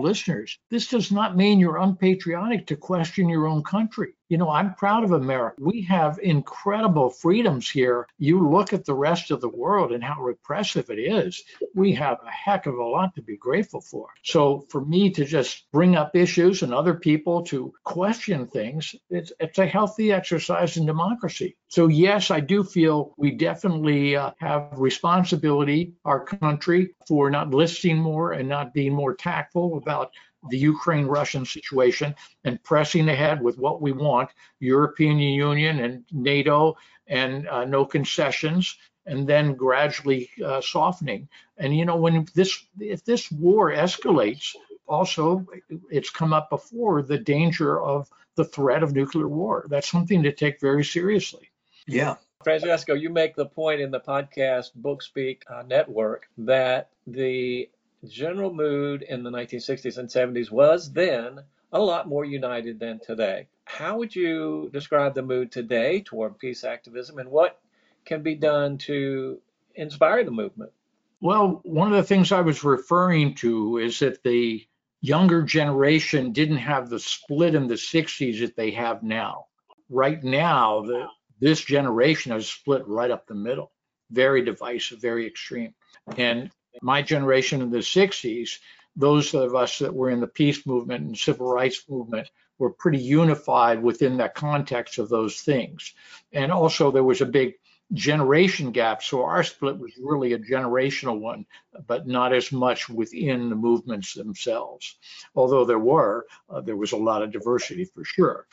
listeners, 0.00 0.58
this 0.70 0.88
does 0.88 1.12
not 1.12 1.36
mean 1.36 1.60
you're 1.60 1.76
unpatriotic 1.76 2.66
to 2.66 2.76
question 2.76 3.28
your 3.28 3.46
own 3.46 3.62
country. 3.62 4.14
You 4.32 4.38
know, 4.38 4.48
I'm 4.48 4.72
proud 4.76 5.04
of 5.04 5.12
America. 5.12 5.56
We 5.60 5.82
have 5.82 6.18
incredible 6.22 7.10
freedoms 7.10 7.68
here. 7.68 8.06
You 8.16 8.48
look 8.48 8.72
at 8.72 8.86
the 8.86 8.94
rest 8.94 9.30
of 9.30 9.42
the 9.42 9.48
world 9.50 9.92
and 9.92 10.02
how 10.02 10.22
repressive 10.22 10.88
it 10.88 10.98
is. 10.98 11.44
We 11.74 11.92
have 11.96 12.16
a 12.26 12.30
heck 12.30 12.64
of 12.64 12.76
a 12.76 12.82
lot 12.82 13.14
to 13.16 13.22
be 13.22 13.36
grateful 13.36 13.82
for. 13.82 14.06
So 14.24 14.64
for 14.70 14.82
me 14.82 15.10
to 15.10 15.26
just 15.26 15.70
bring 15.70 15.96
up 15.96 16.16
issues 16.16 16.62
and 16.62 16.72
other 16.72 16.94
people 16.94 17.42
to 17.42 17.74
question 17.84 18.46
things, 18.46 18.94
it's, 19.10 19.32
it's 19.38 19.58
a 19.58 19.66
healthy 19.66 20.12
exercise 20.12 20.78
in 20.78 20.86
democracy. 20.86 21.58
So 21.68 21.88
yes, 21.88 22.30
I 22.30 22.40
do 22.40 22.64
feel 22.64 23.12
we 23.18 23.32
definitely 23.32 24.16
uh, 24.16 24.30
have 24.38 24.70
responsibility, 24.78 25.92
our 26.06 26.24
country, 26.24 26.94
for 27.06 27.30
not 27.30 27.50
listening 27.50 27.98
more 27.98 28.32
and 28.32 28.48
not 28.48 28.72
being 28.72 28.94
more 28.94 29.14
tactful 29.14 29.76
about 29.76 30.10
the 30.50 30.58
Ukraine 30.58 31.06
Russian 31.06 31.44
situation 31.44 32.14
and 32.44 32.62
pressing 32.62 33.08
ahead 33.08 33.42
with 33.42 33.58
what 33.58 33.80
we 33.80 33.92
want 33.92 34.30
European 34.60 35.18
Union 35.18 35.80
and 35.80 36.04
NATO 36.12 36.76
and 37.06 37.48
uh, 37.48 37.64
no 37.64 37.84
concessions 37.84 38.76
and 39.06 39.26
then 39.28 39.54
gradually 39.54 40.30
uh, 40.44 40.60
softening. 40.60 41.28
And 41.58 41.76
you 41.76 41.84
know, 41.84 41.96
when 41.96 42.26
this 42.34 42.64
if 42.78 43.04
this 43.04 43.30
war 43.30 43.70
escalates, 43.70 44.54
also 44.86 45.46
it's 45.90 46.10
come 46.10 46.32
up 46.32 46.50
before 46.50 47.02
the 47.02 47.18
danger 47.18 47.80
of 47.80 48.08
the 48.36 48.44
threat 48.44 48.82
of 48.82 48.94
nuclear 48.94 49.28
war. 49.28 49.66
That's 49.68 49.90
something 49.90 50.22
to 50.22 50.32
take 50.32 50.60
very 50.60 50.84
seriously. 50.84 51.50
Yeah. 51.86 52.16
Francesco, 52.44 52.94
you 52.94 53.10
make 53.10 53.36
the 53.36 53.46
point 53.46 53.80
in 53.80 53.90
the 53.90 54.00
podcast 54.00 54.74
Book 54.74 55.02
Speak 55.02 55.44
uh, 55.48 55.62
Network 55.62 56.26
that 56.38 56.90
the 57.06 57.68
general 58.08 58.52
mood 58.52 59.02
in 59.02 59.22
the 59.22 59.30
1960s 59.30 59.98
and 59.98 60.08
70s 60.08 60.50
was 60.50 60.92
then 60.92 61.40
a 61.72 61.80
lot 61.80 62.08
more 62.08 62.24
united 62.24 62.78
than 62.78 62.98
today. 63.00 63.48
How 63.64 63.96
would 63.96 64.14
you 64.14 64.70
describe 64.72 65.14
the 65.14 65.22
mood 65.22 65.52
today 65.52 66.00
toward 66.00 66.38
peace 66.38 66.64
activism 66.64 67.18
and 67.18 67.30
what 67.30 67.60
can 68.04 68.22
be 68.22 68.34
done 68.34 68.78
to 68.78 69.40
inspire 69.74 70.24
the 70.24 70.30
movement? 70.30 70.72
Well, 71.20 71.60
one 71.62 71.88
of 71.88 71.96
the 71.96 72.02
things 72.02 72.32
I 72.32 72.40
was 72.40 72.64
referring 72.64 73.34
to 73.36 73.78
is 73.78 74.00
that 74.00 74.22
the 74.24 74.66
younger 75.00 75.42
generation 75.42 76.32
didn't 76.32 76.56
have 76.56 76.90
the 76.90 76.98
split 76.98 77.54
in 77.54 77.68
the 77.68 77.74
60s 77.74 78.40
that 78.40 78.56
they 78.56 78.72
have 78.72 79.02
now. 79.02 79.46
Right 79.88 80.22
now, 80.22 80.82
the 80.82 81.06
This 81.42 81.60
generation 81.60 82.30
is 82.32 82.48
split 82.48 82.86
right 82.86 83.10
up 83.10 83.26
the 83.26 83.34
middle, 83.34 83.72
very 84.12 84.44
divisive, 84.44 85.00
very 85.00 85.26
extreme. 85.26 85.74
And 86.16 86.52
my 86.80 87.02
generation 87.02 87.60
in 87.60 87.70
the 87.70 87.78
60s, 87.78 88.58
those 88.96 89.34
of 89.34 89.54
us 89.54 89.78
that 89.78 89.94
were 89.94 90.10
in 90.10 90.20
the 90.20 90.26
peace 90.26 90.66
movement 90.66 91.04
and 91.04 91.16
civil 91.16 91.52
rights 91.52 91.84
movement 91.88 92.30
were 92.58 92.70
pretty 92.70 92.98
unified 92.98 93.82
within 93.82 94.18
that 94.18 94.34
context 94.34 94.98
of 94.98 95.08
those 95.08 95.40
things. 95.40 95.94
And 96.32 96.52
also 96.52 96.90
there 96.90 97.04
was 97.04 97.20
a 97.20 97.26
big 97.26 97.54
generation 97.92 98.72
gap. 98.72 99.02
So 99.02 99.24
our 99.24 99.42
split 99.42 99.78
was 99.78 99.92
really 100.00 100.32
a 100.32 100.38
generational 100.38 101.20
one, 101.20 101.46
but 101.86 102.06
not 102.06 102.32
as 102.32 102.52
much 102.52 102.88
within 102.88 103.50
the 103.50 103.56
movements 103.56 104.14
themselves. 104.14 104.96
Although 105.34 105.64
there 105.64 105.78
were, 105.78 106.26
uh, 106.48 106.60
there 106.60 106.76
was 106.76 106.92
a 106.92 106.96
lot 106.96 107.22
of 107.22 107.32
diversity 107.32 107.84
for 107.84 108.04
sure. 108.04 108.46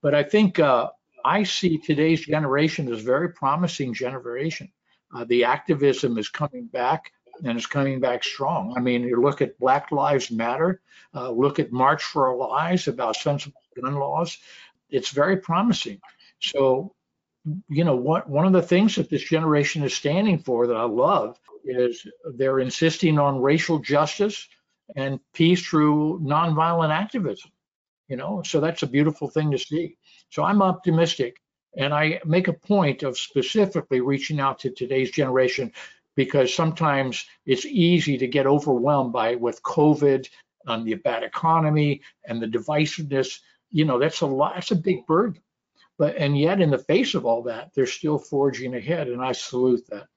But 0.00 0.14
I 0.14 0.22
think 0.22 0.58
uh, 0.58 0.90
I 1.24 1.44
see 1.44 1.78
today's 1.78 2.26
generation 2.26 2.92
as 2.92 3.02
very 3.02 3.32
promising 3.32 3.94
generation. 3.94 4.72
Uh, 5.14 5.24
the 5.24 5.44
activism 5.44 6.18
is 6.18 6.28
coming 6.28 6.66
back 6.66 7.12
and 7.44 7.56
it's 7.56 7.66
coming 7.66 8.00
back 8.00 8.24
strong. 8.24 8.74
I 8.76 8.80
mean, 8.80 9.02
you 9.02 9.20
look 9.20 9.42
at 9.42 9.58
Black 9.58 9.90
Lives 9.92 10.30
Matter, 10.30 10.80
uh, 11.14 11.30
look 11.30 11.58
at 11.58 11.72
March 11.72 12.02
for 12.02 12.28
Our 12.28 12.36
Lives 12.36 12.88
about 12.88 13.16
sensible 13.16 13.60
gun 13.80 13.94
laws. 13.94 14.38
It's 14.90 15.10
very 15.10 15.36
promising. 15.36 16.00
So 16.40 16.94
you 17.68 17.84
know, 17.84 17.96
what, 17.96 18.28
one 18.28 18.46
of 18.46 18.52
the 18.52 18.62
things 18.62 18.94
that 18.96 19.10
this 19.10 19.22
generation 19.22 19.82
is 19.82 19.94
standing 19.94 20.38
for 20.38 20.66
that 20.66 20.76
I 20.76 20.84
love 20.84 21.38
is 21.64 22.06
they're 22.34 22.60
insisting 22.60 23.18
on 23.18 23.40
racial 23.40 23.78
justice 23.78 24.48
and 24.96 25.20
peace 25.32 25.64
through 25.64 26.20
nonviolent 26.20 26.90
activism. 26.90 27.50
You 28.08 28.16
know, 28.16 28.42
so 28.44 28.60
that's 28.60 28.82
a 28.82 28.86
beautiful 28.88 29.28
thing 29.28 29.50
to 29.52 29.58
see. 29.58 29.96
So 30.30 30.44
I'm 30.44 30.60
optimistic, 30.60 31.36
and 31.76 31.94
I 31.94 32.20
make 32.26 32.48
a 32.48 32.52
point 32.52 33.02
of 33.02 33.16
specifically 33.16 34.00
reaching 34.00 34.38
out 34.38 34.58
to 34.60 34.70
today's 34.70 35.10
generation 35.10 35.72
because 36.14 36.54
sometimes 36.54 37.24
it's 37.46 37.64
easy 37.64 38.18
to 38.18 38.26
get 38.26 38.46
overwhelmed 38.46 39.12
by 39.12 39.34
with 39.34 39.62
COVID 39.62 40.28
and 40.66 40.86
the 40.86 40.94
bad 40.94 41.22
economy 41.22 42.02
and 42.26 42.40
the 42.40 42.46
divisiveness. 42.46 43.40
You 43.70 43.84
know, 43.84 43.98
that's 43.98 44.20
a 44.20 44.26
lot. 44.26 44.54
That's 44.54 44.70
a 44.70 44.76
big 44.76 45.06
burden. 45.06 45.40
But 45.98 46.16
and 46.16 46.38
yet, 46.38 46.60
in 46.60 46.70
the 46.70 46.78
face 46.78 47.14
of 47.14 47.26
all 47.26 47.42
that, 47.44 47.72
they're 47.74 47.86
still 47.86 48.18
forging 48.18 48.74
ahead, 48.74 49.08
and 49.08 49.22
I 49.22 49.32
salute 49.32 49.86
that. 49.90 50.08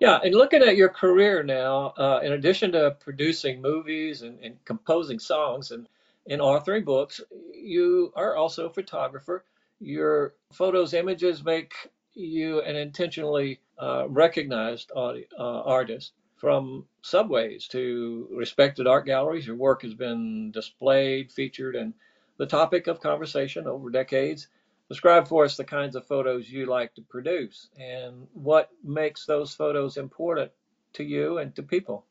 Yeah, 0.00 0.18
and 0.24 0.34
looking 0.34 0.62
at 0.62 0.76
your 0.76 0.88
career 0.88 1.42
now, 1.42 1.92
uh, 1.98 2.20
in 2.22 2.32
addition 2.32 2.72
to 2.72 2.96
producing 3.00 3.60
movies 3.60 4.22
and, 4.22 4.38
and 4.40 4.56
composing 4.64 5.18
songs 5.18 5.72
and, 5.72 5.86
and 6.26 6.40
authoring 6.40 6.86
books, 6.86 7.20
you 7.54 8.10
are 8.16 8.34
also 8.34 8.66
a 8.66 8.72
photographer. 8.72 9.44
Your 9.78 10.34
photos, 10.52 10.94
images 10.94 11.44
make 11.44 11.74
you 12.14 12.62
an 12.62 12.76
intentionally 12.76 13.60
uh, 13.80 14.08
recognized 14.08 14.92
uh, 14.94 15.14
artist. 15.38 16.12
From 16.36 16.86
subways 17.02 17.68
to 17.68 18.26
respected 18.32 18.86
art 18.86 19.04
galleries, 19.04 19.46
your 19.46 19.56
work 19.56 19.82
has 19.82 19.92
been 19.92 20.50
displayed, 20.52 21.30
featured, 21.30 21.76
and 21.76 21.92
the 22.38 22.46
topic 22.46 22.86
of 22.86 23.00
conversation 23.00 23.66
over 23.66 23.90
decades 23.90 24.48
describe 24.88 25.28
for 25.28 25.44
us 25.44 25.56
the 25.56 25.64
kinds 25.64 25.94
of 25.96 26.06
photos 26.06 26.50
you 26.50 26.66
like 26.66 26.94
to 26.94 27.02
produce 27.02 27.68
and 27.78 28.26
what 28.32 28.70
makes 28.82 29.26
those 29.26 29.54
photos 29.54 29.96
important 29.96 30.50
to 30.94 31.04
you 31.04 31.38
and 31.38 31.54
to 31.54 31.62
people. 31.62 32.04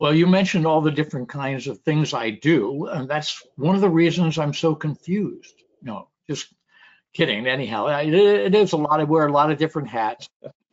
Well, 0.00 0.14
you 0.14 0.26
mentioned 0.26 0.66
all 0.66 0.80
the 0.80 0.90
different 0.90 1.28
kinds 1.28 1.68
of 1.68 1.78
things 1.80 2.12
I 2.12 2.30
do, 2.30 2.86
and 2.86 3.08
that's 3.08 3.46
one 3.56 3.76
of 3.76 3.80
the 3.80 3.88
reasons 3.88 4.38
I'm 4.38 4.52
so 4.52 4.74
confused. 4.74 5.62
No, 5.82 6.08
just 6.28 6.52
kidding. 7.12 7.46
Anyhow, 7.46 7.86
it 7.86 8.54
is 8.54 8.72
a 8.72 8.76
lot. 8.76 9.00
I 9.00 9.04
wear 9.04 9.26
a 9.26 9.32
lot 9.32 9.52
of 9.52 9.58
different 9.58 9.88
hats, 9.88 10.28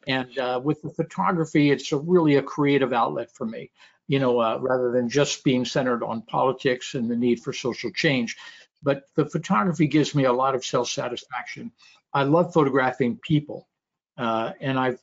and 0.07 0.37
uh, 0.37 0.59
with 0.63 0.81
the 0.81 0.89
photography, 0.89 1.71
it's 1.71 1.91
a 1.91 1.97
really 1.97 2.35
a 2.35 2.41
creative 2.41 2.93
outlet 2.93 3.31
for 3.33 3.45
me. 3.45 3.71
You 4.07 4.19
know, 4.19 4.39
uh, 4.39 4.57
rather 4.59 4.91
than 4.91 5.07
just 5.07 5.43
being 5.43 5.63
centered 5.63 6.03
on 6.03 6.23
politics 6.23 6.95
and 6.95 7.09
the 7.09 7.15
need 7.15 7.41
for 7.41 7.53
social 7.53 7.91
change 7.91 8.35
but 8.83 9.03
the 9.15 9.25
photography 9.25 9.87
gives 9.87 10.15
me 10.15 10.25
a 10.25 10.33
lot 10.33 10.55
of 10.55 10.65
self-satisfaction. 10.65 11.71
I 12.13 12.23
love 12.23 12.53
photographing 12.53 13.19
people, 13.21 13.67
uh, 14.17 14.51
and 14.59 14.77
I've 14.77 14.99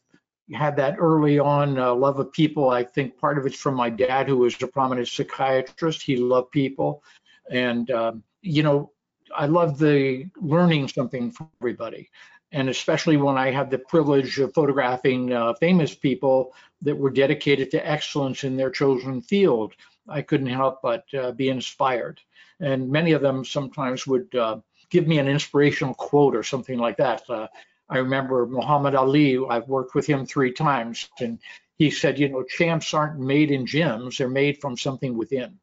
had 0.53 0.77
that 0.77 0.97
early 0.99 1.39
on 1.39 1.79
uh, 1.79 1.95
love 1.95 2.19
of 2.19 2.33
people. 2.33 2.71
I 2.71 2.83
think 2.83 3.19
part 3.19 3.39
of 3.39 3.47
it's 3.47 3.59
from 3.59 3.75
my 3.75 3.91
dad, 3.91 4.29
who 4.29 4.39
was 4.39 4.61
a 4.63 4.67
prominent 4.67 5.09
psychiatrist. 5.09 6.03
He 6.03 6.17
loved 6.17 6.51
people, 6.51 7.03
and 7.51 7.91
um, 7.91 8.23
you 8.43 8.63
know, 8.63 8.93
I 9.35 9.47
love 9.47 9.79
the 9.79 10.27
learning 10.37 10.89
something 10.89 11.31
from 11.31 11.49
everybody. 11.61 12.11
And 12.53 12.69
especially 12.69 13.17
when 13.17 13.37
I 13.37 13.51
had 13.51 13.71
the 13.71 13.79
privilege 13.79 14.39
of 14.39 14.55
photographing 14.55 15.33
uh, 15.33 15.55
famous 15.55 15.95
people 15.95 16.55
that 16.83 16.97
were 16.97 17.11
dedicated 17.11 17.71
to 17.73 17.87
excellence 17.89 18.45
in 18.45 18.57
their 18.57 18.71
chosen 18.71 19.21
field, 19.21 19.75
I 20.09 20.23
couldn't 20.23 20.47
help 20.47 20.81
but 20.83 21.05
uh, 21.13 21.33
be 21.33 21.49
inspired 21.51 22.21
and 22.61 22.91
many 22.91 23.13
of 23.13 23.23
them 23.23 23.45
sometimes 23.45 24.07
would 24.07 24.35
uh, 24.35 24.59
give 24.91 25.07
me 25.07 25.19
an 25.19 25.29
inspirational 25.29 25.95
quote 25.95 26.35
or 26.35 26.43
something 26.43 26.79
like 26.79 26.97
that. 26.97 27.29
Uh, 27.29 27.47
I 27.89 27.99
remember 27.99 28.47
Muhammad 28.47 28.95
Ali, 28.95 29.39
I've 29.49 29.69
worked 29.69 29.95
with 29.95 30.07
him 30.07 30.27
three 30.27 30.53
times, 30.53 31.09
and 31.21 31.39
he 31.77 31.91
said, 31.91 32.19
you 32.19 32.29
know, 32.29 32.43
champs 32.43 32.93
aren't 32.93 33.19
made 33.19 33.51
in 33.51 33.65
gyms, 33.65 34.19
they're 34.19 34.29
made 34.29 34.61
from 34.61 34.77
something 34.77 35.17
within. 35.17 35.59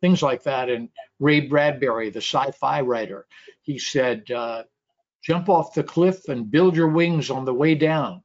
Things 0.00 0.22
like 0.22 0.44
that. 0.44 0.70
And 0.70 0.88
Ray 1.18 1.40
Bradbury, 1.40 2.10
the 2.10 2.22
sci 2.22 2.50
fi 2.52 2.80
writer, 2.80 3.26
he 3.60 3.78
said, 3.78 4.30
uh, 4.30 4.64
jump 5.22 5.48
off 5.48 5.74
the 5.74 5.82
cliff 5.82 6.28
and 6.28 6.50
build 6.50 6.76
your 6.76 6.88
wings 6.88 7.30
on 7.30 7.44
the 7.44 7.54
way 7.54 7.74
down. 7.74 8.22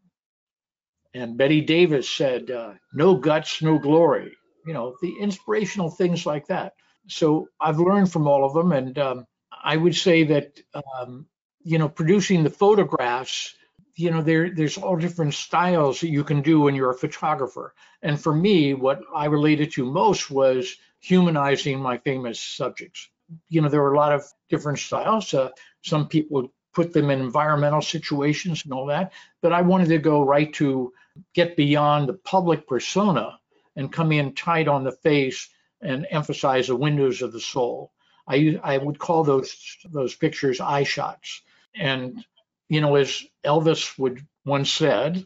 And 1.13 1.37
Bette 1.37 1.61
Davis 1.61 2.09
said, 2.09 2.51
uh, 2.51 2.73
no 2.93 3.15
guts, 3.15 3.61
no 3.61 3.79
glory. 3.79 4.35
You 4.65 4.73
know, 4.73 4.95
the 5.01 5.15
inspirational 5.19 5.89
things 5.89 6.25
like 6.25 6.47
that 6.47 6.73
so 7.07 7.49
I've 7.59 7.79
learned 7.79 8.11
from 8.11 8.27
all 8.27 8.45
of 8.45 8.53
them, 8.53 8.71
and 8.71 8.97
um, 8.97 9.25
I 9.63 9.77
would 9.77 9.95
say 9.95 10.23
that 10.25 10.59
um, 10.73 11.27
you 11.63 11.77
know 11.77 11.89
producing 11.89 12.43
the 12.43 12.49
photographs, 12.49 13.55
you 13.95 14.11
know 14.11 14.21
there 14.21 14.49
there's 14.53 14.77
all 14.77 14.95
different 14.95 15.33
styles 15.33 16.01
that 16.01 16.09
you 16.09 16.23
can 16.23 16.41
do 16.41 16.61
when 16.61 16.75
you're 16.75 16.91
a 16.91 16.97
photographer. 16.97 17.73
And 18.01 18.19
for 18.19 18.33
me, 18.33 18.73
what 18.73 19.01
I 19.13 19.25
related 19.25 19.71
to 19.73 19.85
most 19.85 20.31
was 20.31 20.75
humanizing 20.99 21.79
my 21.79 21.97
famous 21.99 22.39
subjects. 22.39 23.09
You 23.49 23.61
know 23.61 23.69
there 23.69 23.81
were 23.81 23.93
a 23.93 23.97
lot 23.97 24.13
of 24.13 24.23
different 24.49 24.79
styles. 24.79 25.33
Uh, 25.33 25.49
some 25.83 26.07
people 26.07 26.51
put 26.75 26.93
them 26.93 27.09
in 27.09 27.21
environmental 27.21 27.81
situations 27.81 28.63
and 28.63 28.73
all 28.73 28.87
that, 28.87 29.13
but 29.41 29.53
I 29.53 29.61
wanted 29.61 29.87
to 29.89 29.97
go 29.97 30.23
right 30.23 30.53
to 30.55 30.93
get 31.33 31.55
beyond 31.55 32.07
the 32.07 32.13
public 32.13 32.67
persona 32.67 33.39
and 33.75 33.91
come 33.91 34.11
in 34.11 34.35
tight 34.35 34.67
on 34.67 34.83
the 34.83 34.91
face 34.91 35.49
and 35.81 36.05
emphasize 36.09 36.67
the 36.67 36.75
windows 36.75 37.21
of 37.21 37.31
the 37.31 37.39
soul. 37.39 37.91
I 38.27 38.59
I 38.63 38.77
would 38.77 38.99
call 38.99 39.23
those 39.23 39.77
those 39.85 40.15
pictures 40.15 40.59
eye 40.59 40.83
shots. 40.83 41.41
And 41.75 42.25
you 42.69 42.81
know, 42.81 42.95
as 42.95 43.23
Elvis 43.43 43.97
would 43.97 44.25
once 44.45 44.71
said, 44.71 45.25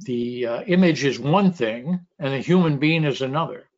the 0.00 0.46
uh, 0.46 0.62
image 0.62 1.04
is 1.04 1.18
one 1.18 1.52
thing 1.52 2.06
and 2.18 2.32
the 2.32 2.38
human 2.38 2.78
being 2.78 3.04
is 3.04 3.22
another. 3.22 3.68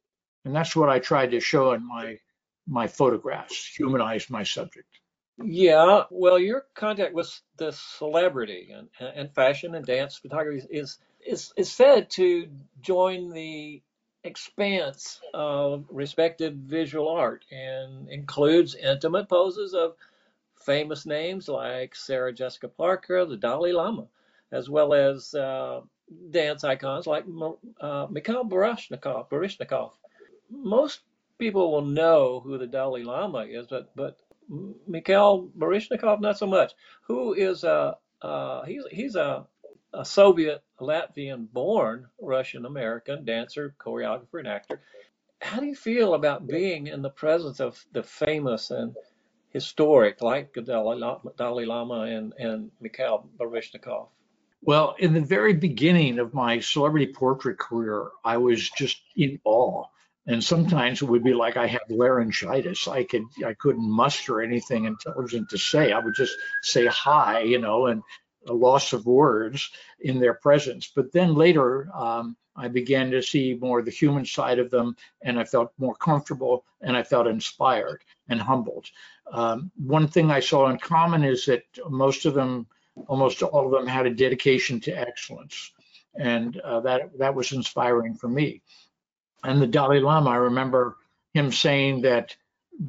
And 0.45 0.55
that's 0.55 0.75
what 0.75 0.89
I 0.89 0.99
tried 0.99 1.33
to 1.33 1.41
show 1.41 1.73
in 1.73 1.87
my 1.87 2.19
my 2.67 2.87
photographs, 2.87 3.67
humanize 3.77 4.31
my 4.31 4.45
subject. 4.45 4.89
Yeah, 5.43 6.05
well, 6.11 6.39
your 6.39 6.67
contact 6.75 7.15
with 7.15 7.41
the 7.59 7.73
celebrity 7.73 8.71
and, 8.75 8.89
and 9.01 9.35
fashion 9.35 9.75
and 9.77 9.87
dance 9.87 10.17
photography 10.17 10.67
is 10.71 10.99
is 11.27 11.53
is 11.57 11.73
said 11.73 12.11
to 12.11 12.49
join 12.83 13.31
the 13.31 13.83
expanse 14.25 15.21
of 15.35 15.87
respected 15.91 16.59
visual 16.65 17.09
art 17.09 17.45
and 17.53 18.09
includes 18.11 18.77
intimate 18.77 19.29
poses 19.29 19.75
of 19.75 19.97
famous 20.61 21.07
names 21.07 21.49
like 21.49 21.95
Sarah 21.97 22.33
Jessica 22.33 22.69
Parker, 22.69 23.25
the 23.27 23.37
Dalai 23.37 23.73
Lama, 23.73 24.07
as 24.53 24.71
well 24.71 24.95
as 24.95 25.35
uh, 25.35 25.83
dance 26.31 26.65
icons 26.65 27.07
like 27.07 27.25
uh, 27.81 28.09
Mikhail 28.11 28.45
Baryshnikov. 28.45 29.31
Baryshnikov. 29.31 29.93
Most 30.51 31.03
people 31.39 31.73
will 31.73 31.83
know 31.87 32.41
who 32.41 32.59
the 32.59 32.67
Dalai 32.69 33.05
Lama 33.05 33.41
is, 33.41 33.67
but 33.69 33.91
but 33.97 34.19
Mikhail 34.87 35.49
Baryshnikov 35.59 36.21
not 36.21 36.39
so 36.39 36.47
much. 36.47 36.73
Who 37.03 37.35
is 37.35 37.65
a 37.65 37.97
uh, 38.21 38.65
he's 38.65 38.85
he's 38.91 39.17
a 39.17 39.47
a 39.95 40.05
Soviet 40.05 40.63
Latvian 40.81 41.51
born 41.53 42.07
Russian 42.21 42.65
American 42.65 43.25
dancer, 43.25 43.75
choreographer, 43.79 44.39
and 44.39 44.49
actor. 44.49 44.81
How 45.41 45.61
do 45.61 45.67
you 45.67 45.75
feel 45.75 46.15
about 46.15 46.47
being 46.47 46.87
in 46.87 47.03
the 47.03 47.11
presence 47.11 47.61
of 47.61 47.85
the 47.93 48.03
famous 48.03 48.71
and 48.71 48.95
historic 49.51 50.23
like 50.23 50.55
Dalai 50.55 51.67
Lama 51.67 52.01
and, 52.03 52.33
and 52.39 52.71
Mikhail 52.81 53.29
Baryshnikov? 53.39 54.09
Well, 54.63 54.95
in 54.99 55.13
the 55.13 55.21
very 55.21 55.55
beginning 55.55 56.21
of 56.21 56.33
my 56.33 56.61
celebrity 56.61 57.13
portrait 57.13 57.59
career, 57.59 58.11
I 58.25 58.37
was 58.37 58.71
just 58.71 59.03
in 59.17 59.41
awe. 59.45 59.87
And 60.27 60.43
sometimes 60.43 61.03
it 61.03 61.07
would 61.07 61.25
be 61.25 61.35
like 61.35 61.57
I 61.57 61.67
had 61.67 61.83
laryngitis. 61.89 62.87
I 62.87 63.05
could 63.05 63.25
I 63.45 63.55
couldn't 63.55 63.91
muster 63.91 64.41
anything 64.41 64.85
intelligent 64.85 65.51
to 65.51 65.59
say. 65.59 65.93
I 65.93 65.99
would 65.99 66.15
just 66.15 66.37
say 66.63 66.87
hi, 66.87 67.41
you 67.41 67.59
know, 67.59 67.87
and 67.87 68.03
a 68.47 68.53
loss 68.53 68.93
of 68.93 69.07
words 69.07 69.71
in 70.01 70.21
their 70.21 70.35
presence. 70.35 70.91
But 70.95 71.13
then 71.13 71.35
later, 71.35 71.89
um, 71.95 72.37
I 72.55 72.69
began 72.69 73.11
to 73.13 73.23
see 73.23 73.57
more 73.61 73.83
the 73.83 73.91
human 73.91 74.27
side 74.27 74.59
of 74.59 74.71
them, 74.71 74.97
and 75.23 75.39
I 75.39 75.45
felt 75.45 75.73
more 75.79 75.95
comfortable, 75.95 76.65
and 76.81 76.97
I 76.97 77.03
felt 77.03 77.27
inspired 77.27 78.03
and 78.29 78.41
humbled. 78.41 78.87
Um, 79.33 79.71
one 79.77 80.09
thing 80.09 80.31
I 80.31 80.41
saw 80.41 80.69
in 80.69 80.79
common 80.79 81.25
is 81.25 81.47
that 81.47 81.65
most 81.89 82.27
of 82.27 82.35
them, 82.35 82.67
almost 83.07 83.43
all 83.43 83.67
of 83.67 83.73
them, 83.73 83.87
had 83.87 84.07
a 84.07 84.15
dedication 84.15 84.81
to 84.81 84.93
excellence, 84.93 85.73
and 86.15 86.59
uh, 86.61 86.81
that 86.81 87.19
that 87.19 87.35
was 87.35 87.53
inspiring 87.53 88.15
for 88.15 88.29
me. 88.29 88.61
And 89.45 89.61
the 89.61 89.67
Dalai 89.67 90.01
Lama, 90.01 90.31
I 90.31 90.37
remember 90.37 90.97
him 91.35 91.51
saying 91.51 92.03
that 92.03 92.37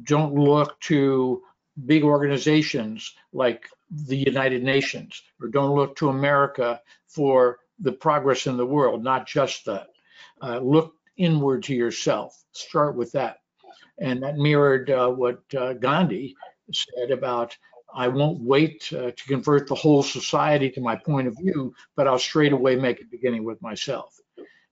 don't 0.04 0.34
look 0.34 0.78
to 0.80 1.42
big 1.86 2.04
organizations 2.04 3.12
like 3.32 3.68
the 3.90 4.16
United 4.16 4.62
Nations, 4.62 5.22
or 5.40 5.48
don't 5.48 5.74
look 5.74 5.96
to 5.96 6.08
America 6.08 6.80
for 7.08 7.58
the 7.80 7.92
progress 7.92 8.46
in 8.46 8.56
the 8.56 8.66
world, 8.66 9.02
not 9.02 9.26
just 9.26 9.64
that. 9.64 9.88
Uh, 10.40 10.58
look 10.58 10.94
inward 11.16 11.62
to 11.64 11.74
yourself. 11.74 12.44
Start 12.52 12.96
with 12.96 13.12
that. 13.12 13.38
And 13.98 14.22
that 14.22 14.36
mirrored 14.36 14.90
uh, 14.90 15.08
what 15.10 15.42
uh, 15.56 15.74
Gandhi 15.74 16.34
said 16.72 17.10
about 17.10 17.56
I 17.94 18.08
won't 18.08 18.40
wait 18.40 18.92
uh, 18.92 19.12
to 19.12 19.24
convert 19.26 19.68
the 19.68 19.76
whole 19.76 20.02
society 20.02 20.68
to 20.70 20.80
my 20.80 20.96
point 20.96 21.28
of 21.28 21.36
view, 21.38 21.72
but 21.94 22.08
I'll 22.08 22.18
straight 22.18 22.52
away 22.52 22.74
make 22.74 23.00
it 23.00 23.10
beginning 23.10 23.44
with 23.44 23.62
myself. 23.62 24.18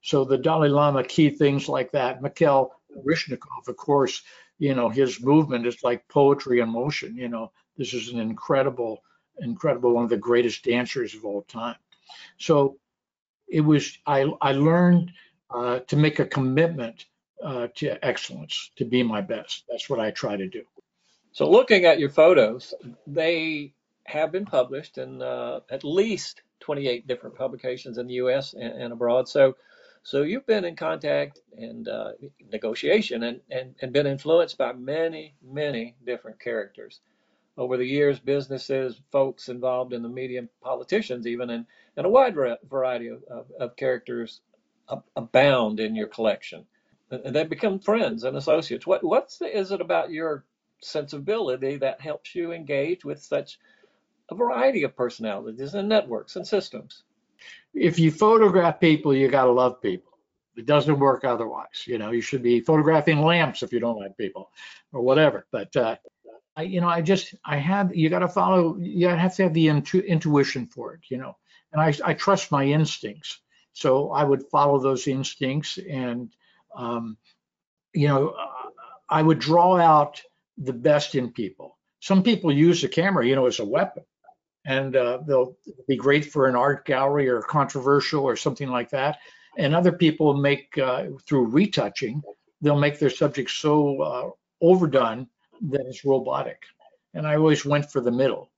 So 0.02 0.24
the 0.24 0.38
Dalai 0.38 0.68
Lama 0.68 1.04
key 1.04 1.30
things 1.30 1.68
like 1.68 1.92
that. 1.92 2.22
Mikhail 2.22 2.72
Baryshnikov, 2.96 3.68
of 3.68 3.76
course, 3.76 4.22
you 4.58 4.74
know, 4.74 4.88
his 4.88 5.22
movement 5.22 5.66
is 5.66 5.82
like 5.82 6.06
poetry 6.08 6.60
in 6.60 6.68
motion. 6.68 7.16
You 7.16 7.28
know, 7.28 7.52
this 7.76 7.94
is 7.94 8.10
an 8.10 8.18
incredible, 8.18 9.02
incredible, 9.40 9.94
one 9.94 10.04
of 10.04 10.10
the 10.10 10.16
greatest 10.16 10.64
dancers 10.64 11.14
of 11.14 11.24
all 11.24 11.42
time. 11.42 11.76
So 12.38 12.78
it 13.48 13.60
was, 13.60 13.98
I, 14.06 14.30
I 14.40 14.52
learned 14.52 15.12
uh, 15.50 15.80
to 15.80 15.96
make 15.96 16.18
a 16.18 16.26
commitment 16.26 17.06
uh, 17.42 17.68
to 17.76 18.04
excellence, 18.04 18.70
to 18.76 18.84
be 18.84 19.02
my 19.02 19.20
best. 19.20 19.64
That's 19.68 19.88
what 19.88 20.00
I 20.00 20.10
try 20.10 20.36
to 20.36 20.48
do. 20.48 20.62
So 21.32 21.50
looking 21.50 21.84
at 21.84 21.98
your 21.98 22.10
photos, 22.10 22.74
they 23.06 23.72
have 24.04 24.32
been 24.32 24.44
published 24.44 24.98
in 24.98 25.22
uh, 25.22 25.60
at 25.70 25.84
least 25.84 26.42
28 26.60 27.06
different 27.06 27.36
publications 27.36 27.98
in 27.98 28.06
the 28.06 28.14
U.S. 28.14 28.54
and, 28.54 28.82
and 28.82 28.92
abroad. 28.92 29.28
So 29.28 29.56
so 30.02 30.22
you've 30.22 30.46
been 30.46 30.64
in 30.64 30.74
contact 30.74 31.40
and 31.56 31.88
uh, 31.88 32.12
negotiation 32.50 33.22
and, 33.22 33.40
and, 33.50 33.74
and 33.80 33.92
been 33.92 34.06
influenced 34.06 34.58
by 34.58 34.72
many, 34.72 35.34
many 35.42 35.94
different 36.04 36.40
characters. 36.40 37.00
Over 37.56 37.76
the 37.76 37.86
years, 37.86 38.18
businesses, 38.18 39.00
folks 39.12 39.48
involved 39.48 39.92
in 39.92 40.02
the 40.02 40.08
media, 40.08 40.48
politicians 40.62 41.26
even, 41.26 41.50
and, 41.50 41.66
and 41.96 42.06
a 42.06 42.08
wide 42.08 42.34
variety 42.68 43.08
of, 43.08 43.22
of, 43.24 43.46
of 43.60 43.76
characters 43.76 44.40
abound 45.16 45.78
in 45.78 45.94
your 45.94 46.08
collection. 46.08 46.66
And 47.10 47.34
they 47.36 47.44
become 47.44 47.78
friends 47.78 48.24
and 48.24 48.36
associates. 48.36 48.86
What 48.86 49.04
what's 49.04 49.38
the, 49.38 49.46
is 49.46 49.70
it 49.70 49.82
about 49.82 50.10
your 50.10 50.44
sensibility 50.80 51.76
that 51.76 52.00
helps 52.00 52.34
you 52.34 52.52
engage 52.52 53.04
with 53.04 53.22
such 53.22 53.58
a 54.30 54.34
variety 54.34 54.82
of 54.82 54.96
personalities 54.96 55.74
and 55.74 55.88
networks 55.88 56.36
and 56.36 56.46
systems? 56.46 57.04
If 57.74 57.98
you 57.98 58.10
photograph 58.10 58.80
people, 58.80 59.14
you 59.14 59.28
got 59.28 59.44
to 59.44 59.52
love 59.52 59.80
people. 59.80 60.12
It 60.56 60.66
doesn't 60.66 60.98
work 60.98 61.24
otherwise. 61.24 61.84
You 61.86 61.98
know, 61.98 62.10
you 62.10 62.20
should 62.20 62.42
be 62.42 62.60
photographing 62.60 63.22
lamps 63.22 63.62
if 63.62 63.72
you 63.72 63.80
don't 63.80 63.98
like 63.98 64.16
people 64.18 64.50
or 64.92 65.00
whatever. 65.00 65.46
But, 65.50 65.74
uh, 65.76 65.96
I, 66.54 66.62
you 66.62 66.82
know, 66.82 66.88
I 66.88 67.00
just, 67.00 67.34
I 67.44 67.56
have, 67.56 67.94
you 67.96 68.10
got 68.10 68.18
to 68.18 68.28
follow, 68.28 68.76
you 68.76 69.08
have 69.08 69.34
to 69.36 69.44
have 69.44 69.54
the 69.54 69.68
intu- 69.68 70.00
intuition 70.00 70.66
for 70.66 70.94
it, 70.94 71.00
you 71.08 71.16
know, 71.16 71.36
and 71.72 71.80
I, 71.80 71.94
I 72.04 72.12
trust 72.12 72.52
my 72.52 72.64
instincts. 72.64 73.40
So 73.72 74.10
I 74.10 74.22
would 74.22 74.44
follow 74.50 74.78
those 74.78 75.08
instincts 75.08 75.78
and, 75.78 76.30
um, 76.76 77.16
you 77.94 78.08
know, 78.08 78.34
I 79.08 79.22
would 79.22 79.38
draw 79.38 79.78
out 79.78 80.20
the 80.58 80.74
best 80.74 81.14
in 81.14 81.32
people. 81.32 81.78
Some 82.00 82.22
people 82.22 82.52
use 82.52 82.82
the 82.82 82.88
camera, 82.88 83.26
you 83.26 83.34
know, 83.34 83.46
as 83.46 83.60
a 83.60 83.64
weapon 83.64 84.04
and 84.64 84.96
uh, 84.96 85.18
they'll 85.26 85.56
be 85.88 85.96
great 85.96 86.26
for 86.32 86.46
an 86.46 86.54
art 86.54 86.84
gallery 86.84 87.28
or 87.28 87.42
controversial 87.42 88.24
or 88.24 88.36
something 88.36 88.68
like 88.68 88.90
that. 88.90 89.18
And 89.58 89.74
other 89.74 89.92
people 89.92 90.34
make 90.34 90.78
uh, 90.78 91.06
through 91.26 91.46
retouching, 91.46 92.22
they'll 92.60 92.78
make 92.78 92.98
their 92.98 93.10
subjects 93.10 93.54
so 93.54 94.00
uh, 94.00 94.30
overdone 94.60 95.26
that 95.70 95.86
it's 95.86 96.04
robotic. 96.04 96.62
And 97.14 97.26
I 97.26 97.36
always 97.36 97.64
went 97.64 97.90
for 97.90 98.00
the 98.00 98.10
middle. 98.10 98.50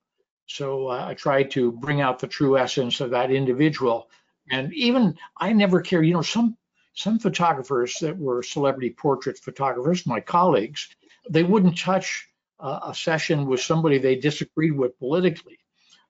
So 0.47 0.89
uh, 0.89 1.07
I 1.09 1.15
tried 1.15 1.51
to 1.53 1.73
bring 1.73 2.01
out 2.01 2.19
the 2.19 2.29
true 2.29 2.59
essence 2.59 3.01
of 3.01 3.11
that 3.11 3.31
individual. 3.31 4.11
And 4.51 4.73
even 4.75 5.17
I 5.39 5.53
never 5.53 5.81
care, 5.81 6.03
you 6.03 6.13
know, 6.13 6.23
some 6.23 6.57
some 6.97 7.19
photographers 7.19 7.99
that 8.01 8.17
were 8.17 8.41
celebrity 8.43 8.91
portrait 8.91 9.37
photographers, 9.39 10.07
my 10.07 10.21
colleagues, 10.21 10.95
they 11.29 11.43
wouldn't 11.43 11.77
touch 11.77 12.29
a 12.61 12.95
session 12.95 13.47
with 13.47 13.61
somebody 13.61 13.99
they 13.99 14.15
disagreed 14.15 14.73
with 14.73 14.97
politically 15.01 15.59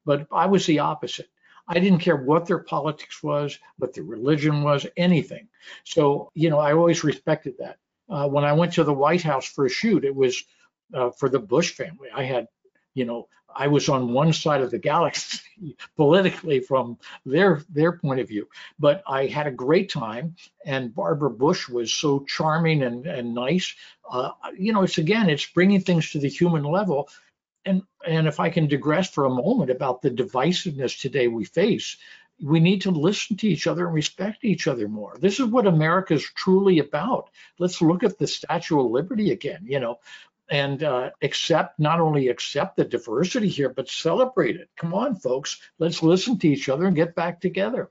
but 0.05 0.27
I 0.33 0.47
was 0.47 0.67
the 0.67 0.81
opposite. 0.81 1.29
I 1.67 1.79
didn't 1.81 2.01
care 2.01 2.17
what 2.17 2.47
their 2.47 2.59
politics 2.59 3.23
was, 3.23 3.59
what 3.79 3.95
their 3.95 4.05
religion 4.05 4.63
was, 4.63 4.87
anything. 4.97 5.49
So, 5.85 6.31
you 6.35 6.51
know, 6.51 6.59
I 6.59 6.75
always 6.75 7.05
respected 7.05 7.55
that. 7.59 7.79
Uh, 8.09 8.29
when 8.29 8.45
I 8.45 8.53
went 8.53 8.75
to 8.75 8.85
the 8.85 8.93
White 8.93 9.23
House 9.23 9.47
for 9.47 9.65
a 9.65 9.71
shoot, 9.71 10.05
it 10.05 10.15
was 10.15 10.45
uh, 10.93 11.11
for 11.11 11.29
the 11.29 11.39
Bush 11.39 11.73
family. 11.73 12.09
I 12.15 12.25
had, 12.25 12.49
you 12.93 13.07
know, 13.07 13.29
I 13.57 13.69
was 13.69 13.89
on 13.89 14.13
one 14.13 14.33
side 14.33 14.61
of 14.61 14.71
the 14.71 14.79
galaxy 14.79 15.41
politically 15.97 16.61
from 16.61 16.99
their 17.25 17.63
their 17.71 17.93
point 17.93 18.21
of 18.21 18.29
view, 18.29 18.49
but 18.79 19.03
I 19.07 19.27
had 19.27 19.47
a 19.47 19.53
great 19.53 19.91
time. 19.91 20.37
And 20.67 20.95
Barbara 20.95 21.31
Bush 21.31 21.69
was 21.69 21.93
so 21.93 22.25
charming 22.25 22.83
and 22.83 23.07
and 23.07 23.35
nice. 23.35 23.75
Uh, 24.11 24.31
you 24.59 24.73
know, 24.73 24.83
it's 24.83 24.99
again, 24.99 25.31
it's 25.31 25.47
bringing 25.47 25.81
things 25.81 26.11
to 26.11 26.19
the 26.19 26.29
human 26.29 26.65
level 26.65 27.09
and 28.07 28.27
if 28.27 28.41
I 28.41 28.51
can 28.51 28.67
digress 28.67 29.11
for 29.11 29.25
a 29.25 29.31
moment 29.31 29.71
about 29.71 30.03
the 30.03 30.11
divisiveness 30.11 31.01
today 31.01 31.29
we 31.29 31.45
face, 31.45 31.97
we 32.43 32.61
need 32.61 32.83
to 32.83 32.91
listen 32.91 33.37
to 33.39 33.49
each 33.49 33.67
other 33.67 33.87
and 33.87 33.95
respect 33.95 34.45
each 34.45 34.67
other 34.67 34.89
more. 34.89 35.17
This 35.19 35.41
is 35.41 35.47
what 35.47 35.67
America 35.67 36.15
is 36.15 36.25
truly 36.35 36.79
about. 36.79 37.31
Let's 37.59 37.81
look 37.81 38.03
at 38.03 38.19
the 38.19 38.27
Statue 38.27 38.81
of 38.81 38.91
Liberty 38.91 39.31
again, 39.31 39.65
you 39.65 39.81
know, 39.81 40.01
and 40.51 40.83
uh, 40.83 41.11
accept 41.23 41.79
not 41.79 42.01
only 42.01 42.29
accept 42.29 42.77
the 42.77 42.85
diversity 42.85 43.49
here, 43.49 43.69
but 43.69 43.89
celebrate 43.89 44.57
it. 44.57 44.69
Come 44.77 44.93
on, 44.93 45.17
folks, 45.17 45.61
let's 45.79 46.03
listen 46.03 46.39
to 46.39 46.49
each 46.49 46.69
other 46.69 46.87
and 46.87 46.97
get 46.97 47.15
back 47.15 47.41
together. 47.41 47.91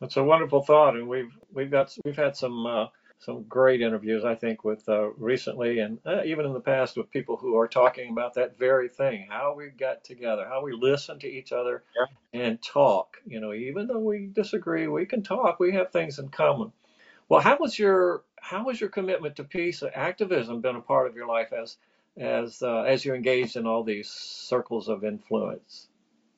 That's 0.00 0.16
a 0.16 0.24
wonderful 0.24 0.62
thought, 0.62 0.94
and 0.94 1.08
we've 1.08 1.32
we've 1.52 1.70
got 1.70 1.96
we've 2.04 2.16
had 2.16 2.36
some 2.36 2.66
uh, 2.66 2.86
some 3.20 3.42
great 3.44 3.80
interviews, 3.80 4.24
I 4.24 4.34
think, 4.34 4.64
with 4.64 4.88
uh, 4.88 5.10
recently 5.10 5.80
and 5.80 5.98
uh, 6.06 6.22
even 6.24 6.46
in 6.46 6.52
the 6.52 6.60
past 6.60 6.96
with 6.96 7.10
people 7.10 7.36
who 7.36 7.56
are 7.58 7.66
talking 7.68 8.10
about 8.10 8.34
that 8.34 8.58
very 8.58 8.88
thing, 8.88 9.26
how 9.28 9.54
we 9.56 9.68
got 9.68 10.04
together, 10.04 10.46
how 10.48 10.62
we 10.62 10.72
listen 10.72 11.18
to 11.20 11.26
each 11.26 11.52
other 11.52 11.82
yeah. 11.96 12.40
and 12.40 12.62
talk. 12.62 13.16
You 13.26 13.40
know, 13.40 13.52
even 13.52 13.88
though 13.88 13.98
we 13.98 14.26
disagree, 14.32 14.86
we 14.86 15.06
can 15.06 15.22
talk. 15.22 15.58
We 15.58 15.72
have 15.72 15.90
things 15.90 16.18
in 16.18 16.28
common. 16.28 16.72
Well, 17.28 17.40
how 17.40 17.58
was 17.58 17.78
your 17.78 18.22
how 18.40 18.68
has 18.68 18.80
your 18.80 18.90
commitment 18.90 19.36
to 19.36 19.44
peace 19.44 19.82
and 19.82 19.94
activism 19.94 20.60
been 20.60 20.76
a 20.76 20.80
part 20.80 21.08
of 21.08 21.16
your 21.16 21.26
life 21.26 21.52
as 21.52 21.76
as 22.16 22.62
uh, 22.62 22.82
as 22.82 23.04
you 23.04 23.14
engaged 23.14 23.56
in 23.56 23.66
all 23.66 23.82
these 23.82 24.08
circles 24.08 24.88
of 24.88 25.04
influence? 25.04 25.88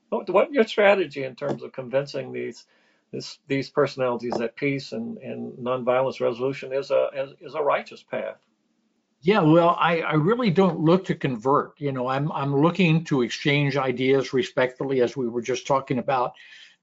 What, 0.09 0.29
what's 0.31 0.53
your 0.53 0.67
strategy 0.67 1.23
in 1.25 1.37
terms 1.37 1.63
of 1.63 1.73
convincing 1.73 2.33
these 2.33 2.67
this, 3.13 3.39
these 3.49 3.71
personalities 3.71 4.35
that 4.39 4.57
peace 4.57 4.93
and, 4.93 5.19
and 5.19 5.53
nonviolence 5.55 6.21
resolution 6.21 6.73
is 6.73 6.91
a 6.91 7.09
is 7.41 7.55
a 7.55 7.63
righteous 7.63 8.03
path. 8.03 8.37
Yeah, 9.23 9.41
well, 9.41 9.77
I, 9.79 10.01
I 10.01 10.15
really 10.15 10.51
don't 10.51 10.81
look 10.81 11.05
to 11.07 11.15
convert. 11.15 11.79
You 11.79 11.93
know, 11.93 12.07
I'm 12.07 12.31
I'm 12.33 12.57
looking 12.57 13.05
to 13.05 13.23
exchange 13.23 13.77
ideas 13.77 14.33
respectfully, 14.33 15.03
as 15.03 15.17
we 15.17 15.29
were 15.29 15.43
just 15.43 15.67
talking 15.67 15.99
about, 15.99 16.33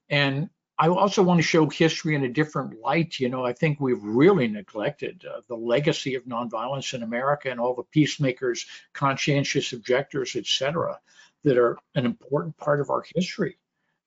and 0.10 0.50
I 0.78 0.90
also 0.90 1.24
want 1.24 1.40
to 1.40 1.48
show 1.48 1.68
history 1.68 2.14
in 2.14 2.26
a 2.26 2.30
different 2.30 2.80
light. 2.82 3.20
You 3.20 3.30
know, 3.30 3.44
I 3.44 3.54
think 3.54 3.80
we've 3.80 4.04
really 4.04 4.48
neglected 4.48 5.26
uh, 5.26 5.42
the 5.48 5.56
legacy 5.56 6.14
of 6.14 6.26
nonviolence 6.26 6.94
in 6.94 7.02
America 7.02 7.50
and 7.50 7.60
all 7.60 7.74
the 7.74 7.84
peacemakers, 7.84 8.68
conscientious 8.94 9.74
objectors, 9.74 10.36
et 10.36 10.46
cetera, 10.46 11.00
that 11.44 11.58
are 11.58 11.78
an 11.96 12.06
important 12.06 12.56
part 12.58 12.82
of 12.82 12.92
our 12.92 13.04
history 13.16 13.58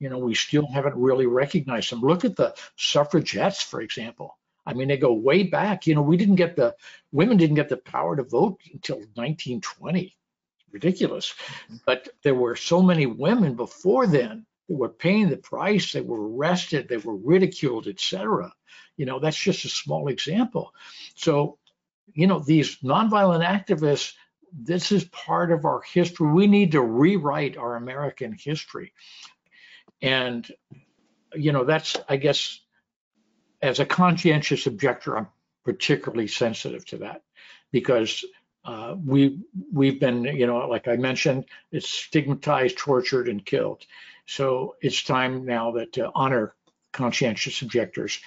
you 0.00 0.08
know, 0.08 0.18
we 0.18 0.34
still 0.34 0.66
haven't 0.66 0.96
really 0.96 1.26
recognized 1.26 1.92
them. 1.92 2.00
Look 2.00 2.24
at 2.24 2.34
the 2.34 2.54
suffragettes, 2.76 3.62
for 3.62 3.82
example. 3.82 4.38
I 4.66 4.72
mean, 4.72 4.88
they 4.88 4.96
go 4.96 5.12
way 5.12 5.44
back. 5.44 5.86
You 5.86 5.94
know, 5.94 6.02
we 6.02 6.16
didn't 6.16 6.34
get 6.36 6.56
the 6.56 6.74
women 7.12 7.36
didn't 7.36 7.56
get 7.56 7.68
the 7.68 7.76
power 7.76 8.16
to 8.16 8.24
vote 8.24 8.60
until 8.72 8.96
1920. 8.96 10.16
Ridiculous. 10.72 11.32
Mm-hmm. 11.32 11.76
But 11.84 12.08
there 12.22 12.34
were 12.34 12.56
so 12.56 12.82
many 12.82 13.06
women 13.06 13.54
before 13.54 14.06
then 14.06 14.46
that 14.68 14.76
were 14.76 14.88
paying 14.88 15.28
the 15.28 15.36
price. 15.36 15.92
They 15.92 16.00
were 16.00 16.34
arrested. 16.34 16.88
They 16.88 16.96
were 16.96 17.16
ridiculed, 17.16 17.86
etc. 17.86 18.52
You 18.96 19.06
know, 19.06 19.18
that's 19.18 19.38
just 19.38 19.64
a 19.64 19.68
small 19.68 20.08
example. 20.08 20.72
So, 21.14 21.58
you 22.12 22.26
know, 22.26 22.38
these 22.38 22.78
nonviolent 22.78 23.44
activists. 23.44 24.14
This 24.52 24.90
is 24.90 25.04
part 25.04 25.52
of 25.52 25.64
our 25.64 25.80
history. 25.80 26.32
We 26.32 26.48
need 26.48 26.72
to 26.72 26.82
rewrite 26.82 27.56
our 27.56 27.76
American 27.76 28.32
history 28.32 28.92
And, 30.02 30.50
you 31.34 31.52
know, 31.52 31.64
that's, 31.64 31.96
I 32.08 32.16
guess, 32.16 32.60
as 33.62 33.80
a 33.80 33.86
conscientious 33.86 34.66
objector, 34.66 35.16
I'm 35.16 35.28
particularly 35.64 36.26
sensitive 36.26 36.84
to 36.86 36.98
that 36.98 37.22
because 37.72 38.24
uh, 38.64 38.94
we 39.04 39.40
we've 39.72 40.00
been, 40.00 40.24
you 40.24 40.46
know, 40.46 40.58
like 40.68 40.88
I 40.88 40.96
mentioned, 40.96 41.46
it's 41.72 41.88
stigmatized, 41.88 42.76
tortured, 42.76 43.28
and 43.28 43.44
killed. 43.44 43.86
So 44.26 44.76
it's 44.80 45.02
time 45.02 45.44
now 45.44 45.72
that 45.72 45.94
to 45.94 46.10
honor 46.14 46.54
conscientious 46.92 47.62
objectors 47.62 48.20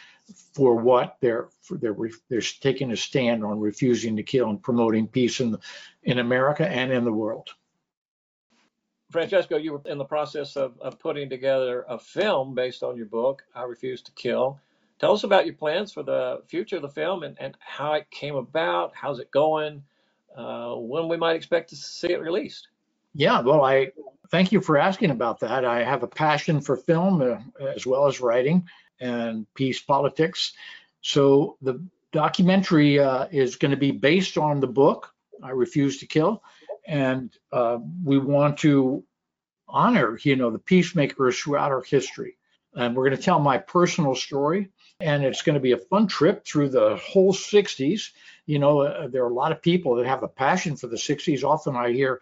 for 0.53 0.76
what 0.76 1.17
they're 1.21 1.49
for 1.61 1.78
they're 1.78 1.95
they're 2.30 2.41
taking 2.41 2.91
a 2.91 2.97
stand 2.97 3.43
on 3.43 3.59
refusing 3.59 4.15
to 4.15 4.24
kill 4.24 4.49
and 4.49 4.61
promoting 4.61 5.07
peace 5.07 5.39
in 5.39 5.57
in 6.03 6.19
America 6.19 6.67
and 6.67 6.91
in 6.91 7.03
the 7.03 7.13
world. 7.13 7.49
Francesco, 9.14 9.57
you 9.57 9.74
were 9.74 9.82
in 9.86 9.97
the 9.97 10.05
process 10.05 10.57
of, 10.57 10.74
of 10.82 10.99
putting 10.99 11.30
together 11.30 11.86
a 11.88 11.97
film 11.97 12.55
based 12.55 12.84
on 12.84 12.97
your 12.97 13.05
book, 13.05 13.43
I 13.55 13.64
Refuse 13.64 14.01
to 14.01 14.11
Kill. 14.11 14.59
Tell 14.99 15.14
us 15.14 15.24
about 15.24 15.45
your 15.45 15.55
plans 15.55 15.93
for 15.93 16.03
the 16.03 16.41
future 16.47 16.78
of 16.78 16.82
the 16.82 16.89
film 16.89 17.24
and, 17.24 17.38
and 17.39 17.55
how 17.59 17.93
it 17.93 18.09
came 18.09 18.36
about. 18.36 18.91
How's 18.95 19.20
it 19.20 19.32
going? 19.32 19.84
Uh, 20.36 20.74
when 20.76 21.07
we 21.07 21.16
might 21.16 21.36
expect 21.36 21.70
to 21.70 21.76
see 21.76 22.11
it 22.11 22.20
released? 22.20 22.70
Yeah, 23.14 23.41
well, 23.41 23.64
I 23.64 23.91
thank 24.32 24.51
you 24.51 24.61
for 24.61 24.78
asking 24.78 25.11
about 25.11 25.41
that. 25.41 25.64
I 25.64 25.84
have 25.84 26.01
a 26.01 26.07
passion 26.07 26.59
for 26.59 26.76
film 26.76 27.22
uh, 27.22 27.66
as 27.66 27.86
well 27.86 28.07
as 28.07 28.20
writing 28.20 28.68
and 28.99 29.45
peace 29.53 29.80
politics. 29.80 30.53
So 31.01 31.57
the 31.61 31.86
documentary 32.11 32.99
uh, 32.99 33.28
is 33.32 33.57
going 33.57 33.72
to 33.72 33.78
be 33.78 33.91
based 33.91 34.38
on 34.38 34.59
the 34.59 34.68
book, 34.68 35.14
I 35.43 35.51
Refuse 35.51 35.99
to 35.99 36.07
Kill. 36.07 36.41
And 36.86 37.31
uh, 37.51 37.79
we 38.03 38.17
want 38.17 38.59
to 38.59 39.03
honor, 39.67 40.19
you 40.21 40.36
know, 40.36 40.51
the 40.51 40.59
peacemakers 40.59 41.39
throughout 41.39 41.71
our 41.71 41.84
history. 41.84 42.38
And 42.75 42.95
we're 42.95 43.07
going 43.07 43.17
to 43.17 43.23
tell 43.23 43.39
my 43.39 43.57
personal 43.57 44.15
story. 44.15 44.69
And 44.99 45.23
it's 45.23 45.41
going 45.41 45.55
to 45.55 45.59
be 45.59 45.73
a 45.73 45.77
fun 45.77 46.07
trip 46.07 46.45
through 46.45 46.69
the 46.69 46.97
whole 46.97 47.34
60s. 47.34 48.09
You 48.45 48.59
know, 48.59 48.81
uh, 48.81 49.07
there 49.07 49.23
are 49.23 49.29
a 49.29 49.34
lot 49.34 49.51
of 49.51 49.61
people 49.61 49.95
that 49.95 50.05
have 50.05 50.23
a 50.23 50.27
passion 50.27 50.75
for 50.75 50.88
the 50.88 50.97
60s. 50.97 51.43
Often 51.43 51.75
I 51.75 51.91
hear 51.91 52.21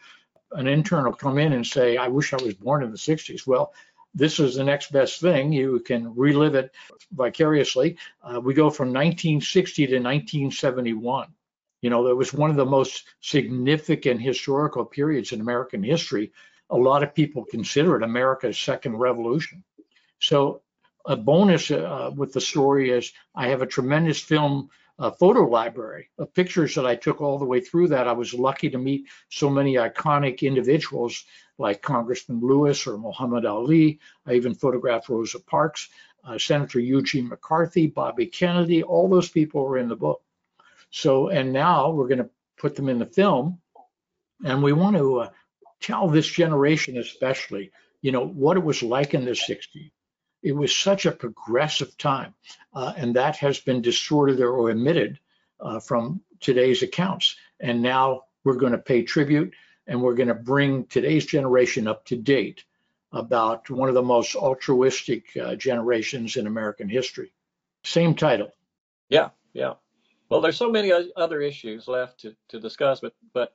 an 0.54 0.68
intern 0.68 1.06
will 1.06 1.14
come 1.14 1.38
in 1.38 1.54
and 1.54 1.66
say, 1.66 1.98
I 1.98 2.08
wish 2.08 2.34
I 2.34 2.42
was 2.42 2.54
born 2.54 2.84
in 2.84 2.92
the 2.92 2.98
60s. 2.98 3.48
Well, 3.48 3.74
this 4.14 4.40
is 4.40 4.56
the 4.56 4.64
next 4.64 4.92
best 4.92 5.22
thing. 5.22 5.54
You 5.54 5.80
can 5.80 6.14
relive 6.16 6.56
it 6.56 6.72
vicariously. 7.12 7.98
Uh, 8.22 8.42
we 8.42 8.54
go 8.54 8.70
from 8.70 8.90
1960 8.90 9.88
to 9.88 9.94
1971. 9.94 11.28
You 11.82 11.90
know, 11.90 12.08
that 12.08 12.16
was 12.16 12.34
one 12.34 12.52
of 12.52 12.56
the 12.56 12.66
most 12.66 13.06
significant 13.22 14.22
historical 14.22 14.86
periods 14.86 15.32
in 15.32 15.42
American 15.42 15.84
history. 15.84 16.32
A 16.70 16.78
lot 16.78 17.04
of 17.04 17.16
people 17.16 17.44
consider 17.44 17.98
it 17.98 18.04
America's 18.04 18.60
second 18.60 18.98
revolution. 18.98 19.64
So, 20.20 20.62
a 21.06 21.18
bonus 21.18 21.72
uh, 21.72 22.12
with 22.16 22.32
the 22.32 22.42
story 22.42 22.92
is 22.92 23.12
I 23.34 23.48
have 23.48 23.64
a 23.64 23.68
tremendous 23.68 24.22
film 24.22 24.70
uh, 25.00 25.10
photo 25.10 25.42
library 25.42 26.10
of 26.20 26.32
pictures 26.36 26.76
that 26.76 26.86
I 26.86 26.96
took 26.96 27.22
all 27.22 27.40
the 27.40 27.46
way 27.46 27.60
through 27.60 27.88
that. 27.88 28.08
I 28.08 28.12
was 28.12 28.36
lucky 28.36 28.70
to 28.70 28.78
meet 28.78 29.08
so 29.30 29.50
many 29.50 29.76
iconic 29.76 30.42
individuals 30.42 31.26
like 31.58 31.82
Congressman 31.82 32.40
Lewis 32.40 32.86
or 32.86 33.00
Muhammad 33.00 33.46
Ali. 33.46 34.00
I 34.28 34.34
even 34.34 34.54
photographed 34.54 35.10
Rosa 35.10 35.40
Parks, 35.40 35.90
uh, 36.24 36.38
Senator 36.38 36.80
Eugene 36.80 37.28
McCarthy, 37.30 37.88
Bobby 37.88 38.28
Kennedy. 38.28 38.84
All 38.84 39.10
those 39.10 39.30
people 39.30 39.66
were 39.66 39.80
in 39.80 39.88
the 39.88 39.96
book. 39.96 40.22
So, 40.92 41.30
and 41.30 41.52
now 41.52 41.92
we're 41.92 42.08
going 42.08 42.20
to 42.20 42.30
put 42.58 42.76
them 42.76 42.90
in 42.90 43.00
the 43.00 43.06
film, 43.06 43.60
and 44.46 44.62
we 44.62 44.74
want 44.74 44.98
to 44.98 45.22
uh, 45.22 45.30
tell 45.80 46.08
this 46.08 46.28
generation, 46.28 46.98
especially, 46.98 47.72
you 48.02 48.12
know, 48.12 48.26
what 48.26 48.58
it 48.58 48.64
was 48.64 48.84
like 48.84 49.14
in 49.14 49.26
the 49.26 49.32
60s. 49.32 49.92
It 50.44 50.54
was 50.54 50.76
such 50.76 51.06
a 51.06 51.12
progressive 51.12 51.98
time, 51.98 52.34
uh, 52.74 52.94
and 52.98 53.16
that 53.16 53.38
has 53.38 53.60
been 53.60 53.82
distorted 53.82 54.42
or 54.42 54.70
omitted 54.70 55.20
uh, 55.60 55.80
from 55.80 56.22
today's 56.40 56.82
accounts. 56.82 57.36
And 57.60 57.82
now 57.82 58.24
we're 58.44 58.56
going 58.56 58.72
to 58.72 58.78
pay 58.78 59.04
tribute 59.04 59.54
and 59.88 60.02
we're 60.02 60.16
going 60.16 60.28
to 60.28 60.34
bring 60.34 60.86
today's 60.86 61.26
generation 61.26 61.88
up 61.88 62.06
to 62.06 62.16
date 62.16 62.64
about 63.12 63.70
one 63.70 63.90
of 63.90 63.96
the 63.96 64.02
most 64.02 64.36
altruistic 64.36 65.36
uh, 65.38 65.56
generations 65.56 66.38
in 66.38 66.48
American 66.48 66.88
history. 66.88 67.32
Same 67.84 68.16
title. 68.16 68.52
Yeah, 69.10 69.30
yeah. 69.54 69.74
Well, 70.32 70.40
there's 70.40 70.56
so 70.56 70.72
many 70.72 70.94
other 71.18 71.42
issues 71.42 71.90
left 71.90 72.22
to, 72.22 72.34
to 72.48 72.60
discuss, 72.62 73.02
but 73.02 73.14
but 73.34 73.54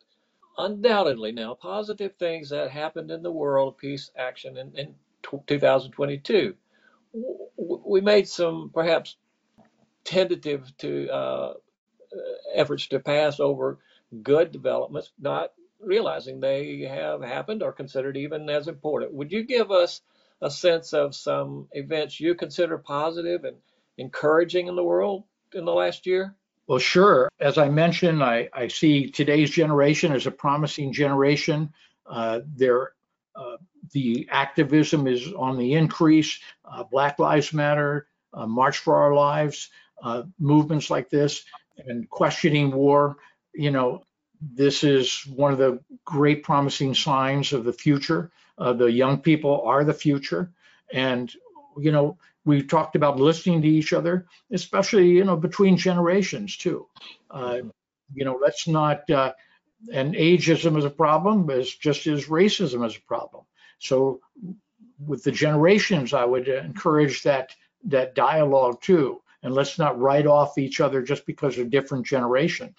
undoubtedly 0.59 1.33
now 1.33 1.55
positive 1.55 2.15
things 2.17 2.51
that 2.51 2.71
happened 2.71 3.11
in 3.11 3.23
the 3.23 3.33
world 3.33 3.73
of 3.73 3.79
peace 3.79 4.11
action 4.15 4.59
in, 4.59 4.77
in 4.77 4.95
2022. 5.23 6.55
We 7.57 8.01
made 8.03 8.29
some 8.29 8.71
perhaps 8.75 9.17
tentative 10.05 10.71
to 10.77 11.09
uh, 11.09 11.55
efforts 12.55 12.89
to 12.89 13.01
pass 13.01 13.41
over 13.41 13.79
good 14.23 14.53
developments, 14.53 15.13
not 15.19 15.55
realizing 15.81 16.41
they 16.41 16.81
have 16.83 17.23
happened 17.23 17.63
or 17.63 17.73
considered 17.73 18.19
even 18.19 18.51
as 18.51 18.69
important. 18.69 19.15
Would 19.15 19.33
you 19.33 19.45
give 19.45 19.71
us 19.71 20.03
a 20.43 20.51
sense 20.51 20.93
of 20.93 21.15
some 21.15 21.69
events 21.73 22.21
you 22.21 22.35
consider 22.35 22.77
positive 22.77 23.45
and 23.45 23.57
encouraging 23.97 24.67
in 24.67 24.77
the 24.77 24.85
world 24.85 25.25
in 25.55 25.65
the 25.65 25.73
last 25.73 26.05
year? 26.07 26.35
Well, 26.67 26.79
sure. 26.79 27.29
As 27.39 27.59
I 27.59 27.69
mentioned, 27.69 28.23
I, 28.23 28.49
I 28.53 28.69
see 28.69 29.09
today's 29.11 29.51
generation 29.51 30.13
as 30.13 30.27
a 30.27 30.31
promising 30.31 30.93
generation. 30.93 31.73
Uh, 32.05 32.41
there, 32.57 32.93
uh, 33.37 33.57
the 33.93 34.29
activism 34.31 35.07
is 35.07 35.33
on 35.33 35.59
the 35.59 35.75
increase. 35.75 36.41
Uh, 36.65 36.83
Black 36.85 37.19
Lives 37.19 37.53
Matter, 37.53 38.09
uh, 38.35 38.47
March 38.47 38.79
for 38.79 38.97
Our 38.97 39.15
Lives, 39.15 39.71
uh, 40.03 40.25
movements 40.39 40.91
like 40.91 41.09
this, 41.09 41.45
and 41.87 42.09
questioning 42.11 42.73
war. 42.73 43.17
You 43.55 43.71
know, 43.71 44.03
this 44.41 44.83
is 44.83 45.25
one 45.27 45.53
of 45.53 45.59
the 45.59 45.81
great 46.05 46.43
promising 46.43 46.95
signs 46.95 47.53
of 47.53 47.65
the 47.65 47.73
future. 47.73 48.31
Uh, 48.59 48.73
the 48.73 48.91
young 48.91 49.19
people 49.19 49.63
are 49.63 49.85
the 49.85 49.95
future. 49.95 50.51
And, 50.93 51.33
you 51.79 51.93
know, 51.93 52.19
we 52.47 52.63
talked 52.63 52.97
about 52.97 53.21
listening 53.21 53.61
to 53.61 53.69
each 53.69 53.93
other, 53.93 54.27
especially, 54.53 55.09
you 55.09 55.25
know, 55.25 55.37
between 55.37 55.77
generations 55.77 56.57
too. 56.57 56.87
Uh, 57.31 57.59
you 58.15 58.25
know, 58.25 58.39
let's 58.41 58.67
not, 58.69 59.11
uh, 59.11 59.33
and 59.93 60.15
ageism 60.15 60.79
is 60.79 60.85
a 60.85 60.91
problem, 60.91 61.51
as 61.51 61.69
just 61.69 62.07
as 62.07 62.27
racism 62.27 62.87
is 62.87 62.97
a 62.97 63.07
problem. 63.07 63.45
So 63.81 64.21
with 65.05 65.25
the 65.25 65.33
generations, 65.33 66.15
I 66.15 66.25
would 66.25 66.49
encourage 66.49 67.23
that 67.25 67.55
that 67.85 68.15
dialogue 68.15 68.81
too. 68.81 69.21
And 69.43 69.53
let's 69.55 69.79
not 69.79 70.01
write 70.01 70.27
off 70.27 70.57
each 70.57 70.81
other 70.81 71.03
just 71.03 71.27
because 71.27 71.59
of 71.59 71.71
different 71.71 72.07
generation. 72.07 72.75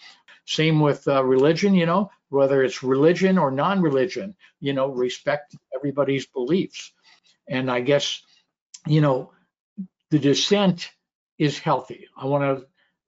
Same 0.45 0.79
with 0.79 1.07
uh, 1.07 1.23
religion, 1.23 1.75
you 1.75 1.85
know, 1.85 2.09
whether 2.29 2.63
it's 2.63 2.83
religion 2.83 3.37
or 3.37 3.51
non-religion, 3.51 4.35
you 4.59 4.73
know, 4.73 4.87
respect 4.87 5.55
everybody's 5.75 6.25
beliefs. 6.25 6.93
And 7.47 7.69
I 7.69 7.81
guess, 7.81 8.21
you 8.85 9.01
know, 9.01 9.31
the 10.11 10.19
dissent 10.19 10.91
is 11.37 11.59
healthy. 11.59 12.07
I 12.17 12.25
want 12.25 12.43
to 12.43 12.67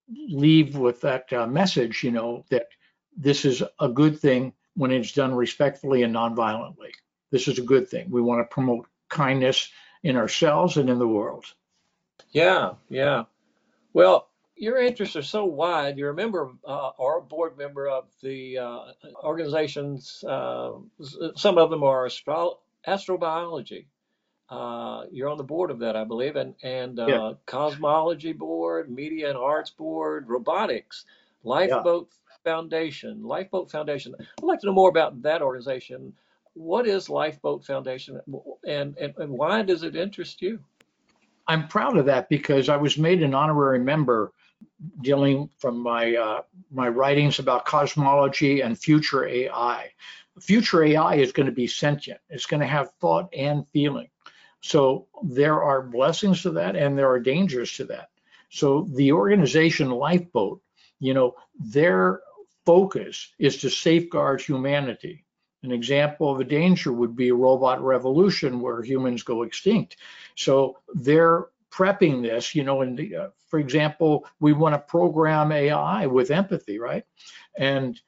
leave 0.10 0.76
with 0.76 1.02
that 1.02 1.32
uh, 1.34 1.47
message, 1.47 2.04
you 2.04 2.12
know, 2.12 2.45
that 2.50 2.68
this 3.16 3.45
is 3.45 3.64
a 3.80 3.89
good 3.89 4.20
thing 4.20 4.54
when 4.76 4.91
it's 4.91 5.12
done 5.12 5.34
respectfully 5.34 6.04
and 6.04 6.14
non-violently. 6.14 6.93
This 7.32 7.47
is 7.47 7.60
a 7.60 7.64
good 7.64 7.89
thing. 7.89 8.10
We 8.10 8.22
want 8.22 8.41
to 8.41 8.54
promote 8.54 8.88
kindness 9.10 9.70
in 10.04 10.16
ourselves 10.16 10.78
and 10.78 10.89
in 10.89 11.00
the 11.00 11.08
world. 11.08 11.45
Yeah, 12.32 12.74
yeah. 12.89 13.24
Well, 13.93 14.30
your 14.56 14.78
interests 14.78 15.16
are 15.16 15.24
so 15.24 15.45
wide. 15.45 15.97
You're 15.97 16.12
a 16.12 16.16
member 16.16 16.52
uh, 16.66 16.89
or 16.97 17.20
a 17.20 17.22
board 17.22 17.58
member 17.58 17.88
of 17.88 18.06
the 18.22 18.58
uh, 18.58 18.80
organizations. 19.24 20.24
Uh, 20.28 20.74
some 21.36 21.58
of 21.58 21.70
them 21.70 21.84
are 21.84 22.06
astro- 22.06 22.60
astrobiology. 22.88 23.86
Uh, 24.50 25.04
you're 25.12 25.30
on 25.30 25.38
the 25.38 25.43
board 25.43 25.70
of 25.70 25.80
that, 25.80 25.95
I 25.95 26.04
believe, 26.04 26.36
and 26.36 26.56
and 26.64 27.00
uh, 27.00 27.06
yeah. 27.08 27.32
cosmology 27.45 28.34
board, 28.34 28.89
media 28.89 29.30
and 29.30 29.38
arts 29.38 29.70
board, 29.70 30.28
robotics, 30.28 31.06
Lifeboat 31.43 32.10
yeah. 32.10 32.52
Foundation, 32.52 33.24
Lifeboat 33.24 33.70
Foundation. 33.70 34.16
I'd 34.20 34.43
like 34.43 34.60
to 34.62 34.66
know 34.66 34.74
more 34.74 34.89
about 34.89 35.22
that 35.22 35.41
organization. 35.41 36.14
What 36.54 36.88
is 36.88 37.10
Lifeboat 37.10 37.64
Foundation, 37.64 38.20
and 38.66 38.97
and, 38.97 39.14
and 39.18 39.30
why 39.30 39.62
does 39.62 39.84
it 39.84 39.95
interest 39.95 40.41
you? 40.41 40.60
I'm 41.47 41.68
proud 41.68 41.97
of 41.97 42.06
that 42.06 42.30
because 42.30 42.70
I 42.70 42.78
was 42.78 42.97
made 42.97 43.24
an 43.24 43.34
honorary 43.34 43.80
member 43.80 44.34
dealing 45.02 45.50
from 45.58 45.80
my 45.80 46.16
uh, 46.16 46.41
my 46.72 46.89
writings 46.89 47.39
about 47.39 47.66
cosmology 47.66 48.62
and 48.62 48.78
future 48.78 49.28
AI. 49.28 49.91
Future 50.39 50.84
AI 50.84 51.16
is 51.16 51.32
going 51.32 51.47
to 51.47 51.52
be 51.52 51.68
sentient. 51.68 52.20
It's 52.30 52.45
going 52.45 52.62
to 52.62 52.68
have 52.68 52.91
thought 53.02 53.30
and 53.34 53.66
feeling. 53.74 54.08
So 54.62 55.07
there 55.24 55.64
are 55.64 55.82
blessings 55.82 56.43
to 56.43 56.51
that 56.51 56.76
and 56.76 56.97
there 56.97 57.10
are 57.10 57.20
dangers 57.20 57.76
to 57.78 57.86
that. 57.86 58.10
So 58.49 58.88
the 58.93 59.14
organization 59.14 59.89
Lifeboat, 59.89 60.62
you 60.99 61.14
know, 61.14 61.36
their 61.60 62.22
focus 62.66 63.34
is 63.39 63.57
to 63.57 63.70
safeguard 63.70 64.41
humanity. 64.41 65.26
An 65.64 65.72
example 65.72 66.32
of 66.32 66.39
a 66.39 66.45
danger 66.45 66.91
would 66.91 67.16
be 67.16 67.30
a 67.30 67.36
robot 67.36 67.82
revolution 67.82 68.60
where 68.60 68.82
humans 68.82 69.24
go 69.24 69.43
extinct. 69.43 69.97
So 70.36 70.78
they're 70.93 71.47
prepping 71.72 72.22
this, 72.22 72.55
you 72.55 72.64
know, 72.64 72.82
and 72.82 73.14
uh, 73.14 73.30
for 73.49 73.60
example, 73.60 74.26
we 74.39 74.53
want 74.53 74.74
to 74.74 74.80
program 74.80 75.51
AI 75.51 76.07
with 76.07 76.32
empathy, 76.32 76.80
right? 76.80 77.03
And 77.57 77.99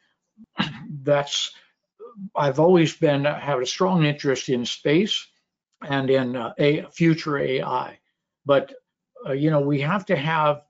that's, 1.03 1.51
I've 2.35 2.59
always 2.59 2.95
been, 2.95 3.25
have 3.25 3.59
a 3.61 3.65
strong 3.65 4.05
interest 4.05 4.49
in 4.49 4.65
space 4.65 5.27
and 5.87 6.09
in 6.09 6.35
uh, 6.35 6.53
a 6.57 6.83
future 6.91 7.37
AI. 7.37 7.99
But, 8.45 8.73
uh, 9.25 9.33
you 9.33 9.51
know, 9.51 9.61
we 9.61 9.81
have 9.81 10.05
to 10.07 10.15
have, 10.15 10.63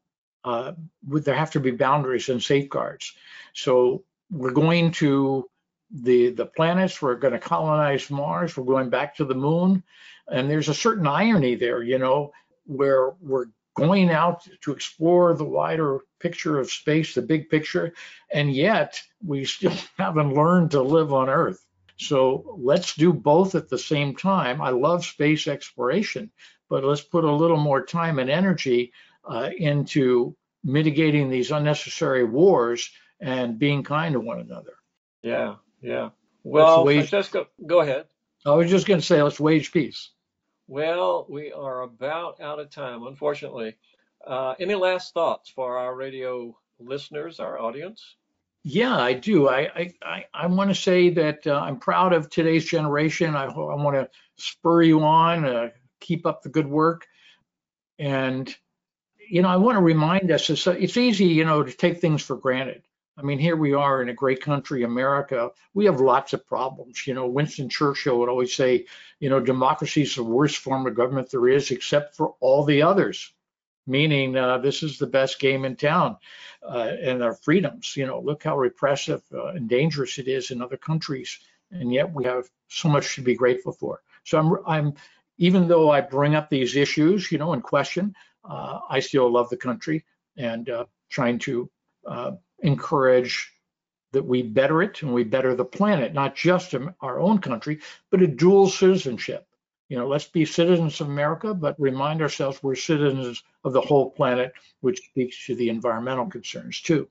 uh, 0.43 0.73
there 1.03 1.35
have 1.35 1.51
to 1.51 1.59
be 1.59 1.71
boundaries 1.71 2.29
and 2.29 2.41
safeguards. 2.41 3.13
So 3.53 4.03
we're 4.29 4.51
going 4.51 4.91
to 4.93 5.49
the 5.91 6.29
the 6.31 6.45
planets. 6.45 7.01
We're 7.01 7.15
going 7.15 7.33
to 7.33 7.39
colonize 7.39 8.09
Mars. 8.09 8.55
We're 8.55 8.63
going 8.63 8.89
back 8.89 9.15
to 9.17 9.25
the 9.25 9.35
moon, 9.35 9.83
and 10.27 10.49
there's 10.49 10.69
a 10.69 10.73
certain 10.73 11.07
irony 11.07 11.55
there, 11.55 11.83
you 11.83 11.97
know, 11.97 12.31
where 12.65 13.11
we're 13.21 13.47
going 13.75 14.09
out 14.09 14.47
to 14.61 14.71
explore 14.71 15.33
the 15.33 15.45
wider 15.45 15.99
picture 16.19 16.59
of 16.59 16.71
space, 16.71 17.13
the 17.13 17.21
big 17.21 17.49
picture, 17.49 17.93
and 18.31 18.53
yet 18.53 19.01
we 19.25 19.45
still 19.45 19.73
haven't 19.97 20.33
learned 20.33 20.71
to 20.71 20.81
live 20.81 21.13
on 21.13 21.29
Earth. 21.29 21.65
So 22.01 22.55
let's 22.57 22.95
do 22.95 23.13
both 23.13 23.53
at 23.53 23.69
the 23.69 23.77
same 23.77 24.15
time. 24.15 24.59
I 24.59 24.69
love 24.69 25.05
space 25.05 25.47
exploration, 25.47 26.31
but 26.67 26.83
let's 26.83 27.01
put 27.01 27.23
a 27.23 27.31
little 27.31 27.57
more 27.57 27.85
time 27.85 28.17
and 28.17 28.29
energy 28.29 28.91
uh, 29.23 29.51
into 29.55 30.35
mitigating 30.63 31.29
these 31.29 31.51
unnecessary 31.51 32.23
wars 32.23 32.89
and 33.19 33.59
being 33.59 33.83
kind 33.83 34.13
to 34.13 34.19
one 34.19 34.39
another. 34.39 34.73
Yeah, 35.21 35.57
yeah. 35.81 36.09
Well, 36.43 36.85
wage, 36.85 37.09
Francesco, 37.09 37.47
go 37.67 37.81
ahead. 37.81 38.07
I 38.47 38.53
was 38.55 38.71
just 38.71 38.87
going 38.87 38.99
to 38.99 39.05
say, 39.05 39.21
let's 39.21 39.39
wage 39.39 39.71
peace. 39.71 40.09
Well, 40.67 41.27
we 41.29 41.51
are 41.51 41.83
about 41.83 42.41
out 42.41 42.59
of 42.59 42.71
time, 42.71 43.05
unfortunately. 43.05 43.75
Uh, 44.25 44.55
any 44.59 44.73
last 44.73 45.13
thoughts 45.13 45.49
for 45.49 45.77
our 45.77 45.95
radio 45.95 46.57
listeners, 46.79 47.39
our 47.39 47.59
audience? 47.59 48.15
Yeah, 48.63 48.95
I 48.95 49.13
do. 49.13 49.47
I 49.49 49.59
I, 49.75 49.93
I 50.03 50.25
I 50.33 50.47
want 50.47 50.69
to 50.69 50.75
say 50.75 51.09
that 51.11 51.47
uh, 51.47 51.59
I'm 51.59 51.79
proud 51.79 52.13
of 52.13 52.29
today's 52.29 52.65
generation. 52.65 53.35
I, 53.35 53.45
I 53.45 53.75
want 53.75 53.95
to 53.95 54.09
spur 54.37 54.83
you 54.83 55.01
on, 55.03 55.45
uh, 55.45 55.69
keep 55.99 56.25
up 56.27 56.41
the 56.43 56.49
good 56.49 56.67
work, 56.67 57.07
and 57.99 58.53
you 59.29 59.41
know 59.41 59.49
I 59.49 59.57
want 59.57 59.77
to 59.77 59.81
remind 59.81 60.31
us 60.31 60.49
it's, 60.49 60.67
it's 60.67 60.97
easy, 60.97 61.25
you 61.25 61.45
know, 61.45 61.63
to 61.63 61.71
take 61.73 61.99
things 62.01 62.21
for 62.23 62.35
granted. 62.37 62.83
I 63.17 63.23
mean, 63.23 63.39
here 63.39 63.55
we 63.57 63.73
are 63.73 64.01
in 64.01 64.09
a 64.09 64.13
great 64.13 64.41
country, 64.41 64.83
America. 64.83 65.51
We 65.73 65.85
have 65.85 65.99
lots 66.01 66.33
of 66.33 66.47
problems. 66.47 67.05
You 67.07 67.13
know, 67.15 67.27
Winston 67.27 67.69
Churchill 67.69 68.19
would 68.19 68.29
always 68.29 68.53
say, 68.55 68.85
you 69.19 69.29
know, 69.29 69.39
democracy 69.39 70.03
is 70.03 70.15
the 70.15 70.23
worst 70.23 70.57
form 70.57 70.87
of 70.87 70.95
government 70.95 71.29
there 71.31 71.47
is, 71.47 71.71
except 71.71 72.15
for 72.15 72.35
all 72.39 72.63
the 72.63 72.83
others. 72.83 73.33
Meaning, 73.87 74.37
uh, 74.37 74.59
this 74.59 74.83
is 74.83 74.97
the 74.97 75.07
best 75.07 75.39
game 75.39 75.65
in 75.65 75.75
town, 75.75 76.17
uh, 76.61 76.91
and 77.01 77.23
our 77.23 77.33
freedoms. 77.33 77.95
You 77.97 78.05
know, 78.05 78.19
look 78.19 78.43
how 78.43 78.57
repressive 78.57 79.23
uh, 79.33 79.47
and 79.47 79.67
dangerous 79.67 80.19
it 80.19 80.27
is 80.27 80.51
in 80.51 80.61
other 80.61 80.77
countries, 80.77 81.39
and 81.71 81.91
yet 81.91 82.13
we 82.13 82.23
have 82.25 82.47
so 82.67 82.89
much 82.89 83.15
to 83.15 83.21
be 83.21 83.35
grateful 83.35 83.73
for. 83.73 84.01
So 84.23 84.37
I'm, 84.37 84.55
I'm, 84.67 84.93
even 85.37 85.67
though 85.67 85.89
I 85.89 86.01
bring 86.01 86.35
up 86.35 86.49
these 86.49 86.75
issues, 86.75 87.31
you 87.31 87.37
know, 87.37 87.53
in 87.53 87.61
question, 87.61 88.15
uh, 88.43 88.79
I 88.89 88.99
still 88.99 89.31
love 89.31 89.49
the 89.49 89.57
country 89.57 90.05
and 90.37 90.69
uh, 90.69 90.85
trying 91.09 91.39
to 91.39 91.69
uh, 92.05 92.31
encourage 92.59 93.51
that 94.11 94.25
we 94.25 94.43
better 94.43 94.81
it 94.81 95.01
and 95.01 95.13
we 95.13 95.23
better 95.23 95.55
the 95.55 95.65
planet, 95.65 96.13
not 96.13 96.35
just 96.35 96.75
our 97.01 97.19
own 97.19 97.39
country, 97.39 97.79
but 98.09 98.21
a 98.21 98.27
dual 98.27 98.69
citizenship. 98.69 99.47
You 99.91 99.97
know, 99.97 100.07
let's 100.07 100.23
be 100.23 100.45
citizens 100.45 101.01
of 101.01 101.09
America, 101.09 101.53
but 101.53 101.77
remind 101.77 102.21
ourselves 102.21 102.63
we're 102.63 102.75
citizens 102.75 103.43
of 103.65 103.73
the 103.73 103.81
whole 103.81 104.09
planet, 104.09 104.53
which 104.79 105.01
speaks 105.03 105.47
to 105.47 105.55
the 105.55 105.67
environmental 105.67 106.27
concerns 106.27 106.79
too. 106.79 107.09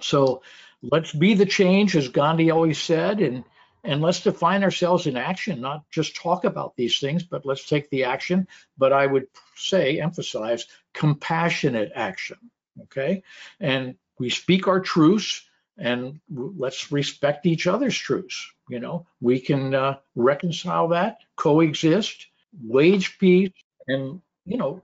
So 0.00 0.40
let's 0.80 1.12
be 1.12 1.34
the 1.34 1.44
change, 1.44 1.94
as 1.94 2.08
Gandhi 2.08 2.50
always 2.50 2.80
said, 2.80 3.20
and 3.20 3.44
and 3.84 4.00
let's 4.00 4.22
define 4.22 4.62
ourselves 4.62 5.06
in 5.06 5.18
action, 5.18 5.60
not 5.60 5.84
just 5.90 6.16
talk 6.16 6.46
about 6.46 6.76
these 6.76 6.98
things, 6.98 7.24
but 7.24 7.44
let's 7.44 7.68
take 7.68 7.90
the 7.90 8.04
action. 8.04 8.48
But 8.78 8.94
I 8.94 9.06
would 9.06 9.26
say, 9.54 10.00
emphasize 10.00 10.64
compassionate 10.94 11.92
action. 11.94 12.38
Okay. 12.84 13.22
And 13.60 13.96
we 14.18 14.30
speak 14.30 14.66
our 14.66 14.80
truths 14.80 15.44
and 15.78 16.20
let's 16.30 16.92
respect 16.92 17.46
each 17.46 17.66
other's 17.66 17.96
truths. 17.96 18.52
You 18.68 18.80
know, 18.80 19.06
we 19.20 19.40
can 19.40 19.74
uh, 19.74 19.98
reconcile 20.14 20.88
that, 20.88 21.18
coexist, 21.36 22.26
wage 22.62 23.18
peace, 23.18 23.52
and 23.88 24.20
you 24.44 24.56
know, 24.58 24.82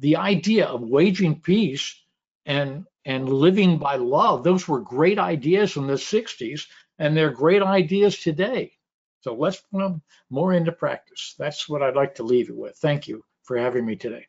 the 0.00 0.16
idea 0.16 0.66
of 0.66 0.82
waging 0.82 1.40
peace 1.40 2.00
and 2.46 2.86
and 3.04 3.28
living 3.28 3.78
by 3.78 3.96
love. 3.96 4.44
Those 4.44 4.68
were 4.68 4.80
great 4.80 5.18
ideas 5.18 5.76
in 5.76 5.86
the 5.86 5.94
'60s, 5.94 6.66
and 6.98 7.16
they're 7.16 7.30
great 7.30 7.62
ideas 7.62 8.18
today. 8.18 8.72
So 9.20 9.34
let's 9.34 9.60
put 9.72 9.78
them 9.78 10.02
more 10.30 10.52
into 10.52 10.72
practice. 10.72 11.34
That's 11.38 11.68
what 11.68 11.82
I'd 11.82 11.96
like 11.96 12.16
to 12.16 12.22
leave 12.22 12.48
you 12.48 12.56
with. 12.56 12.76
Thank 12.76 13.08
you 13.08 13.24
for 13.42 13.56
having 13.56 13.84
me 13.84 13.96
today. 13.96 14.26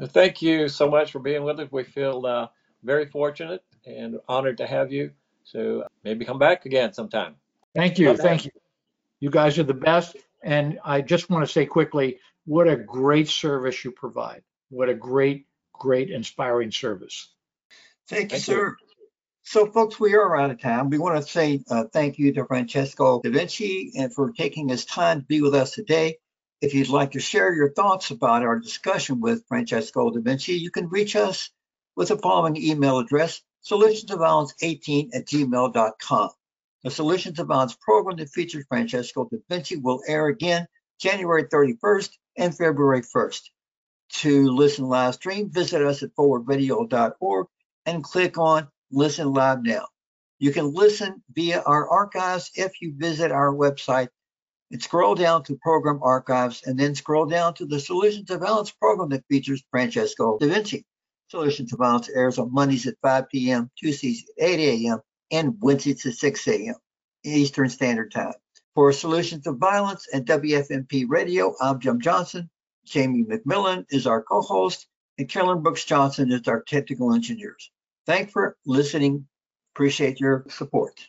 Thank 0.00 0.40
you 0.42 0.68
so 0.68 0.90
much 0.90 1.12
for 1.12 1.18
being 1.18 1.44
with 1.44 1.60
us. 1.60 1.70
We 1.70 1.84
feel 1.84 2.24
uh, 2.26 2.48
very 2.82 3.06
fortunate 3.06 3.62
and 3.86 4.18
honored 4.28 4.58
to 4.58 4.66
have 4.66 4.92
you. 4.92 5.10
So 5.44 5.84
maybe 6.04 6.24
come 6.24 6.38
back 6.38 6.66
again 6.66 6.92
sometime. 6.92 7.36
Thank 7.74 7.98
you. 7.98 8.16
Thank 8.16 8.44
you. 8.44 8.50
You 9.20 9.30
guys 9.30 9.58
are 9.58 9.64
the 9.64 9.74
best. 9.74 10.16
And 10.42 10.78
I 10.84 11.00
just 11.00 11.30
want 11.30 11.46
to 11.46 11.52
say 11.52 11.66
quickly, 11.66 12.18
what 12.44 12.68
a 12.68 12.76
great 12.76 13.28
service 13.28 13.84
you 13.84 13.92
provide. 13.92 14.42
What 14.70 14.88
a 14.88 14.94
great, 14.94 15.46
great, 15.72 16.10
inspiring 16.10 16.70
service. 16.70 17.32
Thank 18.08 18.24
you, 18.24 18.28
thank 18.30 18.42
sir. 18.42 18.66
You. 18.68 18.76
So, 19.44 19.66
folks, 19.66 19.98
we 19.98 20.14
are 20.14 20.36
out 20.36 20.50
of 20.50 20.60
time. 20.60 20.90
We 20.90 20.98
want 20.98 21.22
to 21.22 21.28
say 21.28 21.62
uh, 21.68 21.84
thank 21.92 22.18
you 22.18 22.32
to 22.32 22.44
Francesco 22.44 23.20
Da 23.22 23.30
Vinci 23.30 23.92
and 23.96 24.14
for 24.14 24.32
taking 24.32 24.68
his 24.68 24.84
time 24.84 25.20
to 25.20 25.26
be 25.26 25.40
with 25.40 25.54
us 25.54 25.72
today. 25.72 26.18
If 26.60 26.74
you'd 26.74 26.88
like 26.88 27.12
to 27.12 27.20
share 27.20 27.52
your 27.52 27.72
thoughts 27.72 28.10
about 28.10 28.44
our 28.44 28.60
discussion 28.60 29.20
with 29.20 29.44
Francesco 29.48 30.10
Da 30.10 30.20
Vinci, 30.20 30.54
you 30.54 30.70
can 30.70 30.88
reach 30.88 31.16
us 31.16 31.50
with 31.96 32.08
the 32.08 32.18
following 32.18 32.56
email 32.56 32.98
address, 32.98 33.42
solutionsofviolence18 33.64 35.10
at 35.14 35.26
gmail.com. 35.26 36.30
The 36.84 36.90
Solutions 36.90 37.38
of 37.38 37.46
Violence 37.46 37.76
program 37.80 38.16
that 38.16 38.30
features 38.30 38.64
Francesco 38.68 39.28
Da 39.30 39.38
Vinci 39.48 39.76
will 39.76 40.02
air 40.06 40.26
again 40.26 40.66
January 41.00 41.44
31st 41.44 42.10
and 42.36 42.56
February 42.56 43.02
1st. 43.02 43.42
To 44.20 44.50
listen 44.50 44.86
live 44.86 45.14
stream, 45.14 45.50
visit 45.50 45.80
us 45.82 46.02
at 46.02 46.14
forwardvideo.org 46.16 47.46
and 47.86 48.04
click 48.04 48.36
on 48.36 48.68
Listen 48.90 49.32
Live 49.32 49.62
Now. 49.62 49.86
You 50.38 50.52
can 50.52 50.74
listen 50.74 51.22
via 51.32 51.62
our 51.62 51.88
archives 51.88 52.50
if 52.54 52.82
you 52.82 52.94
visit 52.96 53.30
our 53.30 53.54
website 53.54 54.08
and 54.72 54.82
scroll 54.82 55.14
down 55.14 55.44
to 55.44 55.56
Program 55.56 56.00
Archives 56.02 56.62
and 56.64 56.78
then 56.78 56.94
scroll 56.94 57.26
down 57.26 57.54
to 57.54 57.66
the 57.66 57.78
Solutions 57.78 58.30
of 58.30 58.40
Violence 58.40 58.72
program 58.72 59.10
that 59.10 59.24
features 59.28 59.62
Francesco 59.70 60.38
Da 60.38 60.48
Vinci. 60.48 60.84
Solution 61.32 61.66
to 61.66 61.76
Violence 61.76 62.10
airs 62.10 62.38
on 62.38 62.52
Mondays 62.52 62.86
at 62.86 62.94
5 63.00 63.30
p.m., 63.30 63.70
Tuesdays 63.78 64.22
at 64.38 64.48
8 64.48 64.84
a.m., 64.84 64.98
and 65.30 65.56
Wednesdays 65.62 66.04
at 66.04 66.12
6 66.12 66.46
a.m. 66.48 66.74
Eastern 67.24 67.70
Standard 67.70 68.12
Time. 68.12 68.34
For 68.74 68.92
Solutions 68.92 69.46
of 69.46 69.56
Violence 69.56 70.06
and 70.12 70.26
WFMP 70.26 71.06
Radio, 71.08 71.54
I'm 71.58 71.80
Jim 71.80 72.02
Johnson. 72.02 72.50
Jamie 72.84 73.24
McMillan 73.24 73.86
is 73.88 74.06
our 74.06 74.22
co-host, 74.22 74.86
and 75.16 75.26
Carolyn 75.26 75.62
Brooks 75.62 75.86
Johnson 75.86 76.30
is 76.30 76.46
our 76.48 76.62
technical 76.62 77.14
engineers. 77.14 77.70
Thanks 78.04 78.30
for 78.30 78.58
listening. 78.66 79.26
Appreciate 79.74 80.20
your 80.20 80.44
support. 80.50 81.00